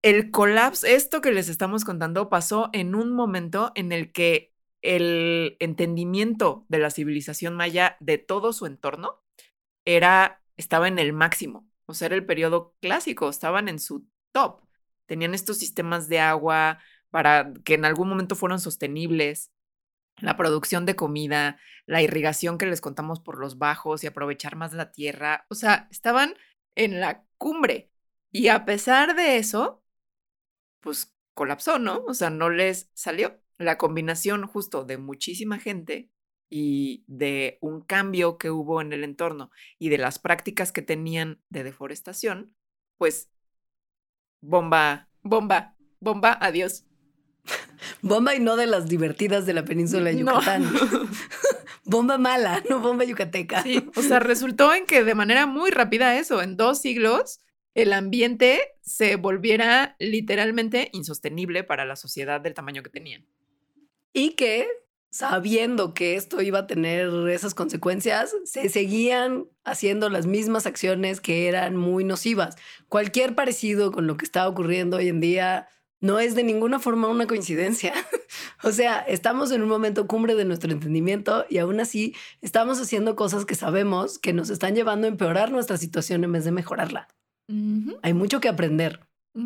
el 0.00 0.30
colapso, 0.30 0.86
esto 0.86 1.20
que 1.20 1.32
les 1.32 1.48
estamos 1.48 1.84
contando 1.84 2.30
pasó 2.30 2.70
en 2.72 2.94
un 2.94 3.12
momento 3.12 3.72
en 3.74 3.92
el 3.92 4.12
que 4.12 4.54
el 4.80 5.56
entendimiento 5.60 6.64
de 6.68 6.78
la 6.78 6.90
civilización 6.90 7.54
maya 7.54 7.96
de 8.00 8.18
todo 8.18 8.52
su 8.52 8.66
entorno 8.66 9.21
era, 9.84 10.42
estaba 10.56 10.88
en 10.88 10.98
el 10.98 11.12
máximo, 11.12 11.68
o 11.86 11.94
sea, 11.94 12.06
era 12.06 12.14
el 12.16 12.26
periodo 12.26 12.74
clásico, 12.80 13.28
estaban 13.28 13.68
en 13.68 13.78
su 13.78 14.06
top. 14.32 14.62
Tenían 15.06 15.34
estos 15.34 15.58
sistemas 15.58 16.08
de 16.08 16.20
agua 16.20 16.78
para 17.10 17.52
que 17.64 17.74
en 17.74 17.84
algún 17.84 18.08
momento 18.08 18.36
fueron 18.36 18.60
sostenibles. 18.60 19.52
la 20.18 20.36
producción 20.36 20.86
de 20.86 20.96
comida, 20.96 21.58
la 21.86 22.02
irrigación 22.02 22.58
que 22.58 22.66
les 22.66 22.80
contamos 22.80 23.20
por 23.20 23.38
los 23.38 23.58
bajos 23.58 24.04
y 24.04 24.06
aprovechar 24.06 24.56
más 24.56 24.72
la 24.74 24.92
tierra. 24.92 25.46
O 25.50 25.54
sea, 25.54 25.88
estaban 25.90 26.34
en 26.76 27.00
la 27.00 27.24
cumbre. 27.38 27.90
Y 28.30 28.48
a 28.48 28.64
pesar 28.64 29.16
de 29.16 29.38
eso, 29.38 29.84
pues 30.80 31.14
colapsó, 31.34 31.78
¿no? 31.78 32.04
O 32.06 32.14
sea, 32.14 32.30
no 32.30 32.50
les 32.50 32.90
salió. 32.94 33.40
La 33.58 33.78
combinación 33.78 34.46
justo 34.46 34.84
de 34.84 34.98
muchísima 34.98 35.58
gente 35.58 36.10
y 36.54 37.02
de 37.06 37.56
un 37.62 37.80
cambio 37.80 38.36
que 38.36 38.50
hubo 38.50 38.82
en 38.82 38.92
el 38.92 39.04
entorno 39.04 39.50
y 39.78 39.88
de 39.88 39.96
las 39.96 40.18
prácticas 40.18 40.70
que 40.70 40.82
tenían 40.82 41.40
de 41.48 41.64
deforestación, 41.64 42.54
pues 42.98 43.30
bomba, 44.42 45.08
bomba, 45.22 45.74
bomba, 45.98 46.36
adiós. 46.38 46.84
Bomba 48.02 48.34
y 48.34 48.40
no 48.40 48.56
de 48.56 48.66
las 48.66 48.86
divertidas 48.86 49.46
de 49.46 49.54
la 49.54 49.64
península 49.64 50.10
de 50.10 50.18
Yucatán. 50.18 50.70
bomba 51.84 52.18
mala, 52.18 52.62
no 52.68 52.80
bomba 52.80 53.04
yucateca. 53.04 53.62
Sí, 53.62 53.88
o 53.96 54.02
sea, 54.02 54.20
resultó 54.20 54.74
en 54.74 54.84
que 54.84 55.04
de 55.04 55.14
manera 55.14 55.46
muy 55.46 55.70
rápida 55.70 56.18
eso, 56.18 56.42
en 56.42 56.58
dos 56.58 56.82
siglos, 56.82 57.40
el 57.74 57.94
ambiente 57.94 58.60
se 58.82 59.16
volviera 59.16 59.96
literalmente 59.98 60.90
insostenible 60.92 61.64
para 61.64 61.86
la 61.86 61.96
sociedad 61.96 62.42
del 62.42 62.52
tamaño 62.52 62.82
que 62.82 62.90
tenían. 62.90 63.26
Y 64.12 64.32
que, 64.34 64.68
sabiendo 65.12 65.92
que 65.92 66.16
esto 66.16 66.40
iba 66.40 66.60
a 66.60 66.66
tener 66.66 67.10
esas 67.28 67.54
consecuencias, 67.54 68.34
se 68.44 68.70
seguían 68.70 69.44
haciendo 69.62 70.08
las 70.08 70.26
mismas 70.26 70.64
acciones 70.64 71.20
que 71.20 71.48
eran 71.48 71.76
muy 71.76 72.02
nocivas. 72.02 72.56
Cualquier 72.88 73.34
parecido 73.34 73.92
con 73.92 74.06
lo 74.06 74.16
que 74.16 74.24
está 74.24 74.48
ocurriendo 74.48 74.96
hoy 74.96 75.08
en 75.08 75.20
día 75.20 75.68
no 76.00 76.18
es 76.18 76.34
de 76.34 76.42
ninguna 76.42 76.80
forma 76.80 77.08
una 77.08 77.26
coincidencia. 77.26 77.92
o 78.62 78.72
sea, 78.72 79.00
estamos 79.00 79.52
en 79.52 79.62
un 79.62 79.68
momento 79.68 80.06
cumbre 80.06 80.34
de 80.34 80.46
nuestro 80.46 80.72
entendimiento 80.72 81.44
y 81.50 81.58
aún 81.58 81.78
así 81.78 82.16
estamos 82.40 82.80
haciendo 82.80 83.14
cosas 83.14 83.44
que 83.44 83.54
sabemos 83.54 84.18
que 84.18 84.32
nos 84.32 84.48
están 84.48 84.74
llevando 84.74 85.06
a 85.06 85.10
empeorar 85.10 85.52
nuestra 85.52 85.76
situación 85.76 86.24
en 86.24 86.32
vez 86.32 86.46
de 86.46 86.52
mejorarla. 86.52 87.06
Hay 88.02 88.14
mucho 88.14 88.40
que 88.40 88.48
aprender. 88.48 89.00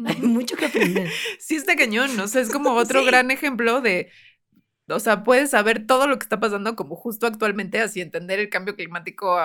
Hay 0.06 0.22
mucho 0.22 0.56
que 0.56 0.66
aprender. 0.66 1.10
sí, 1.40 1.56
está 1.56 1.74
cañón. 1.74 2.18
O 2.20 2.28
sea, 2.28 2.40
es 2.40 2.50
como 2.50 2.72
otro 2.74 3.04
gran 3.04 3.32
ejemplo 3.32 3.80
de. 3.80 4.10
O 4.88 5.00
sea, 5.00 5.24
puedes 5.24 5.50
saber 5.50 5.86
todo 5.86 6.06
lo 6.06 6.16
que 6.16 6.22
está 6.22 6.38
pasando 6.38 6.76
como 6.76 6.94
justo 6.94 7.26
actualmente, 7.26 7.80
así 7.80 8.00
entender 8.00 8.38
el 8.38 8.48
cambio 8.48 8.76
climático, 8.76 9.36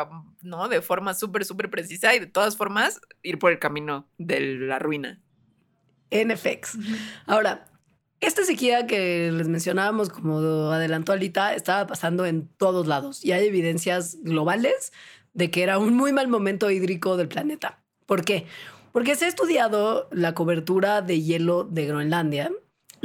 ¿no? 0.43 0.69
De 0.69 0.81
forma 0.81 1.15
súper, 1.15 1.45
súper 1.45 1.69
precisa 1.71 2.13
y 2.13 2.19
de 2.19 2.27
todas 2.27 2.57
formas 2.57 3.01
ir 3.23 3.39
por 3.39 3.51
el 3.51 3.57
camino 3.57 4.07
de 4.19 4.39
la 4.39 4.77
ruina. 4.77 5.19
NFX. 6.11 6.77
Ahora, 7.25 7.65
esta 8.19 8.43
sequía 8.43 8.85
que 8.85 9.31
les 9.31 9.47
mencionábamos, 9.47 10.09
como 10.09 10.69
adelantó 10.71 11.11
Alita, 11.11 11.55
estaba 11.55 11.87
pasando 11.87 12.25
en 12.27 12.47
todos 12.57 12.85
lados 12.85 13.25
y 13.25 13.31
hay 13.31 13.47
evidencias 13.47 14.17
globales 14.21 14.93
de 15.33 15.49
que 15.49 15.63
era 15.63 15.79
un 15.79 15.95
muy 15.95 16.13
mal 16.13 16.27
momento 16.27 16.69
hídrico 16.69 17.17
del 17.17 17.29
planeta. 17.29 17.81
¿Por 18.05 18.23
qué? 18.23 18.45
Porque 18.91 19.15
se 19.15 19.25
ha 19.25 19.27
estudiado 19.27 20.07
la 20.11 20.35
cobertura 20.35 21.01
de 21.01 21.21
hielo 21.21 21.63
de 21.63 21.87
Groenlandia 21.87 22.51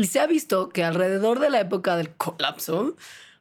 se 0.05 0.21
ha 0.21 0.27
visto 0.27 0.69
que 0.69 0.85
alrededor 0.85 1.41
de 1.41 1.51
la 1.51 1.61
época 1.61 1.97
del 1.97 2.15
colapso 2.15 2.97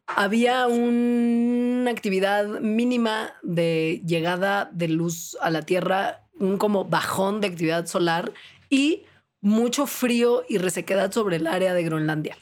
había 0.08 0.68
una 0.68 1.92
actividad 1.92 2.46
mínima 2.60 3.34
de 3.44 4.02
llegada 4.06 4.70
de 4.72 4.88
luz 4.88 5.38
a 5.42 5.50
la 5.50 5.64
Tierra, 5.64 6.28
un 6.40 6.58
como 6.58 6.86
bajón 6.86 7.42
de 7.42 7.48
actividad 7.48 7.88
solar 7.88 8.32
y 8.70 9.04
mucho 9.42 9.88
frío 9.88 10.44
y 10.48 10.58
resequedad 10.58 11.12
sobre 11.12 11.38
el 11.38 11.48
área 11.48 11.74
de 11.74 11.84
Groenlandia. 11.84 12.38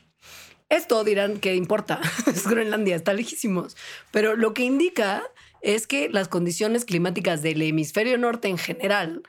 Esto 0.69 1.03
dirán 1.03 1.39
que 1.39 1.55
importa, 1.55 2.01
es 2.27 2.47
Groenlandia, 2.47 2.95
está 2.95 3.13
lejísimos, 3.13 3.77
pero 4.11 4.35
lo 4.35 4.53
que 4.53 4.63
indica 4.63 5.23
es 5.61 5.87
que 5.87 6.09
las 6.09 6.27
condiciones 6.27 6.85
climáticas 6.85 7.41
del 7.41 7.61
hemisferio 7.61 8.17
norte 8.17 8.49
en 8.49 8.57
general 8.57 9.23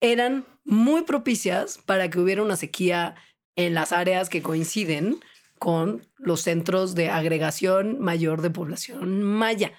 eran 0.00 0.46
muy 0.64 1.02
propicias 1.02 1.78
para 1.84 2.08
que 2.10 2.20
hubiera 2.20 2.42
una 2.42 2.56
sequía 2.56 3.16
en 3.56 3.74
las 3.74 3.92
áreas 3.92 4.28
que 4.28 4.42
coinciden 4.42 5.20
con 5.58 6.06
los 6.16 6.40
centros 6.42 6.94
de 6.94 7.10
agregación 7.10 8.00
mayor 8.00 8.40
de 8.42 8.50
población 8.50 9.22
maya. 9.22 9.72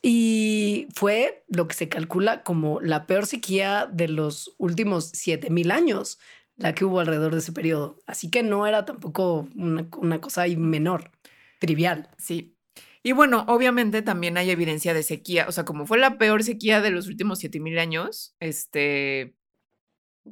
Y 0.00 0.88
fue 0.94 1.44
lo 1.48 1.68
que 1.68 1.74
se 1.74 1.88
calcula 1.88 2.42
como 2.42 2.80
la 2.80 3.06
peor 3.06 3.26
sequía 3.26 3.88
de 3.92 4.08
los 4.08 4.54
últimos 4.58 5.10
7000 5.10 5.70
años 5.70 6.18
la 6.56 6.74
que 6.74 6.84
hubo 6.84 7.00
alrededor 7.00 7.32
de 7.32 7.38
ese 7.38 7.52
periodo. 7.52 7.98
Así 8.06 8.30
que 8.30 8.42
no 8.42 8.66
era 8.66 8.84
tampoco 8.84 9.48
una, 9.56 10.20
cosa 10.20 10.46
menor, 10.56 11.10
trivial. 11.58 12.08
Sí. 12.18 12.56
Y 13.02 13.12
bueno, 13.12 13.44
obviamente 13.48 14.02
también 14.02 14.36
hay 14.36 14.50
evidencia 14.50 14.94
de 14.94 15.02
sequía, 15.02 15.46
o 15.48 15.52
sea, 15.52 15.64
como 15.64 15.86
fue 15.86 15.98
la 15.98 16.18
peor 16.18 16.44
sequía 16.44 16.80
de 16.80 16.90
los 16.90 17.08
últimos 17.08 17.40
7000 17.40 17.78
años, 17.78 18.36
este, 18.38 19.34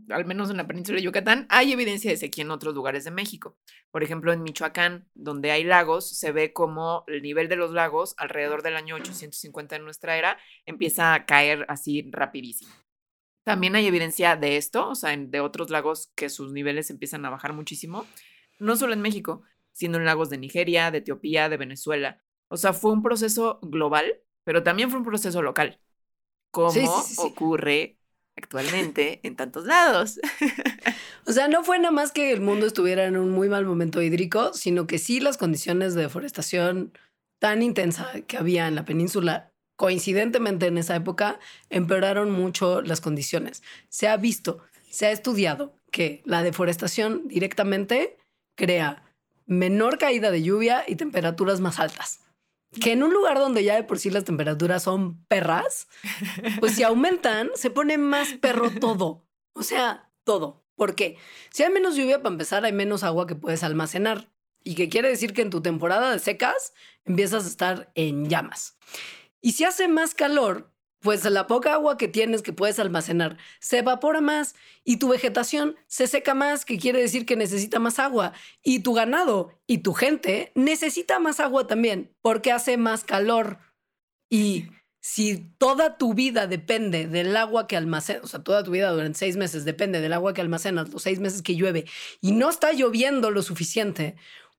al 0.09 0.24
menos 0.24 0.51
en 0.51 0.57
la 0.57 0.66
península 0.66 0.97
de 0.97 1.05
Yucatán, 1.05 1.47
hay 1.49 1.72
evidencia 1.72 2.11
de 2.11 2.16
sequía 2.16 2.45
en 2.45 2.51
otros 2.51 2.74
lugares 2.74 3.05
de 3.05 3.11
México. 3.11 3.57
Por 3.91 4.03
ejemplo, 4.03 4.32
en 4.32 4.43
Michoacán, 4.43 5.09
donde 5.14 5.51
hay 5.51 5.64
lagos, 5.64 6.16
se 6.16 6.32
ve 6.32 6.53
como 6.53 7.05
el 7.09 7.22
nivel 7.22 7.49
de 7.49 7.57
los 7.57 7.72
lagos 7.72 8.14
alrededor 8.16 8.62
del 8.62 8.76
año 8.76 8.95
850 8.97 9.76
de 9.76 9.82
nuestra 9.82 10.16
era 10.16 10.38
empieza 10.66 11.14
a 11.14 11.26
caer 11.26 11.66
así 11.68 12.09
rapidísimo. 12.11 12.72
También 13.43 13.74
hay 13.74 13.86
evidencia 13.86 14.36
de 14.36 14.57
esto, 14.57 14.91
o 14.91 14.95
sea, 14.95 15.16
de 15.16 15.41
otros 15.41 15.70
lagos 15.70 16.12
que 16.14 16.28
sus 16.28 16.53
niveles 16.53 16.91
empiezan 16.91 17.24
a 17.24 17.30
bajar 17.30 17.53
muchísimo, 17.53 18.07
no 18.59 18.76
solo 18.76 18.93
en 18.93 19.01
México, 19.01 19.43
sino 19.72 19.99
en 19.99 20.05
lagos 20.05 20.30
de 20.30 20.38
Nigeria, 20.38 20.91
de 20.91 20.99
Etiopía, 20.99 21.49
de 21.49 21.57
Venezuela. 21.57 22.22
O 22.49 22.57
sea, 22.57 22.72
fue 22.72 22.93
un 22.93 23.03
proceso 23.03 23.59
global, 23.62 24.20
pero 24.45 24.62
también 24.62 24.91
fue 24.91 24.99
un 24.99 25.05
proceso 25.05 25.43
local, 25.43 25.80
como 26.51 26.70
ocurre 27.18 27.99
actualmente 28.41 29.20
en 29.22 29.36
tantos 29.36 29.64
lados. 29.66 30.20
O 31.26 31.32
sea, 31.32 31.47
no 31.47 31.62
fue 31.62 31.78
nada 31.78 31.93
más 31.93 32.11
que 32.11 32.32
el 32.32 32.41
mundo 32.41 32.66
estuviera 32.66 33.05
en 33.05 33.16
un 33.16 33.30
muy 33.30 33.49
mal 33.49 33.64
momento 33.64 34.03
hídrico, 34.03 34.53
sino 34.53 34.88
que 34.88 34.99
sí 34.99 35.20
las 35.20 35.36
condiciones 35.36 35.95
de 35.95 36.03
deforestación 36.03 36.93
tan 37.38 37.62
intensa 37.62 38.11
que 38.26 38.36
había 38.36 38.66
en 38.66 38.74
la 38.74 38.84
península 38.84 39.53
coincidentemente 39.76 40.66
en 40.66 40.76
esa 40.76 40.97
época 40.97 41.38
empeoraron 41.70 42.30
mucho 42.30 42.82
las 42.82 43.01
condiciones. 43.01 43.62
Se 43.88 44.09
ha 44.09 44.16
visto, 44.16 44.59
se 44.91 45.07
ha 45.07 45.11
estudiado 45.11 45.74
que 45.91 46.20
la 46.26 46.43
deforestación 46.43 47.28
directamente 47.28 48.18
crea 48.57 49.03
menor 49.47 49.97
caída 49.97 50.30
de 50.30 50.43
lluvia 50.43 50.84
y 50.86 50.97
temperaturas 50.97 51.61
más 51.61 51.78
altas. 51.80 52.20
Que 52.80 52.92
en 52.92 53.02
un 53.02 53.12
lugar 53.12 53.38
donde 53.38 53.64
ya 53.64 53.74
de 53.74 53.82
por 53.82 53.98
sí 53.98 54.10
las 54.10 54.24
temperaturas 54.24 54.84
son 54.84 55.24
perras, 55.24 55.88
pues 56.60 56.74
si 56.74 56.82
aumentan, 56.82 57.50
se 57.54 57.70
pone 57.70 57.98
más 57.98 58.34
perro 58.34 58.70
todo. 58.70 59.26
O 59.54 59.62
sea, 59.62 60.10
todo. 60.24 60.64
¿Por 60.76 60.94
qué? 60.94 61.18
Si 61.50 61.62
hay 61.62 61.70
menos 61.70 61.96
lluvia, 61.96 62.22
para 62.22 62.32
empezar, 62.32 62.64
hay 62.64 62.72
menos 62.72 63.02
agua 63.02 63.26
que 63.26 63.34
puedes 63.34 63.62
almacenar. 63.64 64.30
Y 64.62 64.74
que 64.74 64.88
quiere 64.88 65.08
decir 65.08 65.32
que 65.32 65.42
en 65.42 65.50
tu 65.50 65.62
temporada 65.62 66.10
de 66.12 66.18
secas 66.18 66.72
empiezas 67.04 67.44
a 67.44 67.48
estar 67.48 67.92
en 67.94 68.28
llamas. 68.28 68.78
Y 69.40 69.52
si 69.52 69.64
hace 69.64 69.88
más 69.88 70.14
calor, 70.14 70.70
pues 71.01 71.24
la 71.24 71.46
poca 71.46 71.72
agua 71.72 71.96
que 71.96 72.09
tienes 72.09 72.42
que 72.42 72.53
puedes 72.53 72.78
almacenar 72.78 73.38
se 73.59 73.78
evapora 73.78 74.20
más 74.20 74.55
y 74.84 74.98
tu 74.98 75.09
vegetación 75.09 75.76
se 75.86 76.07
seca 76.07 76.34
más, 76.34 76.64
que 76.64 76.78
quiere 76.78 77.01
decir 77.01 77.26
que 77.26 77.36
necesita 77.36 77.78
más 77.78 77.98
agua. 77.98 78.32
Y 78.62 78.80
tu 78.80 78.92
ganado 78.92 79.59
y 79.66 79.78
tu 79.78 79.94
gente 79.94 80.53
necesita 80.55 81.18
más 81.18 81.40
agua 81.40 81.66
también 81.66 82.14
porque 82.20 82.53
hace 82.53 82.76
más 82.76 83.05
calor. 83.05 83.59
Y 84.28 84.66
si 85.01 85.38
toda 85.57 85.96
tu 85.96 86.12
vida 86.12 86.46
depende 86.46 87.07
del 87.09 87.34
agua 87.36 87.66
que 87.66 87.76
almacenas, 87.76 88.24
o 88.24 88.28
sea, 88.28 88.44
toda 88.44 88.62
tu 88.62 88.70
vida 88.70 88.90
durante 88.90 89.18
seis 89.18 89.36
meses 89.36 89.64
depende 89.64 90.01
del 90.01 90.12
agua 90.12 90.34
que 90.34 90.42
almacenas, 90.42 90.90
los 90.90 91.03
seis 91.03 91.18
meses 91.20 91.40
que 91.40 91.57
llueve, 91.57 91.86
y 92.20 92.32
no 92.32 92.51
está 92.51 92.72
lloviendo 92.72 93.30
lo 93.30 93.42
suficiente, 93.42 94.16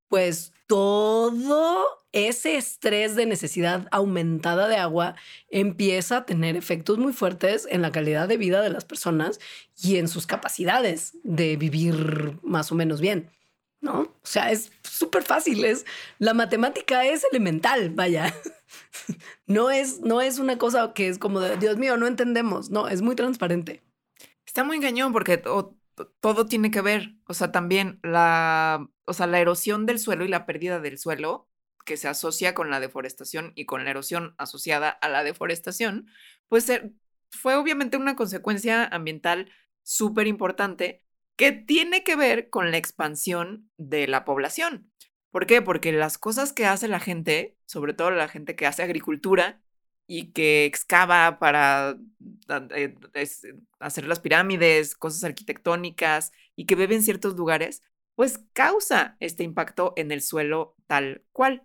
pues 0.08 0.54
todo 0.72 1.86
ese 2.14 2.56
estrés 2.56 3.18
de 3.18 3.26
necesidad 3.26 3.90
aumentada 3.92 4.70
de 4.70 4.78
agua 4.78 5.16
empieza 5.50 6.16
a 6.16 6.26
tener 6.26 6.56
efectos 6.56 6.98
muy 6.98 7.12
fuertes 7.12 7.68
en 7.70 7.82
la 7.82 7.92
calidad 7.92 8.30
de 8.30 8.38
vida 8.38 8.62
de 8.62 8.70
las 8.70 8.86
personas 8.86 9.42
y 9.84 9.98
en 9.98 10.08
sus 10.08 10.28
capacidades 10.28 11.18
de 11.24 11.58
vivir 11.58 12.40
más 12.42 12.72
o 12.72 12.76
menos 12.76 13.02
bien. 13.02 13.30
¿No? 13.82 14.00
O 14.00 14.20
sea, 14.24 14.52
es 14.52 14.72
súper 14.82 15.24
fácil, 15.24 15.66
es 15.66 15.86
la 16.20 16.34
matemática 16.34 17.04
es 17.06 17.26
elemental, 17.30 17.90
vaya. 17.90 18.34
No 19.46 19.70
es, 19.70 20.00
no 20.00 20.22
es 20.22 20.40
una 20.40 20.58
cosa 20.58 20.94
que 20.94 21.10
es 21.10 21.18
como 21.18 21.42
Dios 21.42 21.76
mío, 21.76 21.98
no 21.98 22.08
entendemos, 22.08 22.70
no, 22.70 22.88
es 22.88 23.02
muy 23.02 23.16
transparente. 23.16 23.84
Está 24.46 24.64
muy 24.64 24.78
engañón 24.78 25.12
porque 25.12 25.38
todo 25.38 26.46
tiene 26.46 26.72
que 26.72 26.80
ver, 26.80 27.16
o 27.28 27.34
sea, 27.34 27.52
también 27.52 28.00
la, 28.02 28.88
o 29.12 29.14
sea, 29.14 29.28
la 29.28 29.42
erosión 29.42 29.86
del 29.86 30.00
suelo 30.00 30.24
y 30.24 30.30
la 30.30 30.46
pérdida 30.46 30.80
del 30.80 30.98
suelo 30.98 31.50
que 31.86 31.98
se 31.98 32.08
asocia 32.08 32.54
con 32.54 32.70
la 32.70 32.80
deforestación 32.80 33.52
y 33.56 33.66
con 33.66 33.84
la 33.84 33.92
erosión 33.92 34.36
asociada 34.38 34.90
a 34.90 35.10
la 35.10 35.24
deforestación, 35.26 36.08
pues 36.48 36.72
fue 37.30 37.56
obviamente 37.56 37.98
una 37.98 38.16
consecuencia 38.16 38.86
ambiental 38.86 39.52
súper 39.84 40.28
importante 40.28 41.04
que 41.36 41.52
tiene 41.52 42.04
que 42.04 42.16
ver 42.16 42.50
con 42.50 42.72
la 42.72 42.78
expansión 42.78 43.70
de 43.78 44.08
la 44.08 44.24
población. 44.24 44.90
¿Por 45.30 45.46
qué? 45.46 45.62
Porque 45.62 45.92
las 45.92 46.18
cosas 46.18 46.54
que 46.54 46.66
hace 46.66 46.88
la 46.88 47.00
gente, 47.02 47.58
sobre 47.66 47.94
todo 47.94 48.12
la 48.12 48.30
gente 48.30 48.56
que 48.56 48.68
hace 48.68 48.84
agricultura 48.84 49.62
y 50.08 50.32
que 50.32 50.66
excava 50.66 51.38
para 51.38 51.98
eh, 52.76 52.96
hacer 53.80 54.08
las 54.08 54.22
pirámides, 54.22 54.96
cosas 54.96 55.26
arquitectónicas 55.26 56.32
y 56.56 56.66
que 56.66 56.76
vive 56.76 56.96
en 56.96 57.04
ciertos 57.04 57.36
lugares, 57.36 57.82
pues 58.16 58.40
causa 58.54 59.18
este 59.20 59.44
impacto 59.44 59.94
en 59.96 60.12
el 60.12 60.22
suelo 60.22 60.76
tal 60.88 61.24
cual. 61.32 61.64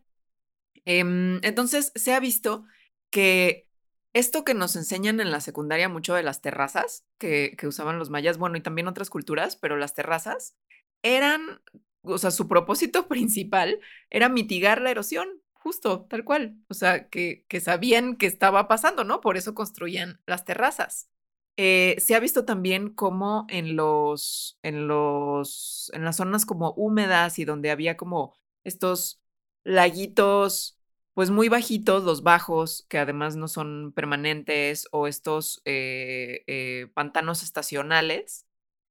Em, 0.84 1.40
entonces 1.42 1.92
se 1.94 2.14
ha 2.14 2.20
visto 2.20 2.64
que 3.10 3.66
esto 4.14 4.44
que 4.44 4.54
nos 4.54 4.76
enseñan 4.76 5.20
en 5.20 5.30
la 5.30 5.40
secundaria 5.40 5.88
mucho 5.88 6.14
de 6.14 6.22
las 6.22 6.40
terrazas 6.40 7.04
que, 7.18 7.54
que 7.58 7.66
usaban 7.66 7.98
los 7.98 8.10
mayas, 8.10 8.38
bueno, 8.38 8.56
y 8.56 8.62
también 8.62 8.88
otras 8.88 9.10
culturas, 9.10 9.56
pero 9.56 9.76
las 9.76 9.94
terrazas 9.94 10.56
eran, 11.02 11.60
o 12.02 12.18
sea, 12.18 12.30
su 12.30 12.48
propósito 12.48 13.08
principal 13.08 13.80
era 14.10 14.28
mitigar 14.28 14.80
la 14.80 14.90
erosión, 14.90 15.28
justo, 15.52 16.06
tal 16.08 16.24
cual. 16.24 16.56
O 16.68 16.74
sea, 16.74 17.08
que, 17.08 17.44
que 17.48 17.60
sabían 17.60 18.16
que 18.16 18.26
estaba 18.26 18.68
pasando, 18.68 19.04
¿no? 19.04 19.20
Por 19.20 19.36
eso 19.36 19.54
construían 19.54 20.20
las 20.26 20.44
terrazas. 20.44 21.10
Eh, 21.56 21.96
se 21.98 22.14
ha 22.14 22.20
visto 22.20 22.44
también 22.44 22.90
como 22.94 23.46
en 23.48 23.76
los, 23.76 24.58
en 24.62 24.88
los, 24.88 25.90
en 25.94 26.04
las 26.04 26.16
zonas 26.16 26.44
como 26.46 26.72
húmedas 26.72 27.38
y 27.38 27.44
donde 27.44 27.70
había 27.70 27.96
como 27.96 28.36
estos 28.64 29.22
laguitos, 29.64 30.78
pues 31.14 31.30
muy 31.30 31.48
bajitos, 31.48 32.04
los 32.04 32.22
bajos, 32.22 32.84
que 32.88 32.98
además 32.98 33.36
no 33.36 33.48
son 33.48 33.92
permanentes, 33.94 34.86
o 34.92 35.06
estos 35.06 35.62
eh, 35.64 36.44
eh, 36.46 36.88
pantanos 36.94 37.42
estacionales, 37.42 38.46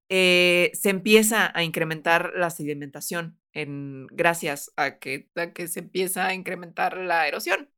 se 0.08 0.70
empieza 0.84 1.56
a 1.56 1.62
incrementar 1.64 2.32
la 2.36 2.50
sedimentación 2.50 3.38
en, 3.52 4.06
gracias 4.08 4.72
a 4.76 4.98
que, 4.98 5.28
a 5.36 5.52
que 5.52 5.68
se 5.68 5.80
empieza 5.80 6.26
a 6.26 6.34
incrementar 6.34 6.96
la 6.98 7.26
erosión. 7.28 7.70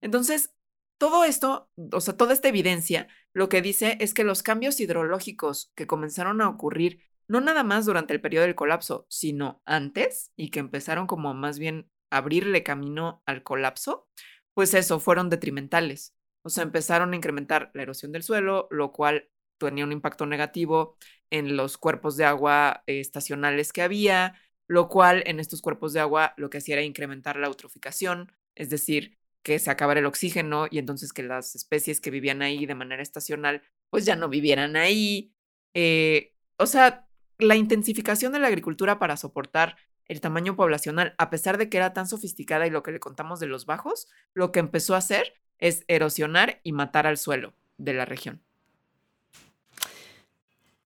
Entonces, 0.00 0.52
todo 0.98 1.24
esto, 1.24 1.70
o 1.92 2.00
sea, 2.00 2.16
toda 2.16 2.32
esta 2.32 2.48
evidencia, 2.48 3.08
lo 3.32 3.48
que 3.48 3.62
dice 3.62 3.96
es 4.00 4.14
que 4.14 4.24
los 4.24 4.42
cambios 4.42 4.80
hidrológicos 4.80 5.72
que 5.74 5.86
comenzaron 5.86 6.40
a 6.40 6.48
ocurrir 6.48 7.00
no 7.28 7.40
nada 7.40 7.62
más 7.62 7.86
durante 7.86 8.14
el 8.14 8.20
periodo 8.20 8.46
del 8.46 8.54
colapso, 8.54 9.06
sino 9.08 9.62
antes, 9.66 10.32
y 10.34 10.50
que 10.50 10.60
empezaron 10.60 11.06
como 11.06 11.34
más 11.34 11.58
bien 11.58 11.90
abrirle 12.10 12.62
camino 12.62 13.22
al 13.26 13.42
colapso, 13.42 14.08
pues 14.54 14.74
eso, 14.74 14.98
fueron 14.98 15.28
detrimentales. 15.30 16.14
O 16.42 16.48
sea, 16.48 16.64
empezaron 16.64 17.12
a 17.12 17.16
incrementar 17.16 17.70
la 17.74 17.82
erosión 17.82 18.12
del 18.12 18.22
suelo, 18.22 18.66
lo 18.70 18.92
cual 18.92 19.28
tenía 19.58 19.84
un 19.84 19.92
impacto 19.92 20.24
negativo 20.26 20.96
en 21.30 21.56
los 21.56 21.76
cuerpos 21.78 22.16
de 22.16 22.24
agua 22.24 22.82
estacionales 22.86 23.72
que 23.72 23.82
había, 23.82 24.40
lo 24.66 24.88
cual 24.88 25.22
en 25.26 25.40
estos 25.40 25.60
cuerpos 25.60 25.92
de 25.92 26.00
agua 26.00 26.34
lo 26.36 26.50
que 26.50 26.58
hacía 26.58 26.76
era 26.76 26.82
incrementar 26.82 27.36
la 27.36 27.48
eutroficación, 27.48 28.32
es 28.54 28.70
decir, 28.70 29.18
que 29.48 29.58
se 29.58 29.70
acabara 29.70 30.00
el 30.00 30.04
oxígeno 30.04 30.66
y 30.70 30.76
entonces 30.76 31.14
que 31.14 31.22
las 31.22 31.54
especies 31.54 32.02
que 32.02 32.10
vivían 32.10 32.42
ahí 32.42 32.66
de 32.66 32.74
manera 32.74 33.02
estacional 33.02 33.62
pues 33.88 34.04
ya 34.04 34.14
no 34.14 34.28
vivieran 34.28 34.76
ahí. 34.76 35.32
Eh, 35.72 36.34
o 36.58 36.66
sea, 36.66 37.08
la 37.38 37.56
intensificación 37.56 38.34
de 38.34 38.40
la 38.40 38.48
agricultura 38.48 38.98
para 38.98 39.16
soportar 39.16 39.78
el 40.04 40.20
tamaño 40.20 40.54
poblacional, 40.54 41.14
a 41.16 41.30
pesar 41.30 41.56
de 41.56 41.70
que 41.70 41.78
era 41.78 41.94
tan 41.94 42.06
sofisticada 42.06 42.66
y 42.66 42.70
lo 42.70 42.82
que 42.82 42.92
le 42.92 43.00
contamos 43.00 43.40
de 43.40 43.46
los 43.46 43.64
bajos, 43.64 44.08
lo 44.34 44.52
que 44.52 44.60
empezó 44.60 44.94
a 44.94 44.98
hacer 44.98 45.32
es 45.56 45.82
erosionar 45.88 46.60
y 46.62 46.72
matar 46.72 47.06
al 47.06 47.16
suelo 47.16 47.54
de 47.78 47.94
la 47.94 48.04
región. 48.04 48.42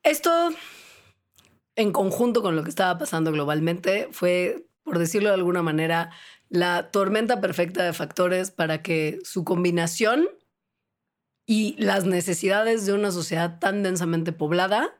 Esto, 0.05 0.51
en 1.75 1.91
conjunto 1.91 2.41
con 2.41 2.55
lo 2.55 2.63
que 2.63 2.71
estaba 2.71 2.97
pasando 2.99 3.33
globalmente, 3.33 4.07
fue, 4.13 4.69
por 4.85 5.01
decirlo 5.01 5.31
de 5.31 5.35
alguna 5.35 5.63
manera, 5.63 6.13
la 6.55 6.93
tormenta 6.93 7.41
perfecta 7.41 7.85
de 7.85 7.93
factores 7.93 8.53
para 8.53 8.81
que 8.81 9.19
su 9.25 9.43
combinación 9.43 10.29
y 11.47 11.75
las 11.83 12.07
necesidades 12.07 12.87
de 12.87 12.93
una 12.93 13.11
sociedad 13.11 13.59
tan 13.59 13.83
densamente 13.83 14.33
poblada 14.33 14.97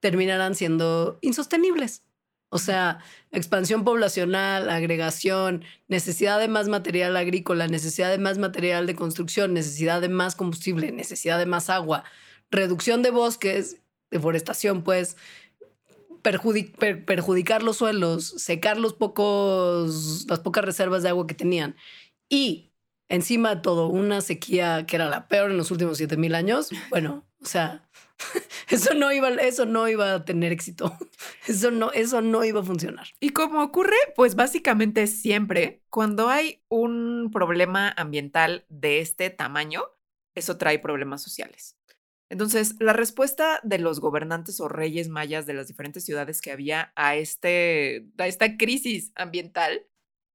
terminaran 0.00 0.54
siendo 0.54 1.18
insostenibles. 1.20 2.02
O 2.48 2.56
sea, 2.56 3.00
expansión 3.30 3.84
poblacional, 3.84 4.70
agregación, 4.70 5.64
necesidad 5.86 6.40
de 6.40 6.48
más 6.48 6.66
material 6.66 7.14
agrícola, 7.18 7.68
necesidad 7.68 8.10
de 8.10 8.18
más 8.18 8.38
material 8.38 8.86
de 8.86 8.94
construcción, 8.94 9.52
necesidad 9.52 10.00
de 10.00 10.08
más 10.08 10.34
combustible, 10.34 10.92
necesidad 10.92 11.38
de 11.38 11.44
más 11.44 11.68
agua, 11.68 12.04
reducción 12.50 13.02
de 13.02 13.10
bosques, 13.10 13.82
deforestación, 14.10 14.82
pues, 14.82 15.18
perjudicar 16.32 17.62
los 17.62 17.76
suelos, 17.76 18.26
secar 18.36 18.78
los 18.78 18.94
pocos, 18.94 20.26
las 20.28 20.40
pocas 20.40 20.64
reservas 20.64 21.02
de 21.02 21.10
agua 21.10 21.26
que 21.26 21.34
tenían 21.34 21.76
y 22.28 22.72
encima 23.08 23.54
de 23.54 23.60
todo 23.60 23.88
una 23.88 24.20
sequía 24.20 24.86
que 24.86 24.96
era 24.96 25.08
la 25.08 25.28
peor 25.28 25.50
en 25.50 25.56
los 25.56 25.70
últimos 25.70 25.98
7000 25.98 26.34
años, 26.34 26.70
bueno, 26.90 27.24
o 27.40 27.46
sea, 27.46 27.88
eso 28.68 28.94
no 28.94 29.12
iba, 29.12 29.28
eso 29.28 29.66
no 29.66 29.88
iba 29.88 30.14
a 30.14 30.24
tener 30.24 30.52
éxito. 30.52 30.96
Eso 31.46 31.70
no, 31.70 31.92
eso 31.92 32.22
no 32.22 32.44
iba 32.44 32.60
a 32.60 32.64
funcionar. 32.64 33.06
Y 33.20 33.30
como 33.30 33.62
ocurre, 33.62 33.94
pues 34.16 34.34
básicamente 34.34 35.06
siempre, 35.06 35.80
cuando 35.90 36.28
hay 36.28 36.60
un 36.68 37.30
problema 37.32 37.94
ambiental 37.96 38.64
de 38.68 39.00
este 39.00 39.30
tamaño, 39.30 39.84
eso 40.34 40.56
trae 40.56 40.80
problemas 40.80 41.22
sociales. 41.22 41.75
Entonces, 42.28 42.74
la 42.80 42.92
respuesta 42.92 43.60
de 43.62 43.78
los 43.78 44.00
gobernantes 44.00 44.60
o 44.60 44.68
reyes 44.68 45.08
mayas 45.08 45.46
de 45.46 45.54
las 45.54 45.68
diferentes 45.68 46.04
ciudades 46.04 46.40
que 46.40 46.50
había 46.50 46.92
a, 46.96 47.16
este, 47.16 48.06
a 48.18 48.26
esta 48.26 48.56
crisis 48.56 49.12
ambiental 49.14 49.86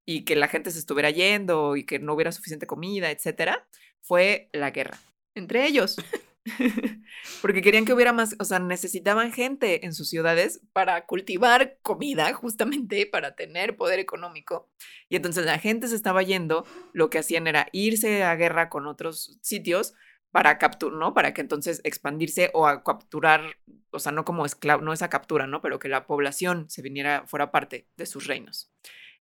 y 0.06 0.24
que 0.24 0.36
la 0.36 0.48
gente 0.48 0.72
se 0.72 0.80
estuviera 0.80 1.10
yendo 1.10 1.76
y 1.76 1.86
que 1.86 2.00
no 2.00 2.14
hubiera 2.14 2.32
suficiente 2.32 2.66
comida, 2.66 3.12
etcétera, 3.12 3.68
fue 4.02 4.50
la 4.54 4.72
guerra 4.72 5.00
entre 5.36 5.66
ellos. 5.66 5.98
Porque 7.42 7.62
querían 7.62 7.86
que 7.86 7.94
hubiera 7.94 8.14
más, 8.14 8.36
o 8.40 8.46
sea, 8.46 8.60
necesitaban 8.60 9.32
gente 9.32 9.86
en 9.86 9.94
sus 9.94 10.10
ciudades 10.10 10.62
para 10.74 11.06
cultivar 11.06 11.78
comida, 11.82 12.34
justamente 12.34 13.06
para 13.06 13.36
tener 13.36 13.76
poder 13.76 14.00
económico. 14.00 14.70
Y 15.08 15.18
entonces 15.18 15.46
la 15.46 15.60
gente 15.60 15.88
se 15.88 15.96
estaba 15.96 16.24
yendo, 16.24 16.66
lo 16.94 17.10
que 17.10 17.20
hacían 17.20 17.48
era 17.48 17.68
irse 17.74 18.24
a 18.24 18.36
guerra 18.36 18.70
con 18.70 18.88
otros 18.88 19.38
sitios 19.42 19.94
para 20.32 20.58
capturar, 20.58 20.98
¿no? 20.98 21.14
Para 21.14 21.34
que 21.34 21.42
entonces 21.42 21.82
expandirse 21.84 22.52
o 22.54 22.68
a 22.68 22.84
capturar, 22.84 23.58
o 23.92 24.00
sea, 24.00 24.12
no 24.12 24.26
como 24.26 24.46
esclavo, 24.46 24.82
no 24.82 24.94
esa 24.94 25.10
captura, 25.10 25.48
¿no? 25.48 25.62
Pero 25.62 25.80
que 25.80 25.90
la 25.90 26.08
población 26.08 26.70
se 26.70 26.82
viniera, 26.82 27.26
fuera 27.28 27.52
parte 27.52 27.88
de 27.98 28.06
sus 28.06 28.28
reinos. 28.28 28.72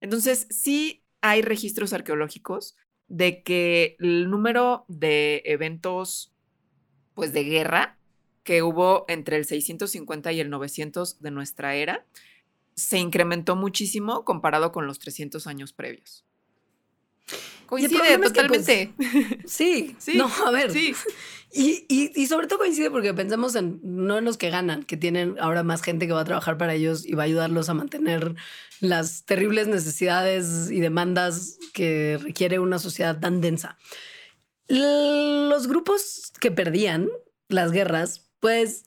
Entonces, 0.01 0.47
sí 0.51 1.05
hay 1.21 1.43
registros 1.43 1.93
arqueológicos 1.93 2.77
de 3.09 3.43
que 3.43 3.97
el 3.99 4.31
número 4.31 4.85
de 4.89 5.43
eventos, 5.45 6.33
pues, 7.15 7.33
de 7.33 7.45
guerra 7.45 7.99
que 8.45 8.63
hubo 8.63 9.05
entre 9.09 9.37
el 9.37 9.45
650 9.45 10.33
y 10.33 10.41
el 10.41 10.49
900 10.49 11.21
de 11.21 11.31
nuestra 11.31 11.75
era 11.75 12.07
se 12.75 12.99
incrementó 12.99 13.57
muchísimo 13.57 14.25
comparado 14.25 14.73
con 14.73 14.87
los 14.87 14.99
300 14.99 15.47
años 15.47 15.73
previos. 15.73 16.25
Coincide 17.71 18.19
pues, 18.19 18.33
totalmente. 18.33 18.93
sí, 19.47 19.95
sí. 19.99 20.17
No, 20.17 20.29
a 20.45 20.51
ver. 20.51 20.73
Sí. 20.73 20.93
Y, 21.53 21.85
y, 21.89 22.27
sobre 22.27 22.47
todo 22.47 22.61
coincide 22.61 22.91
porque 22.91 23.13
pensamos 23.13 23.57
en 23.57 23.81
no 23.83 24.19
en 24.19 24.25
los 24.25 24.37
que 24.37 24.51
ganan, 24.51 24.85
que 24.85 24.97
tienen 24.97 25.37
ahora 25.41 25.65
más 25.65 25.83
gente 25.83 26.07
que 26.07 26.13
va 26.13 26.21
a 26.21 26.25
trabajar 26.25 26.57
para 26.59 26.75
ellos 26.75 27.05
y 27.05 27.15
va 27.15 27.25
a 27.25 27.27
ayudarlos 27.27 27.69
a 27.69 27.75
mantener 27.75 28.37
las 28.81 29.25
terribles 29.25 29.67
necesidades 29.67 30.71
y 30.71 30.79
demandas 30.79 31.59
que 31.73 32.19
requiere 32.23 32.61
una 32.61 32.79
sociedad 32.79 33.19
tan 33.19 33.41
densa. 33.41 33.79
Los 34.69 35.67
grupos 35.67 36.33
que 36.41 36.53
perdían 36.53 37.09
las 37.49 37.73
guerras, 37.73 38.31
pues 38.39 38.85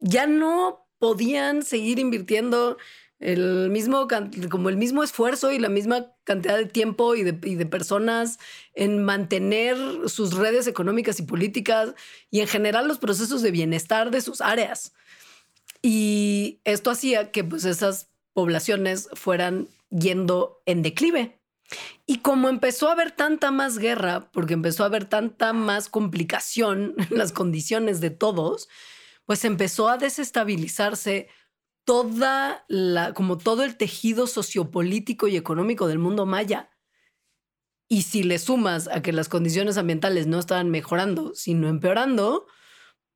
ya 0.00 0.26
no 0.26 0.86
podían 0.98 1.62
seguir 1.62 1.98
invirtiendo 1.98 2.78
el 3.20 3.70
mismo, 3.70 4.06
como 4.48 4.68
el 4.68 4.76
mismo 4.76 5.02
esfuerzo 5.02 5.50
y 5.50 5.58
la 5.58 5.68
misma 5.68 6.12
cantidad 6.24 6.56
de 6.56 6.66
tiempo 6.66 7.16
y 7.16 7.24
de, 7.24 7.66
personas 7.66 8.38
en 8.74 9.02
mantener 9.02 9.76
sus 10.06 10.34
redes 10.34 10.66
económicas 10.66 11.18
y 11.18 11.24
políticas 11.24 11.94
y 12.30 12.40
en 12.40 12.46
general 12.46 12.86
los 12.86 12.98
procesos 12.98 13.42
de 13.42 13.50
bienestar 13.50 14.10
de 14.10 14.20
sus 14.20 14.40
áreas. 14.40 14.92
Y 15.82 16.60
esto 16.64 16.90
hacía 16.90 17.30
que 17.32 17.44
pues 17.44 17.64
esas 17.64 18.08
poblaciones 18.32 19.08
fueran 19.14 19.68
yendo 19.90 20.62
en 20.64 20.82
declive. 20.82 21.40
Y 22.06 22.18
como 22.18 22.48
empezó 22.48 22.88
a 22.88 22.92
haber 22.92 23.10
tanta 23.10 23.50
más 23.50 23.78
guerra, 23.78 24.30
porque 24.32 24.54
empezó 24.54 24.84
a 24.84 24.86
haber 24.86 25.04
tanta 25.04 25.52
más 25.52 25.88
complicación 25.88 26.94
en 27.10 27.18
las 27.18 27.32
condiciones 27.32 28.00
de 28.00 28.10
todos, 28.10 28.68
pues 29.26 29.44
empezó 29.44 29.88
a 29.88 29.98
desestabilizarse 29.98 31.28
toda 31.88 32.66
la, 32.68 33.14
como 33.14 33.38
todo 33.38 33.64
el 33.64 33.78
tejido 33.78 34.26
sociopolítico 34.26 35.26
y 35.26 35.38
económico 35.38 35.88
del 35.88 35.98
mundo 35.98 36.26
maya. 36.26 36.68
Y 37.88 38.02
si 38.02 38.22
le 38.22 38.38
sumas 38.38 38.88
a 38.88 39.00
que 39.00 39.10
las 39.10 39.30
condiciones 39.30 39.78
ambientales 39.78 40.26
no 40.26 40.38
estaban 40.38 40.68
mejorando, 40.68 41.34
sino 41.34 41.66
empeorando, 41.66 42.46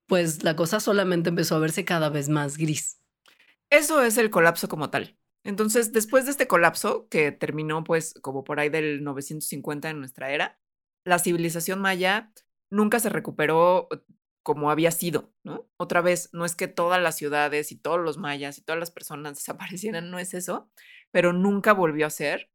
pues 0.06 0.42
la 0.42 0.56
cosa 0.56 0.80
solamente 0.80 1.28
empezó 1.28 1.56
a 1.56 1.58
verse 1.58 1.84
cada 1.84 2.08
vez 2.08 2.30
más 2.30 2.56
gris. 2.56 2.98
Eso 3.68 4.00
es 4.00 4.16
el 4.16 4.30
colapso 4.30 4.68
como 4.68 4.88
tal. 4.88 5.18
Entonces, 5.44 5.92
después 5.92 6.24
de 6.24 6.30
este 6.30 6.46
colapso, 6.46 7.08
que 7.10 7.30
terminó 7.30 7.84
pues 7.84 8.14
como 8.22 8.42
por 8.42 8.58
ahí 8.58 8.70
del 8.70 9.04
950 9.04 9.90
en 9.90 9.98
nuestra 9.98 10.30
era, 10.30 10.58
la 11.04 11.18
civilización 11.18 11.78
maya 11.78 12.32
nunca 12.70 13.00
se 13.00 13.10
recuperó 13.10 13.90
como 14.42 14.70
había 14.70 14.90
sido, 14.90 15.32
¿no? 15.44 15.68
Otra 15.76 16.00
vez, 16.00 16.30
no 16.32 16.44
es 16.44 16.56
que 16.56 16.68
todas 16.68 17.00
las 17.00 17.16
ciudades 17.16 17.72
y 17.72 17.76
todos 17.78 18.00
los 18.00 18.18
mayas 18.18 18.58
y 18.58 18.62
todas 18.62 18.78
las 18.80 18.90
personas 18.90 19.34
desaparecieran, 19.36 20.10
no 20.10 20.18
es 20.18 20.34
eso, 20.34 20.70
pero 21.10 21.32
nunca 21.32 21.72
volvió 21.72 22.06
a 22.06 22.10
ser 22.10 22.50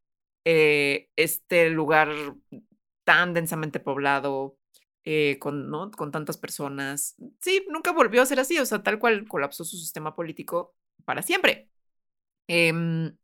eh, 0.46 1.10
este 1.16 1.70
lugar 1.70 2.10
tan 3.04 3.34
densamente 3.34 3.80
poblado, 3.80 4.58
eh, 5.06 5.38
con, 5.40 5.70
¿no? 5.70 5.90
con 5.92 6.12
tantas 6.12 6.38
personas. 6.38 7.16
Sí, 7.40 7.66
nunca 7.70 7.94
volvió 7.94 8.22
a 8.22 8.26
ser 8.26 8.40
así, 8.40 8.60
o 8.60 8.66
sea, 8.66 8.84
tal 8.84 9.00
cual 9.00 9.28
colapsó 9.28 9.64
su 9.64 9.78
sistema 9.78 10.16
político 10.16 10.76
para 11.06 11.22
siempre. 11.22 11.70
Em, 12.48 13.16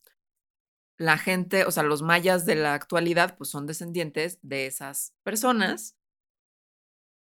la 0.98 1.18
gente, 1.18 1.66
o 1.66 1.72
sea, 1.72 1.84
los 1.84 2.02
mayas 2.02 2.46
de 2.46 2.56
la 2.56 2.74
actualidad, 2.74 3.36
pues 3.38 3.50
son 3.50 3.68
descendientes 3.68 4.40
de 4.42 4.68
esas 4.68 5.14
personas. 5.24 5.98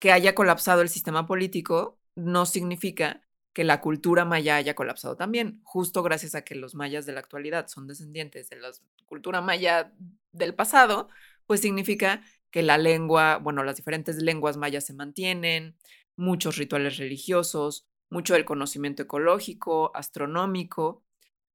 Que 0.05 0.13
haya 0.13 0.35
colapsado 0.35 0.83
el 0.83 0.91
sistema 0.91 1.27
político 1.27 1.99
no 2.15 2.45
significa 2.45 3.23
que 3.55 3.65
la 3.65 3.81
cultura 3.81 4.27
maya 4.27 4.57
haya 4.57 4.75
colapsado 4.75 5.17
también, 5.17 5.63
justo 5.65 6.03
gracias 6.03 6.35
a 6.35 6.43
que 6.43 6.55
los 6.55 6.75
mayas 6.75 7.07
de 7.07 7.15
la 7.15 7.21
actualidad 7.21 7.69
son 7.69 7.87
descendientes 7.87 8.51
de 8.51 8.57
la 8.61 8.71
cultura 9.07 9.41
maya 9.41 9.95
del 10.31 10.55
pasado, 10.55 11.09
pues 11.47 11.63
significa 11.63 12.23
que 12.51 12.61
la 12.61 12.77
lengua, 12.77 13.39
bueno, 13.39 13.65
las 13.65 13.77
diferentes 13.77 14.17
lenguas 14.17 14.59
mayas 14.59 14.85
se 14.85 14.93
mantienen, 14.93 15.75
muchos 16.17 16.59
rituales 16.59 16.99
religiosos, 16.99 17.87
mucho 18.11 18.35
del 18.35 18.45
conocimiento 18.45 19.05
ecológico, 19.05 19.91
astronómico, 19.97 21.03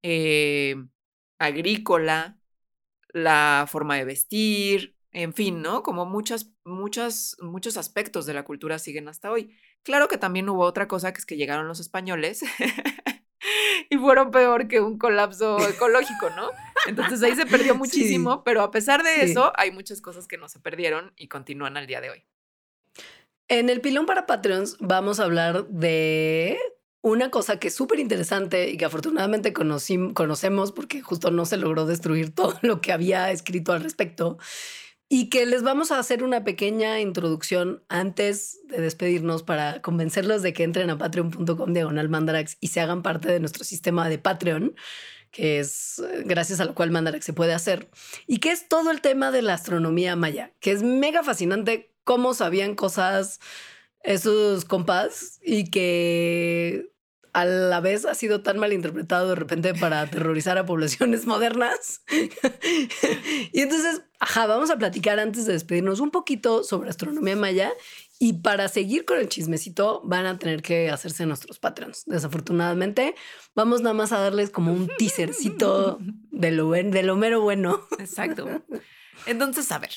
eh, 0.02 0.76
agrícola, 1.38 2.40
la 3.10 3.68
forma 3.70 3.98
de 3.98 4.06
vestir, 4.06 4.96
en 5.22 5.34
fin, 5.34 5.62
¿no? 5.62 5.84
Como 5.84 6.06
muchas, 6.06 6.52
muchas, 6.64 7.36
muchos 7.42 7.78
aspectos 7.78 8.26
de 8.26 8.34
la 8.34 8.44
cultura 8.44 8.80
siguen 8.80 9.08
hasta 9.08 9.32
hoy. 9.32 9.56
Claro 9.84 10.08
que 10.08 10.18
también 10.18 10.50
hubo 10.50 10.64
otra 10.64 10.88
cosa, 10.88 11.14
que 11.14 11.20
es 11.20 11.26
que 11.26 11.38
llegaron 11.38 11.68
los 11.68 11.80
españoles 11.80 12.42
y 13.90 13.98
fueron 13.98 14.32
peor 14.32 14.68
que 14.68 14.82
un 14.82 14.98
colapso 14.98 15.58
ecológico, 15.68 16.30
¿no? 16.32 16.50
Entonces 16.88 17.22
ahí 17.24 17.36
se 17.36 17.46
perdió 17.46 17.76
muchísimo, 17.76 18.44
pero 18.44 18.62
a 18.62 18.72
pesar 18.72 19.04
de 19.04 19.24
eso, 19.24 19.52
hay 19.56 19.72
muchas 19.72 20.02
cosas 20.02 20.28
que 20.28 20.38
no 20.38 20.48
se 20.48 20.60
perdieron 20.60 21.14
y 21.16 21.28
continúan 21.28 21.78
al 21.78 21.88
día 21.88 22.02
de 22.02 22.10
hoy. 22.10 22.26
En 23.48 23.70
el 23.70 23.82
pilón 23.82 24.06
para 24.06 24.26
Patreons 24.28 24.78
vamos 24.80 25.20
a 25.20 25.24
hablar 25.24 25.68
de 25.68 26.60
una 27.02 27.32
cosa 27.32 27.60
que 27.60 27.70
es 27.70 27.76
súper 27.76 28.00
interesante 28.00 28.70
y 28.70 28.78
que 28.78 28.86
afortunadamente 28.86 29.54
conocemos 29.54 30.72
porque 30.72 31.02
justo 31.02 31.32
no 31.32 31.46
se 31.46 31.58
logró 31.58 31.86
destruir 31.86 32.34
todo 32.36 32.60
lo 32.62 32.82
que 32.82 32.92
había 32.92 33.32
escrito 33.32 33.74
al 33.74 33.82
respecto 33.82 34.38
y 35.10 35.30
que 35.30 35.46
les 35.46 35.64
vamos 35.64 35.92
a 35.92 36.00
hacer 36.00 36.24
una 36.24 36.44
pequeña 36.44 37.02
introducción 37.02 37.84
antes 37.90 38.60
de 38.68 38.80
despedirnos 38.80 39.44
para 39.44 39.82
convencerlos 39.82 40.44
de 40.44 40.54
que 40.54 40.64
entren 40.64 40.90
a 40.92 40.98
patreon.com 40.98 41.74
diagonal 41.74 42.10
mandarax 42.10 42.58
y 42.60 42.68
se 42.68 42.80
hagan 42.80 43.02
parte 43.02 43.32
de 43.32 43.40
nuestro 43.40 43.64
sistema 43.64 44.08
de 44.08 44.20
Patreon 44.20 44.76
que 45.32 45.60
es 45.60 46.00
eh, 46.00 46.24
gracias 46.26 46.60
a 46.60 46.66
lo 46.66 46.74
cual 46.76 46.92
Mandarax 46.92 47.26
se 47.26 47.34
puede 47.34 47.54
hacer, 47.54 47.90
y 48.28 48.38
que 48.38 48.52
es 48.52 48.68
todo 48.68 48.92
el 48.92 49.02
tema 49.02 49.32
de 49.32 49.42
la 49.42 49.54
astronomía 49.54 50.16
maya, 50.16 50.54
que 50.60 50.72
es 50.72 50.82
mega 50.84 51.24
fascinante 51.24 51.94
cómo 52.04 52.34
sabían 52.34 52.76
cosas 52.76 53.40
esos 54.02 54.66
compas 54.66 55.40
y 55.44 55.70
que 55.70 56.92
a 57.34 57.46
la 57.46 57.80
vez 57.80 58.06
ha 58.06 58.16
sido 58.16 58.42
tan 58.42 58.58
mal 58.58 58.74
interpretado 58.74 59.30
de 59.30 59.36
repente 59.36 59.74
para 59.74 60.02
aterrorizar 60.02 60.58
a 60.58 60.66
poblaciones 60.66 61.26
modernas. 61.26 62.02
y 63.52 63.62
entonces, 63.62 64.02
ajá, 64.20 64.48
vamos 64.48 64.70
a 64.70 64.78
platicar 64.78 65.20
antes 65.20 65.46
de 65.46 65.54
despedirnos 65.54 66.00
un 66.00 66.12
poquito 66.12 66.64
sobre 66.64 66.90
astronomía 66.90 67.36
maya 67.36 67.72
y 68.20 68.34
para 68.34 68.68
seguir 68.68 69.06
con 69.06 69.18
el 69.18 69.30
chismecito 69.30 70.02
van 70.04 70.26
a 70.26 70.38
tener 70.38 70.62
que 70.62 70.90
hacerse 70.90 71.26
nuestros 71.26 71.58
patrons. 71.58 72.04
Desafortunadamente, 72.06 73.16
vamos 73.56 73.82
nada 73.82 73.94
más 73.94 74.12
a 74.12 74.20
darles 74.20 74.50
como 74.50 74.74
un 74.74 74.90
teasercito 74.98 76.00
de 76.32 76.52
lo, 76.52 76.72
de 76.72 77.04
lo 77.04 77.16
mero 77.16 77.42
bueno. 77.42 77.88
Exacto. 77.98 78.46
Entonces, 79.26 79.72
a 79.72 79.80
ver, 79.80 79.92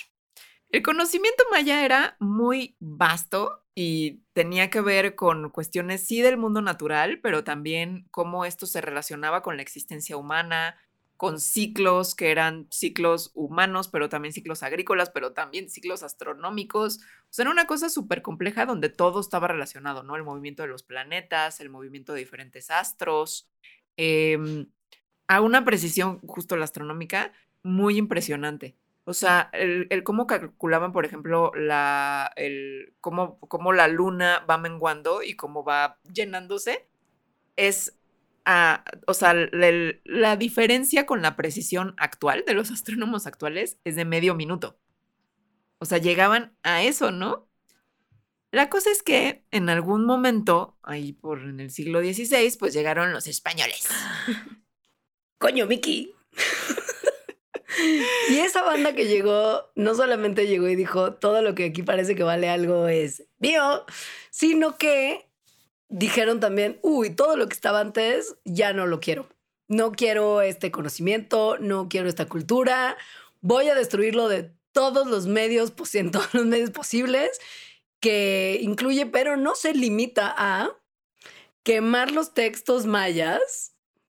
el 0.70 0.82
conocimiento 0.82 1.44
maya 1.50 1.84
era 1.84 2.16
muy 2.20 2.76
vasto 2.78 3.61
y 3.74 4.22
tenía 4.34 4.70
que 4.70 4.80
ver 4.80 5.14
con 5.14 5.50
cuestiones 5.50 6.06
sí 6.06 6.20
del 6.20 6.36
mundo 6.36 6.60
natural, 6.62 7.20
pero 7.22 7.44
también 7.44 8.06
cómo 8.10 8.44
esto 8.44 8.66
se 8.66 8.80
relacionaba 8.80 9.42
con 9.42 9.56
la 9.56 9.62
existencia 9.62 10.16
humana, 10.16 10.76
con 11.16 11.40
ciclos 11.40 12.14
que 12.14 12.32
eran 12.32 12.66
ciclos 12.70 13.30
humanos, 13.34 13.88
pero 13.88 14.08
también 14.08 14.34
ciclos 14.34 14.62
agrícolas, 14.62 15.10
pero 15.10 15.32
también 15.32 15.70
ciclos 15.70 16.02
astronómicos. 16.02 16.98
O 16.98 17.26
sea, 17.30 17.44
era 17.44 17.52
una 17.52 17.66
cosa 17.66 17.88
súper 17.88 18.22
compleja 18.22 18.66
donde 18.66 18.88
todo 18.88 19.20
estaba 19.20 19.48
relacionado, 19.48 20.02
¿no? 20.02 20.16
El 20.16 20.24
movimiento 20.24 20.62
de 20.62 20.68
los 20.68 20.82
planetas, 20.82 21.60
el 21.60 21.70
movimiento 21.70 22.12
de 22.12 22.20
diferentes 22.20 22.70
astros, 22.70 23.48
em, 23.96 24.66
a 25.28 25.40
una 25.40 25.64
precisión 25.64 26.20
justo 26.26 26.56
la 26.56 26.64
astronómica 26.64 27.32
muy 27.62 27.96
impresionante. 27.98 28.76
O 29.04 29.14
sea, 29.14 29.50
el, 29.52 29.88
cómo 30.04 30.26
calculaban, 30.26 30.92
por 30.92 31.04
ejemplo, 31.04 31.52
la, 31.56 32.32
el, 32.36 32.94
cómo, 33.00 33.38
cómo, 33.40 33.72
la 33.72 33.88
luna 33.88 34.44
va 34.48 34.58
menguando 34.58 35.22
y 35.22 35.34
cómo 35.34 35.64
va 35.64 35.98
llenándose, 36.12 36.88
es, 37.56 37.98
a, 38.44 38.84
o 39.06 39.14
sea, 39.14 39.34
la 39.34 40.36
diferencia 40.36 41.04
con 41.04 41.20
la 41.20 41.34
precisión 41.36 41.94
actual 41.98 42.44
de 42.46 42.54
los 42.54 42.70
astrónomos 42.72 43.26
actuales 43.26 43.78
es 43.84 43.96
de 43.96 44.04
medio 44.04 44.34
minuto. 44.34 44.78
O 45.78 45.84
sea, 45.84 45.98
llegaban 45.98 46.56
a 46.62 46.84
eso, 46.84 47.10
¿no? 47.10 47.48
La 48.52 48.68
cosa 48.68 48.90
es 48.90 49.02
que 49.02 49.44
en 49.50 49.68
algún 49.68 50.04
momento, 50.04 50.78
ahí 50.82 51.14
por 51.14 51.40
en 51.40 51.58
el 51.58 51.70
siglo 51.70 52.00
XVI, 52.00 52.56
pues 52.58 52.74
llegaron 52.74 53.12
los 53.12 53.26
españoles. 53.26 53.88
Coño, 55.38 55.66
Mickey. 55.66 56.14
Y 58.28 58.38
esa 58.38 58.62
banda 58.62 58.94
que 58.94 59.06
llegó, 59.06 59.70
no 59.74 59.94
solamente 59.94 60.46
llegó 60.46 60.68
y 60.68 60.76
dijo, 60.76 61.14
todo 61.14 61.42
lo 61.42 61.54
que 61.54 61.66
aquí 61.66 61.82
parece 61.82 62.14
que 62.14 62.22
vale 62.22 62.48
algo 62.48 62.88
es 62.88 63.24
mío, 63.38 63.84
sino 64.30 64.76
que 64.76 65.28
dijeron 65.88 66.40
también, 66.40 66.78
uy, 66.82 67.10
todo 67.10 67.36
lo 67.36 67.48
que 67.48 67.54
estaba 67.54 67.80
antes 67.80 68.36
ya 68.44 68.72
no 68.72 68.86
lo 68.86 69.00
quiero. 69.00 69.28
No 69.68 69.92
quiero 69.92 70.42
este 70.42 70.70
conocimiento, 70.70 71.56
no 71.58 71.88
quiero 71.88 72.08
esta 72.08 72.26
cultura, 72.26 72.96
voy 73.40 73.68
a 73.68 73.74
destruirlo 73.74 74.28
de 74.28 74.52
todos 74.72 75.06
los 75.06 75.26
medios, 75.26 75.72
en 75.94 76.10
todos 76.10 76.32
los 76.34 76.46
medios 76.46 76.70
posibles, 76.70 77.40
que 78.00 78.58
incluye, 78.60 79.06
pero 79.06 79.36
no 79.36 79.54
se 79.54 79.74
limita 79.74 80.34
a 80.36 80.70
quemar 81.62 82.10
los 82.10 82.34
textos 82.34 82.86
mayas 82.86 83.71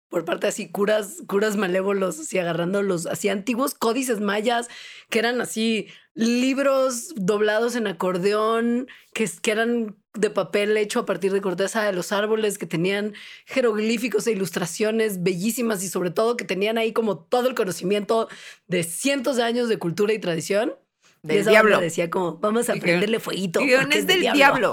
por 0.10 0.26
parte 0.26 0.48
así 0.48 0.70
curas, 0.70 1.24
curas 1.28 1.56
malévolos, 1.56 2.20
así 2.20 2.38
agarrando 2.40 2.82
los 2.82 3.06
así 3.06 3.30
antiguos 3.30 3.76
códices 3.76 4.20
mayas, 4.20 4.68
que 5.10 5.20
eran 5.20 5.40
así 5.40 5.88
libros 6.16 7.14
doblados 7.16 7.76
en 7.76 7.88
acordeón, 7.88 8.88
que, 9.14 9.30
que 9.42 9.52
eran 9.52 9.96
de 10.16 10.30
papel 10.30 10.76
hecho 10.78 11.02
a 11.02 11.06
partir 11.06 11.32
de 11.32 11.42
corteza 11.42 11.84
de 11.84 11.94
los 11.94 12.12
árboles, 12.12 12.58
que 12.58 12.66
tenían 12.66 13.14
jeroglíficos 13.46 14.26
e 14.28 14.32
ilustraciones 14.32 15.22
bellísimas 15.22 15.84
y 15.84 15.90
sobre 15.90 16.10
todo 16.10 16.36
que 16.36 16.46
tenían 16.46 16.78
ahí 16.78 16.92
como 16.92 17.20
todo 17.20 17.48
el 17.48 17.56
conocimiento 17.56 18.28
de 18.68 18.84
cientos 18.84 19.38
de 19.38 19.44
años 19.44 19.70
de 19.70 19.78
cultura 19.78 20.14
y 20.14 20.20
tradición. 20.20 20.74
Del 21.22 21.46
diablo. 21.46 21.80
Decía 21.80 22.10
como, 22.10 22.38
vamos 22.38 22.70
a 22.70 22.76
prenderle 22.76 23.20
fueguito. 23.20 23.60
Es, 23.60 24.08
del 24.08 24.22
diablo. 24.22 24.72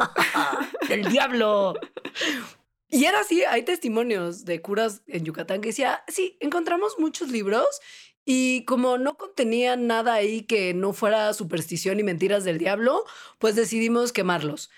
del 0.88 1.04
diablo. 1.08 1.74
Y 2.88 3.04
era 3.04 3.20
así, 3.20 3.42
hay 3.44 3.62
testimonios 3.64 4.44
de 4.44 4.62
curas 4.62 5.02
en 5.06 5.24
Yucatán 5.24 5.60
que 5.60 5.68
decía, 5.68 6.04
sí, 6.08 6.36
encontramos 6.40 6.94
muchos 6.98 7.30
libros 7.30 7.66
y 8.24 8.64
como 8.64 8.98
no 8.98 9.16
contenían 9.16 9.86
nada 9.86 10.14
ahí 10.14 10.42
que 10.42 10.74
no 10.74 10.92
fuera 10.92 11.32
superstición 11.32 11.98
y 11.98 12.02
mentiras 12.02 12.44
del 12.44 12.58
diablo, 12.58 13.04
pues 13.38 13.54
decidimos 13.56 14.12
quemarlos. 14.12 14.70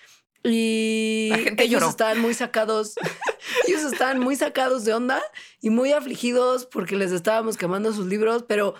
Y 0.43 1.31
ellos 1.57 1.83
estaban 1.83 2.19
muy 2.19 2.33
sacados, 2.33 2.95
ellos 3.67 3.91
estaban 3.91 4.19
muy 4.19 4.35
sacados 4.35 4.85
de 4.85 4.93
onda 4.93 5.21
y 5.61 5.69
muy 5.69 5.91
afligidos 5.91 6.65
porque 6.65 6.95
les 6.95 7.11
estábamos 7.11 7.57
quemando 7.57 7.91
sus 7.91 8.05
libros, 8.05 8.45
pero 8.47 8.75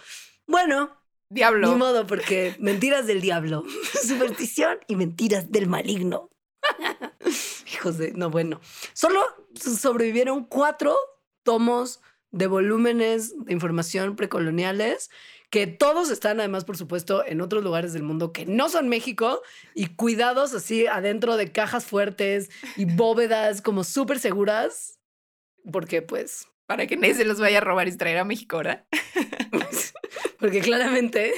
bueno, 0.47 0.97
diablo. 1.29 1.69
Ni 1.69 1.75
modo, 1.75 2.07
porque 2.07 2.55
mentiras 2.59 3.07
del 3.07 3.21
diablo, 3.21 3.63
superstición 4.07 4.79
y 4.87 4.95
mentiras 4.95 5.51
del 5.51 5.67
maligno. 5.67 6.29
Hijos 7.73 7.97
de. 7.97 8.11
No, 8.11 8.29
bueno. 8.29 8.59
Solo 8.93 9.21
sobrevivieron 9.55 10.45
cuatro 10.45 10.95
tomos 11.43 12.01
de 12.31 12.47
volúmenes 12.47 13.33
de 13.45 13.53
información 13.53 14.15
precoloniales 14.15 15.09
que 15.49 15.65
todos 15.65 16.11
están 16.11 16.39
además, 16.39 16.63
por 16.63 16.77
supuesto, 16.77 17.25
en 17.25 17.41
otros 17.41 17.63
lugares 17.63 17.93
del 17.93 18.03
mundo 18.03 18.31
que 18.31 18.45
no 18.45 18.69
son 18.69 18.87
México 18.87 19.41
y 19.73 19.87
cuidados 19.87 20.53
así 20.53 20.85
adentro 20.85 21.37
de 21.37 21.51
cajas 21.51 21.85
fuertes 21.85 22.49
y 22.75 22.85
bóvedas 22.85 23.61
como 23.61 23.83
súper 23.83 24.19
seguras, 24.19 24.99
porque 25.71 26.01
pues 26.03 26.47
para 26.69 26.85
que 26.85 26.97
nadie 26.97 27.15
se 27.15 27.25
los 27.25 27.39
vaya 27.39 27.57
a 27.57 27.61
robar 27.61 27.87
y 27.87 27.97
traer 27.97 28.19
a 28.19 28.23
México, 28.23 28.57
¿verdad? 28.57 28.85
Porque 30.39 30.61
claramente 30.61 31.33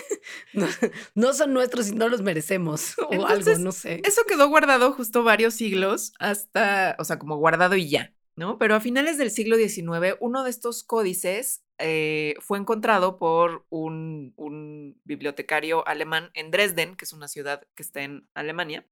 no, 1.15 1.31
son 1.31 1.53
nuestros 1.53 1.87
y 1.87 1.95
no 1.95 2.09
los 2.09 2.21
merecemos 2.21 2.95
o 2.99 3.25
algo, 3.25 3.57
no 3.57 3.71
sé. 3.71 4.01
Eso 4.03 4.23
quedó 4.27 4.49
guardado 4.49 4.91
justo 4.91 5.23
varios 5.23 5.53
siglos 5.53 6.11
hasta, 6.19 6.97
o 6.99 7.05
sea, 7.05 7.17
como 7.17 7.37
guardado 7.37 7.77
y 7.77 7.89
ya, 7.89 8.13
¿no? 8.35 8.57
Pero 8.57 8.75
a 8.75 8.81
finales 8.81 9.17
del 9.17 9.31
siglo 9.31 9.55
XIX, 9.55 10.17
uno 10.19 10.43
de 10.43 10.49
estos 10.49 10.83
códices 10.83 11.63
eh, 11.77 12.33
fue 12.41 12.57
encontrado 12.57 13.17
por 13.17 13.65
un, 13.69 14.33
un 14.35 14.99
bibliotecario 15.05 15.87
alemán 15.87 16.29
en 16.33 16.51
Dresden, 16.51 16.97
que 16.97 17.05
es 17.05 17.13
una 17.13 17.29
ciudad 17.29 17.65
que 17.73 17.83
está 17.83 18.01
en 18.01 18.27
Alemania, 18.33 18.85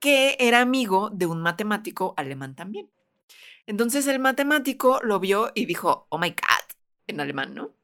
que 0.00 0.38
era 0.40 0.62
amigo 0.62 1.10
de 1.10 1.26
un 1.26 1.42
matemático 1.42 2.14
alemán 2.16 2.54
también. 2.54 2.93
Entonces 3.66 4.06
el 4.06 4.18
matemático 4.18 5.00
lo 5.02 5.20
vio 5.20 5.50
y 5.54 5.66
dijo, 5.66 6.06
oh 6.10 6.18
my 6.18 6.30
God, 6.30 6.76
en 7.06 7.20
alemán, 7.20 7.54
¿no? 7.54 7.74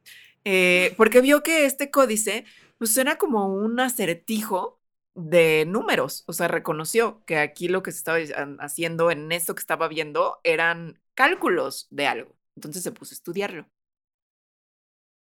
Eh, 0.44 0.94
porque 0.96 1.20
vio 1.20 1.42
que 1.42 1.64
este 1.66 1.90
códice, 1.90 2.44
pues 2.78 2.96
era 2.96 3.16
como 3.16 3.46
un 3.52 3.78
acertijo 3.80 4.80
de 5.14 5.64
números, 5.66 6.24
o 6.26 6.32
sea, 6.32 6.48
reconoció 6.48 7.24
que 7.26 7.38
aquí 7.38 7.68
lo 7.68 7.82
que 7.82 7.92
se 7.92 7.98
estaba 7.98 8.18
haciendo 8.60 9.10
en 9.10 9.32
esto 9.32 9.54
que 9.54 9.60
estaba 9.60 9.88
viendo 9.88 10.40
eran 10.44 11.00
cálculos 11.14 11.88
de 11.90 12.06
algo. 12.06 12.36
Entonces 12.56 12.82
se 12.82 12.92
puso 12.92 13.12
a 13.12 13.16
estudiarlo. 13.16 13.68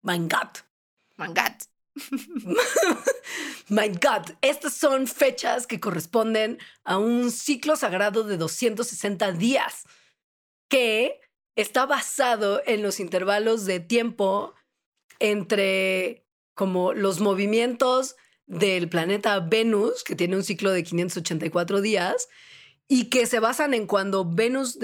My 0.02 0.18
God. 0.18 0.58
My 1.16 1.26
God. 1.28 1.66
My 3.68 3.88
God, 3.88 4.36
estas 4.40 4.74
son 4.74 5.06
fechas 5.06 5.66
que 5.66 5.80
corresponden 5.80 6.58
a 6.84 6.98
un 6.98 7.30
ciclo 7.30 7.76
sagrado 7.76 8.24
de 8.24 8.36
260 8.36 9.32
días 9.32 9.84
que 10.68 11.20
está 11.56 11.86
basado 11.86 12.62
en 12.66 12.82
los 12.82 13.00
intervalos 13.00 13.64
de 13.64 13.80
tiempo 13.80 14.54
entre 15.18 16.24
como 16.54 16.92
los 16.92 17.20
movimientos 17.20 18.16
del 18.46 18.88
planeta 18.88 19.40
Venus, 19.40 20.04
que 20.04 20.16
tiene 20.16 20.36
un 20.36 20.44
ciclo 20.44 20.70
de 20.70 20.82
584 20.82 21.80
días, 21.80 22.28
y 22.88 23.10
que 23.10 23.26
se 23.26 23.38
basan 23.38 23.74
en 23.74 23.86
cuando 23.86 24.24
Venus 24.24 24.78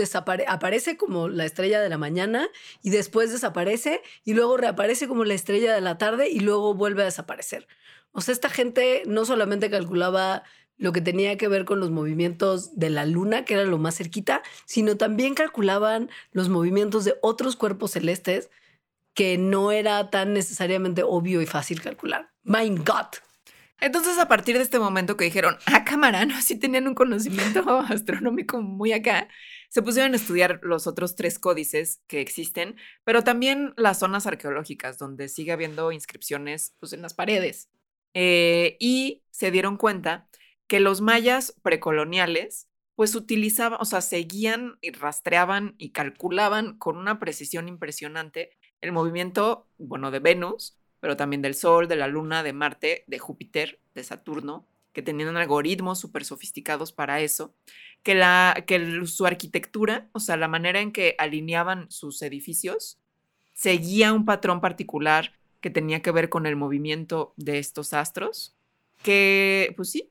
aparece 0.47 0.97
como 0.99 1.29
la 1.29 1.47
estrella 1.47 1.81
de 1.81 1.89
la 1.89 1.97
mañana 1.97 2.49
y 2.83 2.91
después 2.91 3.33
desaparece 3.33 4.03
y 4.25 4.35
luego 4.35 4.59
reaparece 4.59 5.09
como 5.09 5.25
la 5.25 5.33
estrella 5.33 5.75
de 5.75 5.81
la 5.81 5.97
tarde 5.97 6.29
y 6.29 6.41
luego 6.41 6.75
vuelve 6.75 7.03
a 7.03 7.07
desaparecer. 7.07 7.67
O 8.13 8.21
sea, 8.21 8.33
esta 8.33 8.51
gente 8.51 9.03
no 9.07 9.25
solamente 9.25 9.71
calculaba 9.71 10.45
lo 10.77 10.93
que 10.93 11.01
tenía 11.01 11.37
que 11.39 11.49
ver 11.49 11.65
con 11.65 11.81
los 11.81 11.91
movimientos 11.91 12.77
de 12.79 12.91
la 12.91 13.07
luna, 13.07 13.45
que 13.45 13.55
era 13.55 13.65
lo 13.65 13.79
más 13.79 13.97
cerquita, 13.97 14.43
sino 14.65 14.97
también 14.97 15.35
calculaban 15.35 16.11
los 16.33 16.49
movimientos 16.49 17.05
de 17.05 17.15
otros 17.23 17.57
cuerpos 17.57 17.93
celestes 17.93 18.51
que 19.15 19.39
no 19.39 19.71
era 19.71 20.11
tan 20.11 20.33
necesariamente 20.33 21.03
obvio 21.05 21.41
y 21.41 21.47
fácil 21.47 21.81
calcular. 21.81 22.31
My 22.43 22.69
God. 22.71 23.07
Entonces, 23.81 24.19
a 24.19 24.29
partir 24.29 24.57
de 24.57 24.63
este 24.63 24.79
momento 24.79 25.17
que 25.17 25.25
dijeron, 25.25 25.57
ah, 25.67 25.85
cámara, 25.85 26.25
¿no? 26.25 26.41
Sí 26.43 26.59
tenían 26.59 26.89
un 26.89 26.95
conocimiento 26.95 27.65
astronómico 27.89 28.61
muy 28.63 28.93
acá, 28.93 29.29
se 29.69 29.83
pusieron 29.83 30.13
a 30.13 30.17
estudiar 30.17 30.61
los 30.63 30.87
otros 30.87 31.17
tres 31.17 31.39
códices 31.39 32.01
que 32.07 32.21
existen, 32.21 32.77
pero 33.05 33.23
también 33.25 33.75
las 33.77 33.99
zonas 33.99 34.27
arqueológicas, 34.27 34.99
donde 34.99 35.29
sigue 35.29 35.53
habiendo 35.53 35.93
inscripciones 35.93 36.75
pues, 36.81 36.93
en 36.93 37.03
las 37.03 37.15
paredes. 37.15 37.69
Eh, 38.15 38.77
y 38.79 39.23
se 39.31 39.51
dieron 39.51 39.77
cuenta 39.77 40.29
que 40.75 40.81
los 40.81 41.01
mayas 41.01 41.55
precoloniales 41.63 42.69
pues 42.97 43.15
utilizaban, 43.15 43.79
o 43.81 43.85
sea, 43.85 44.01
seguían 44.01 44.77
y 44.81 44.91
rastreaban 44.91 45.77
y 45.79 45.91
calculaban 45.91 46.79
con 46.79 46.97
una 46.97 47.21
precisión 47.21 47.69
impresionante 47.69 48.51
el 48.81 48.91
movimiento, 48.91 49.69
bueno, 49.79 50.11
de 50.11 50.19
Venus, 50.19 50.77
pero 50.99 51.17
también 51.17 51.43
del 51.43 51.55
Sol, 51.55 51.87
de 51.87 51.95
la 51.95 52.09
Luna, 52.09 52.43
de 52.43 52.53
Marte, 52.53 53.05
de 53.07 53.21
Júpiter, 53.21 53.79
de 53.95 54.03
Saturno, 54.03 54.67
que 54.93 55.01
tenían 55.01 55.37
algoritmos 55.37 56.01
súper 56.01 56.25
sofisticados 56.25 56.91
para 56.91 57.21
eso, 57.21 57.55
que, 58.03 58.17
la, 58.17 58.65
que 58.67 59.07
su 59.07 59.27
arquitectura, 59.27 60.09
o 60.11 60.19
sea, 60.19 60.37
la 60.37 60.49
manera 60.49 60.81
en 60.81 60.91
que 60.91 61.15
alineaban 61.19 61.89
sus 61.89 62.21
edificios, 62.21 62.99
seguía 63.53 64.13
un 64.13 64.25
patrón 64.25 64.61
particular 64.61 65.35
que 65.61 65.71
tenía 65.71 66.03
que 66.03 66.11
ver 66.11 66.31
con 66.31 66.47
el 66.47 66.57
movimiento 66.57 67.33
de 67.37 67.61
estos 67.61 67.93
astros, 67.93 68.57
que, 69.05 69.73
pues 69.77 69.93
sí, 69.93 70.11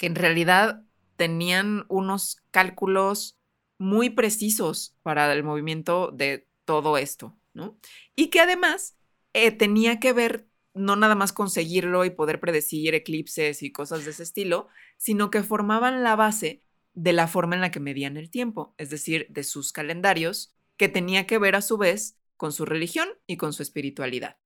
que 0.00 0.06
en 0.06 0.14
realidad 0.14 0.82
tenían 1.16 1.84
unos 1.88 2.42
cálculos 2.50 3.38
muy 3.76 4.08
precisos 4.08 4.96
para 5.02 5.30
el 5.30 5.44
movimiento 5.44 6.10
de 6.10 6.48
todo 6.64 6.96
esto, 6.96 7.36
¿no? 7.52 7.78
Y 8.16 8.28
que 8.28 8.40
además 8.40 8.96
eh, 9.34 9.50
tenía 9.50 10.00
que 10.00 10.14
ver 10.14 10.48
no 10.72 10.96
nada 10.96 11.16
más 11.16 11.34
conseguirlo 11.34 12.06
y 12.06 12.10
poder 12.10 12.40
predecir 12.40 12.94
eclipses 12.94 13.62
y 13.62 13.72
cosas 13.72 14.06
de 14.06 14.12
ese 14.12 14.22
estilo, 14.22 14.68
sino 14.96 15.30
que 15.30 15.42
formaban 15.42 16.02
la 16.02 16.16
base 16.16 16.62
de 16.94 17.12
la 17.12 17.28
forma 17.28 17.56
en 17.56 17.60
la 17.60 17.70
que 17.70 17.80
medían 17.80 18.16
el 18.16 18.30
tiempo, 18.30 18.74
es 18.78 18.88
decir, 18.88 19.26
de 19.28 19.44
sus 19.44 19.70
calendarios, 19.70 20.56
que 20.78 20.88
tenía 20.88 21.26
que 21.26 21.36
ver 21.36 21.56
a 21.56 21.60
su 21.60 21.76
vez 21.76 22.16
con 22.38 22.52
su 22.52 22.64
religión 22.64 23.06
y 23.26 23.36
con 23.36 23.52
su 23.52 23.62
espiritualidad. 23.62 24.38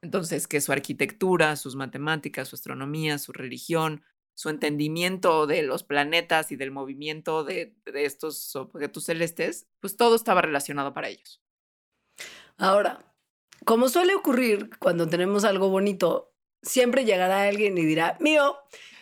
Entonces, 0.00 0.46
que 0.46 0.60
su 0.60 0.70
arquitectura, 0.70 1.56
sus 1.56 1.74
matemáticas, 1.74 2.46
su 2.46 2.54
astronomía, 2.54 3.18
su 3.18 3.32
religión, 3.32 4.04
su 4.38 4.50
entendimiento 4.50 5.48
de 5.48 5.64
los 5.64 5.82
planetas 5.82 6.52
y 6.52 6.56
del 6.56 6.70
movimiento 6.70 7.42
de, 7.42 7.74
estos 7.92 8.54
objetos 8.54 9.06
celestes, 9.06 9.66
pues 9.80 9.96
todo 9.96 10.14
estaba 10.14 10.40
relacionado 10.40 10.94
para 10.94 11.08
ellos. 11.08 11.42
Ahora, 12.56 13.04
como 13.64 13.88
suele 13.88 14.14
ocurrir 14.14 14.70
cuando 14.78 15.08
tenemos 15.08 15.42
algo 15.42 15.70
bonito, 15.70 16.36
siempre 16.62 17.04
llegará 17.04 17.48
alguien 17.48 17.76
y 17.78 17.84
dirá, 17.84 18.16
mío. 18.20 18.56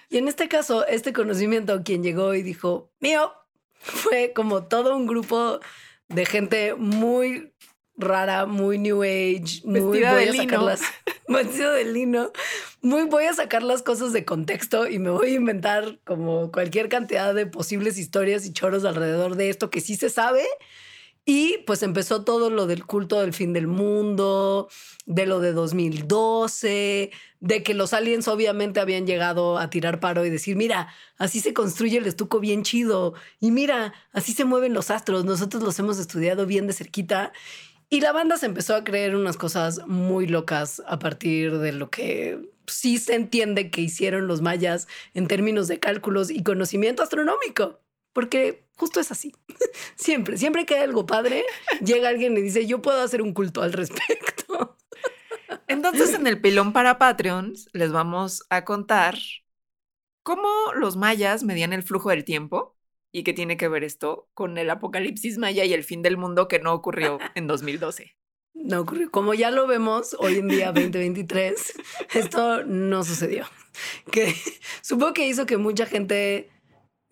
Y 0.09 0.17
en 0.17 0.29
este 0.29 0.49
caso, 0.49 0.87
este 0.87 1.13
conocimiento, 1.13 1.83
quien 1.85 2.03
llegó 2.03 2.33
y 2.33 2.43
dijo, 2.43 2.91
mío, 2.99 3.35
fue 3.75 4.33
como 4.35 4.65
todo 4.69 4.97
un 4.97 5.07
grupo 5.07 5.61
de 6.09 6.25
gente 6.25 6.75
muy 6.77 7.53
rara, 7.95 8.47
muy 8.47 8.79
new 8.79 9.03
age, 9.03 9.61
muy 9.65 9.81
voy 9.81 10.03
a 10.03 10.33
sacar 10.33 10.63
las 10.63 10.81
vestido 11.29 11.73
de 11.73 11.85
lino, 11.85 12.33
muy 12.87 13.05
voy 13.05 13.25
a 13.25 13.35
sacar 13.35 13.63
las 13.65 13.83
cosas 13.83 14.13
de 14.13 14.25
contexto 14.25 14.89
y 14.89 15.01
me 15.01 15.11
voy 15.11 15.31
a 15.31 15.35
inventar 15.35 15.99
como 16.05 16.53
cualquier 16.53 16.89
cantidad 16.89 17.35
de 17.35 17.47
posibles 17.47 17.99
historias 17.99 18.47
y 18.47 18.53
choros 18.53 18.85
alrededor 18.85 19.35
de 19.35 19.51
esto 19.51 19.71
que 19.71 19.81
sí 19.81 19.97
se 19.97 20.09
sabe. 20.09 20.45
Y 21.29 21.59
pues 21.67 21.83
empezó 21.83 22.23
todo 22.23 22.51
lo 22.51 22.69
del 22.69 22.87
culto 22.87 23.21
del 23.21 23.35
fin 23.35 23.53
del 23.53 23.67
mundo, 23.67 24.69
de 25.07 25.27
lo 25.27 25.41
de 25.41 25.53
2012, 25.53 27.11
de 27.41 27.63
que 27.65 27.75
los 27.75 27.93
aliens 27.93 28.29
obviamente 28.29 28.79
habían 28.79 29.09
llegado 29.09 29.59
a 29.59 29.69
tirar 29.69 29.99
paro 29.99 30.25
y 30.25 30.31
decir, 30.31 30.55
mira, 30.55 30.87
así 31.19 31.41
se 31.41 31.53
construye 31.53 31.99
el 31.99 32.07
estuco 32.07 32.39
bien 32.39 32.63
chido, 32.63 33.15
y 33.41 33.51
mira, 33.51 33.93
así 34.13 34.35
se 34.35 34.45
mueven 34.45 34.73
los 34.73 34.93
astros, 34.93 35.25
nosotros 35.25 35.65
los 35.65 35.77
hemos 35.81 35.99
estudiado 35.99 36.47
bien 36.47 36.69
de 36.69 36.75
cerquita. 36.75 37.33
Y 37.89 38.01
la 38.01 38.13
banda 38.13 38.37
se 38.37 38.47
empezó 38.47 38.75
a 38.75 38.85
creer 38.85 39.15
unas 39.15 39.37
cosas 39.37 39.87
muy 39.87 40.27
locas 40.27 40.83
a 40.87 40.99
partir 40.99 41.59
de 41.59 41.73
lo 41.73 41.89
que 41.89 42.51
sí 42.67 42.99
se 42.99 43.15
entiende 43.15 43.71
que 43.71 43.81
hicieron 43.81 44.27
los 44.27 44.43
mayas 44.43 44.89
en 45.15 45.29
términos 45.29 45.69
de 45.69 45.79
cálculos 45.79 46.31
y 46.31 46.43
conocimiento 46.43 47.03
astronómico. 47.03 47.81
Porque 48.13 48.67
justo 48.77 48.99
es 48.99 49.13
así. 49.13 49.35
Siempre, 49.97 50.37
siempre 50.37 50.67
que 50.67 50.75
hay 50.77 50.83
algo 50.83 51.07
padre, 51.07 51.45
llega 51.85 52.09
alguien 52.09 52.37
y 52.37 52.43
dice, 52.43 52.67
yo 52.67 52.83
puedo 52.83 53.03
hacer 53.03 53.23
un 53.23 53.33
culto 53.33 53.63
al 53.63 53.73
respecto. 53.73 54.77
Entonces, 55.69 56.15
en 56.15 56.27
el 56.27 56.41
pilón 56.41 56.73
para 56.73 56.99
Patreons, 56.99 57.69
les 57.73 57.93
vamos 57.93 58.45
a 58.51 58.65
contar 58.65 59.17
cómo 60.23 60.49
los 60.75 60.97
mayas 60.97 61.45
medían 61.45 61.73
el 61.73 61.83
flujo 61.83 62.11
del 62.11 62.25
tiempo 62.25 62.76
¿Y 63.17 63.23
qué 63.23 63.33
tiene 63.33 63.57
que 63.57 63.69
ver 63.69 63.83
esto 63.83 64.29
con 64.35 64.59
el 64.59 64.69
apocalipsis 64.69 65.39
maya 65.39 65.65
y 65.65 65.73
el 65.73 65.85
fin 65.85 66.03
del 66.03 66.19
mundo 66.19 66.49
que 66.49 66.59
no 66.59 66.75
ocurrió 66.75 67.19
en 67.35 67.47
2012? 67.47 68.15
No 68.53 68.81
ocurrió. 68.81 69.11
Como 69.11 69.33
ya 69.33 69.51
lo 69.51 69.67
vemos 69.67 70.15
hoy 70.19 70.35
en 70.35 70.49
día, 70.49 70.67
2023, 70.75 71.73
esto 72.13 72.63
no 72.65 73.03
sucedió. 73.05 73.47
Que 74.13 74.35
supongo 74.83 75.15
que 75.15 75.27
hizo 75.27 75.47
que 75.47 75.57
mucha 75.57 75.87
gente 75.87 76.51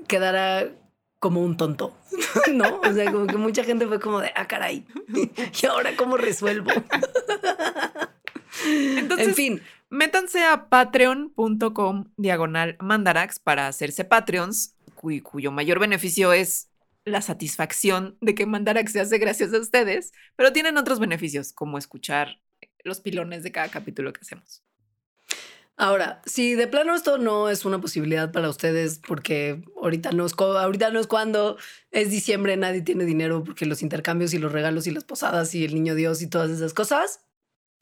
quedara 0.07 0.73
como 1.21 1.41
un 1.41 1.57
tonto, 1.57 1.97
¿no? 2.53 2.81
O 2.81 2.93
sea, 2.93 3.11
como 3.11 3.27
que 3.27 3.39
mucha 3.39 3.65
gente 3.65 3.87
fue 3.87 3.99
como 3.99 4.21
de, 4.21 4.31
ah, 4.37 4.47
caray, 4.47 4.85
¿y 5.09 5.65
ahora 5.65 5.97
cómo 5.97 6.19
resuelvo? 6.19 6.71
Entonces, 8.67 9.29
en 9.29 9.35
fin, 9.35 9.63
métanse 9.89 10.45
a 10.45 10.69
patreon.com 10.69 12.13
diagonal 12.19 12.77
mandarax 12.79 13.39
para 13.39 13.69
hacerse 13.69 14.05
Patreons 14.05 14.74
cuyo 15.23 15.53
mayor 15.53 15.79
beneficio 15.79 16.33
es 16.33 16.71
la 17.05 17.21
satisfacción 17.23 18.17
de 18.21 18.35
que 18.35 18.47
Mandarax 18.47 18.93
se 18.93 19.01
hace 19.01 19.19
gracias 19.19 19.53
a 19.53 19.59
ustedes, 19.59 20.13
pero 20.37 20.53
tienen 20.53 20.79
otros 20.79 20.99
beneficios, 20.99 21.53
como 21.53 21.79
escuchar 21.79 22.41
los 22.83 23.01
pilones 23.01 23.43
de 23.43 23.53
cada 23.53 23.69
capítulo 23.69 24.13
que 24.13 24.21
hacemos. 24.21 24.63
Ahora, 25.77 26.23
si 26.25 26.55
de 26.55 26.69
plano 26.69 26.95
esto 26.95 27.19
no 27.19 27.49
es 27.49 27.65
una 27.65 27.81
posibilidad 27.81 28.31
para 28.31 28.49
ustedes, 28.49 29.01
porque 29.01 29.65
ahorita 29.83 30.13
no 30.13 30.25
es, 30.25 30.33
ahorita 30.39 30.91
no 30.91 31.01
es 31.01 31.09
cuando 31.09 31.57
es 31.91 32.11
diciembre, 32.11 32.57
nadie 32.57 32.83
tiene 32.83 33.05
dinero 33.05 33.43
porque 33.43 33.67
los 33.67 33.83
intercambios 33.83 34.33
y 34.35 34.39
los 34.39 34.53
regalos 34.53 34.87
y 34.87 34.93
las 34.93 35.05
posadas 35.05 35.53
y 35.55 35.65
el 35.65 35.75
niño 35.75 35.97
Dios 35.97 36.23
y 36.23 36.29
todas 36.29 36.51
esas 36.51 36.75
cosas, 36.75 37.27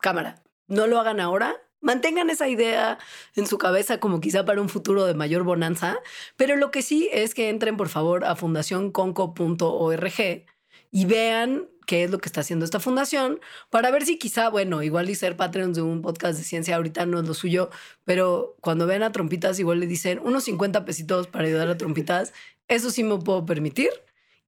cámara, 0.01 0.43
no 0.69 0.87
lo 0.87 0.99
hagan 0.99 1.21
ahora. 1.21 1.61
Mantengan 1.83 2.31
esa 2.31 2.49
idea 2.49 2.99
en 3.35 3.47
su 3.47 3.59
cabeza 3.59 4.01
como 4.01 4.21
quizá 4.21 4.45
para 4.45 4.63
un 4.63 4.69
futuro 4.69 5.05
de 5.05 5.15
mayor 5.15 5.43
bonanza, 5.43 5.99
pero 6.37 6.57
lo 6.57 6.71
que 6.71 6.81
sí 6.81 7.11
es 7.13 7.35
que 7.35 7.51
entren 7.51 7.77
por 7.77 7.89
favor 7.89 8.25
a 8.25 8.37
fundacionconco.org 8.37 10.47
y 10.93 11.07
vean 11.07 11.69
qué 11.87 12.05
es 12.05 12.11
lo 12.11 12.19
que 12.19 12.29
está 12.29 12.43
haciendo 12.43 12.65
esta 12.65 12.81
fundación 12.81 13.41
para 13.69 13.91
ver 13.91 14.07
si 14.07 14.19
quizá, 14.19 14.49
bueno, 14.49 14.83
igual 14.83 15.11
y 15.11 15.15
ser 15.15 15.37
Patreon 15.37 15.73
de 15.73 15.83
un 15.83 16.03
podcast 16.03 16.39
de 16.39 16.45
ciencia 16.45 16.77
ahorita 16.77 17.07
no 17.07 17.19
es 17.19 17.27
lo 17.27 17.35
suyo, 17.35 17.71
pero 18.05 18.57
cuando 18.61 18.87
ven 18.87 19.03
a 19.03 19.13
Trompitas 19.13 19.59
igual 19.59 19.81
le 19.81 19.87
dicen 19.87 20.21
unos 20.23 20.45
50 20.45 20.85
pesitos 20.85 21.27
para 21.27 21.47
ayudar 21.47 21.69
a 21.69 21.77
Trompitas, 21.77 22.33
eso 22.69 22.91
sí 22.91 23.03
me 23.03 23.19
puedo 23.19 23.45
permitir. 23.45 23.91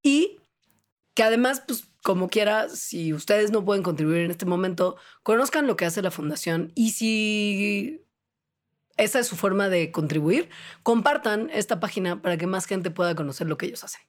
Y 0.03 0.39
que 1.15 1.23
además, 1.23 1.63
pues 1.67 1.87
como 2.03 2.29
quiera, 2.29 2.69
si 2.69 3.13
ustedes 3.15 3.51
no 3.51 3.65
pueden 3.65 3.83
contribuir 3.83 4.19
en 4.19 4.31
este 4.31 4.47
momento, 4.47 4.97
conozcan 5.23 5.67
lo 5.67 5.77
que 5.77 5.87
hace 5.87 6.03
la 6.03 6.11
fundación 6.11 6.73
y 6.75 6.91
si 6.91 8.05
esa 8.97 9.19
es 9.19 9.27
su 9.27 9.37
forma 9.37 9.69
de 9.69 9.91
contribuir, 9.91 10.51
compartan 10.83 11.51
esta 11.53 11.81
página 11.81 12.23
para 12.23 12.37
que 12.37 12.47
más 12.47 12.67
gente 12.67 12.91
pueda 12.91 13.15
conocer 13.15 13.49
lo 13.49 13.57
que 13.57 13.67
ellos 13.67 13.83
hacen. 13.83 14.03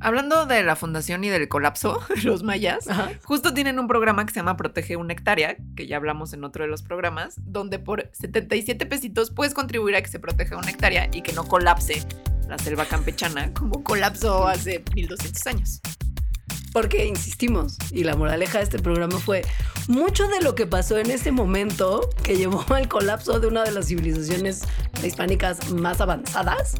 Hablando 0.00 0.46
de 0.46 0.62
la 0.62 0.76
fundación 0.76 1.24
y 1.24 1.28
del 1.28 1.48
colapso 1.48 2.00
los 2.24 2.42
mayas, 2.42 2.86
justo 3.24 3.52
tienen 3.52 3.78
un 3.78 3.88
programa 3.88 4.24
que 4.26 4.32
se 4.32 4.40
llama 4.40 4.56
Protege 4.56 4.96
una 4.96 5.12
hectárea, 5.12 5.56
que 5.76 5.86
ya 5.86 5.96
hablamos 5.96 6.32
en 6.32 6.44
otro 6.44 6.64
de 6.64 6.70
los 6.70 6.82
programas, 6.82 7.34
donde 7.38 7.78
por 7.78 8.10
77 8.12 8.86
pesitos 8.86 9.30
puedes 9.30 9.54
contribuir 9.54 9.96
a 9.96 10.02
que 10.02 10.08
se 10.08 10.20
proteja 10.20 10.56
una 10.56 10.70
hectárea 10.70 11.08
y 11.12 11.22
que 11.22 11.32
no 11.32 11.44
colapse 11.44 12.06
la 12.48 12.58
selva 12.58 12.86
campechana 12.86 13.52
como 13.52 13.82
colapsó 13.82 14.46
hace 14.46 14.84
1200 14.94 15.46
años. 15.46 15.80
Porque 16.78 17.06
insistimos, 17.06 17.76
y 17.90 18.04
la 18.04 18.14
moraleja 18.14 18.58
de 18.58 18.64
este 18.64 18.78
programa 18.78 19.18
fue 19.18 19.42
mucho 19.88 20.28
de 20.28 20.40
lo 20.40 20.54
que 20.54 20.64
pasó 20.64 20.96
en 20.96 21.10
ese 21.10 21.32
momento 21.32 22.08
que 22.22 22.36
llevó 22.36 22.64
al 22.72 22.86
colapso 22.86 23.40
de 23.40 23.48
una 23.48 23.64
de 23.64 23.72
las 23.72 23.88
civilizaciones 23.88 24.62
hispánicas 25.02 25.72
más 25.72 26.00
avanzadas, 26.00 26.76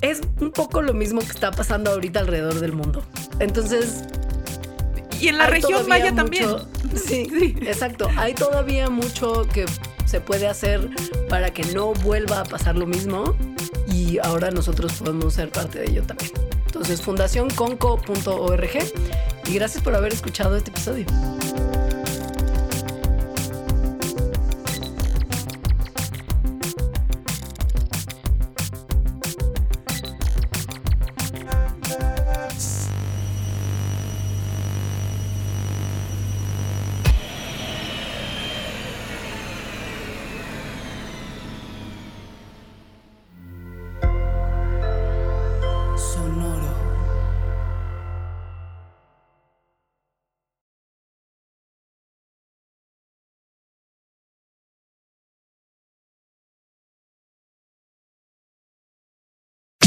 es 0.00 0.20
un 0.40 0.52
poco 0.52 0.80
lo 0.80 0.94
mismo 0.94 1.22
que 1.22 1.32
está 1.32 1.50
pasando 1.50 1.90
ahorita 1.90 2.20
alrededor 2.20 2.60
del 2.60 2.72
mundo. 2.72 3.02
Entonces... 3.40 4.04
Y 5.20 5.26
en 5.26 5.38
la 5.38 5.48
región 5.48 5.88
maya 5.88 6.14
también. 6.14 6.48
Sí, 6.94 7.28
sí, 7.36 7.56
exacto. 7.62 8.08
Hay 8.16 8.34
todavía 8.34 8.88
mucho 8.88 9.48
que 9.52 9.66
se 10.04 10.20
puede 10.20 10.46
hacer 10.46 10.88
para 11.28 11.52
que 11.52 11.64
no 11.74 11.94
vuelva 11.94 12.42
a 12.42 12.44
pasar 12.44 12.76
lo 12.76 12.86
mismo 12.86 13.36
y 13.88 14.18
ahora 14.18 14.52
nosotros 14.52 14.92
podemos 14.92 15.34
ser 15.34 15.50
parte 15.50 15.80
de 15.80 15.86
ello 15.86 16.04
también. 16.04 16.30
Entonces, 16.76 17.00
fundacionconco.org 17.00 18.70
y 19.48 19.54
gracias 19.54 19.82
por 19.82 19.94
haber 19.94 20.12
escuchado 20.12 20.56
este 20.56 20.70
episodio. 20.70 21.06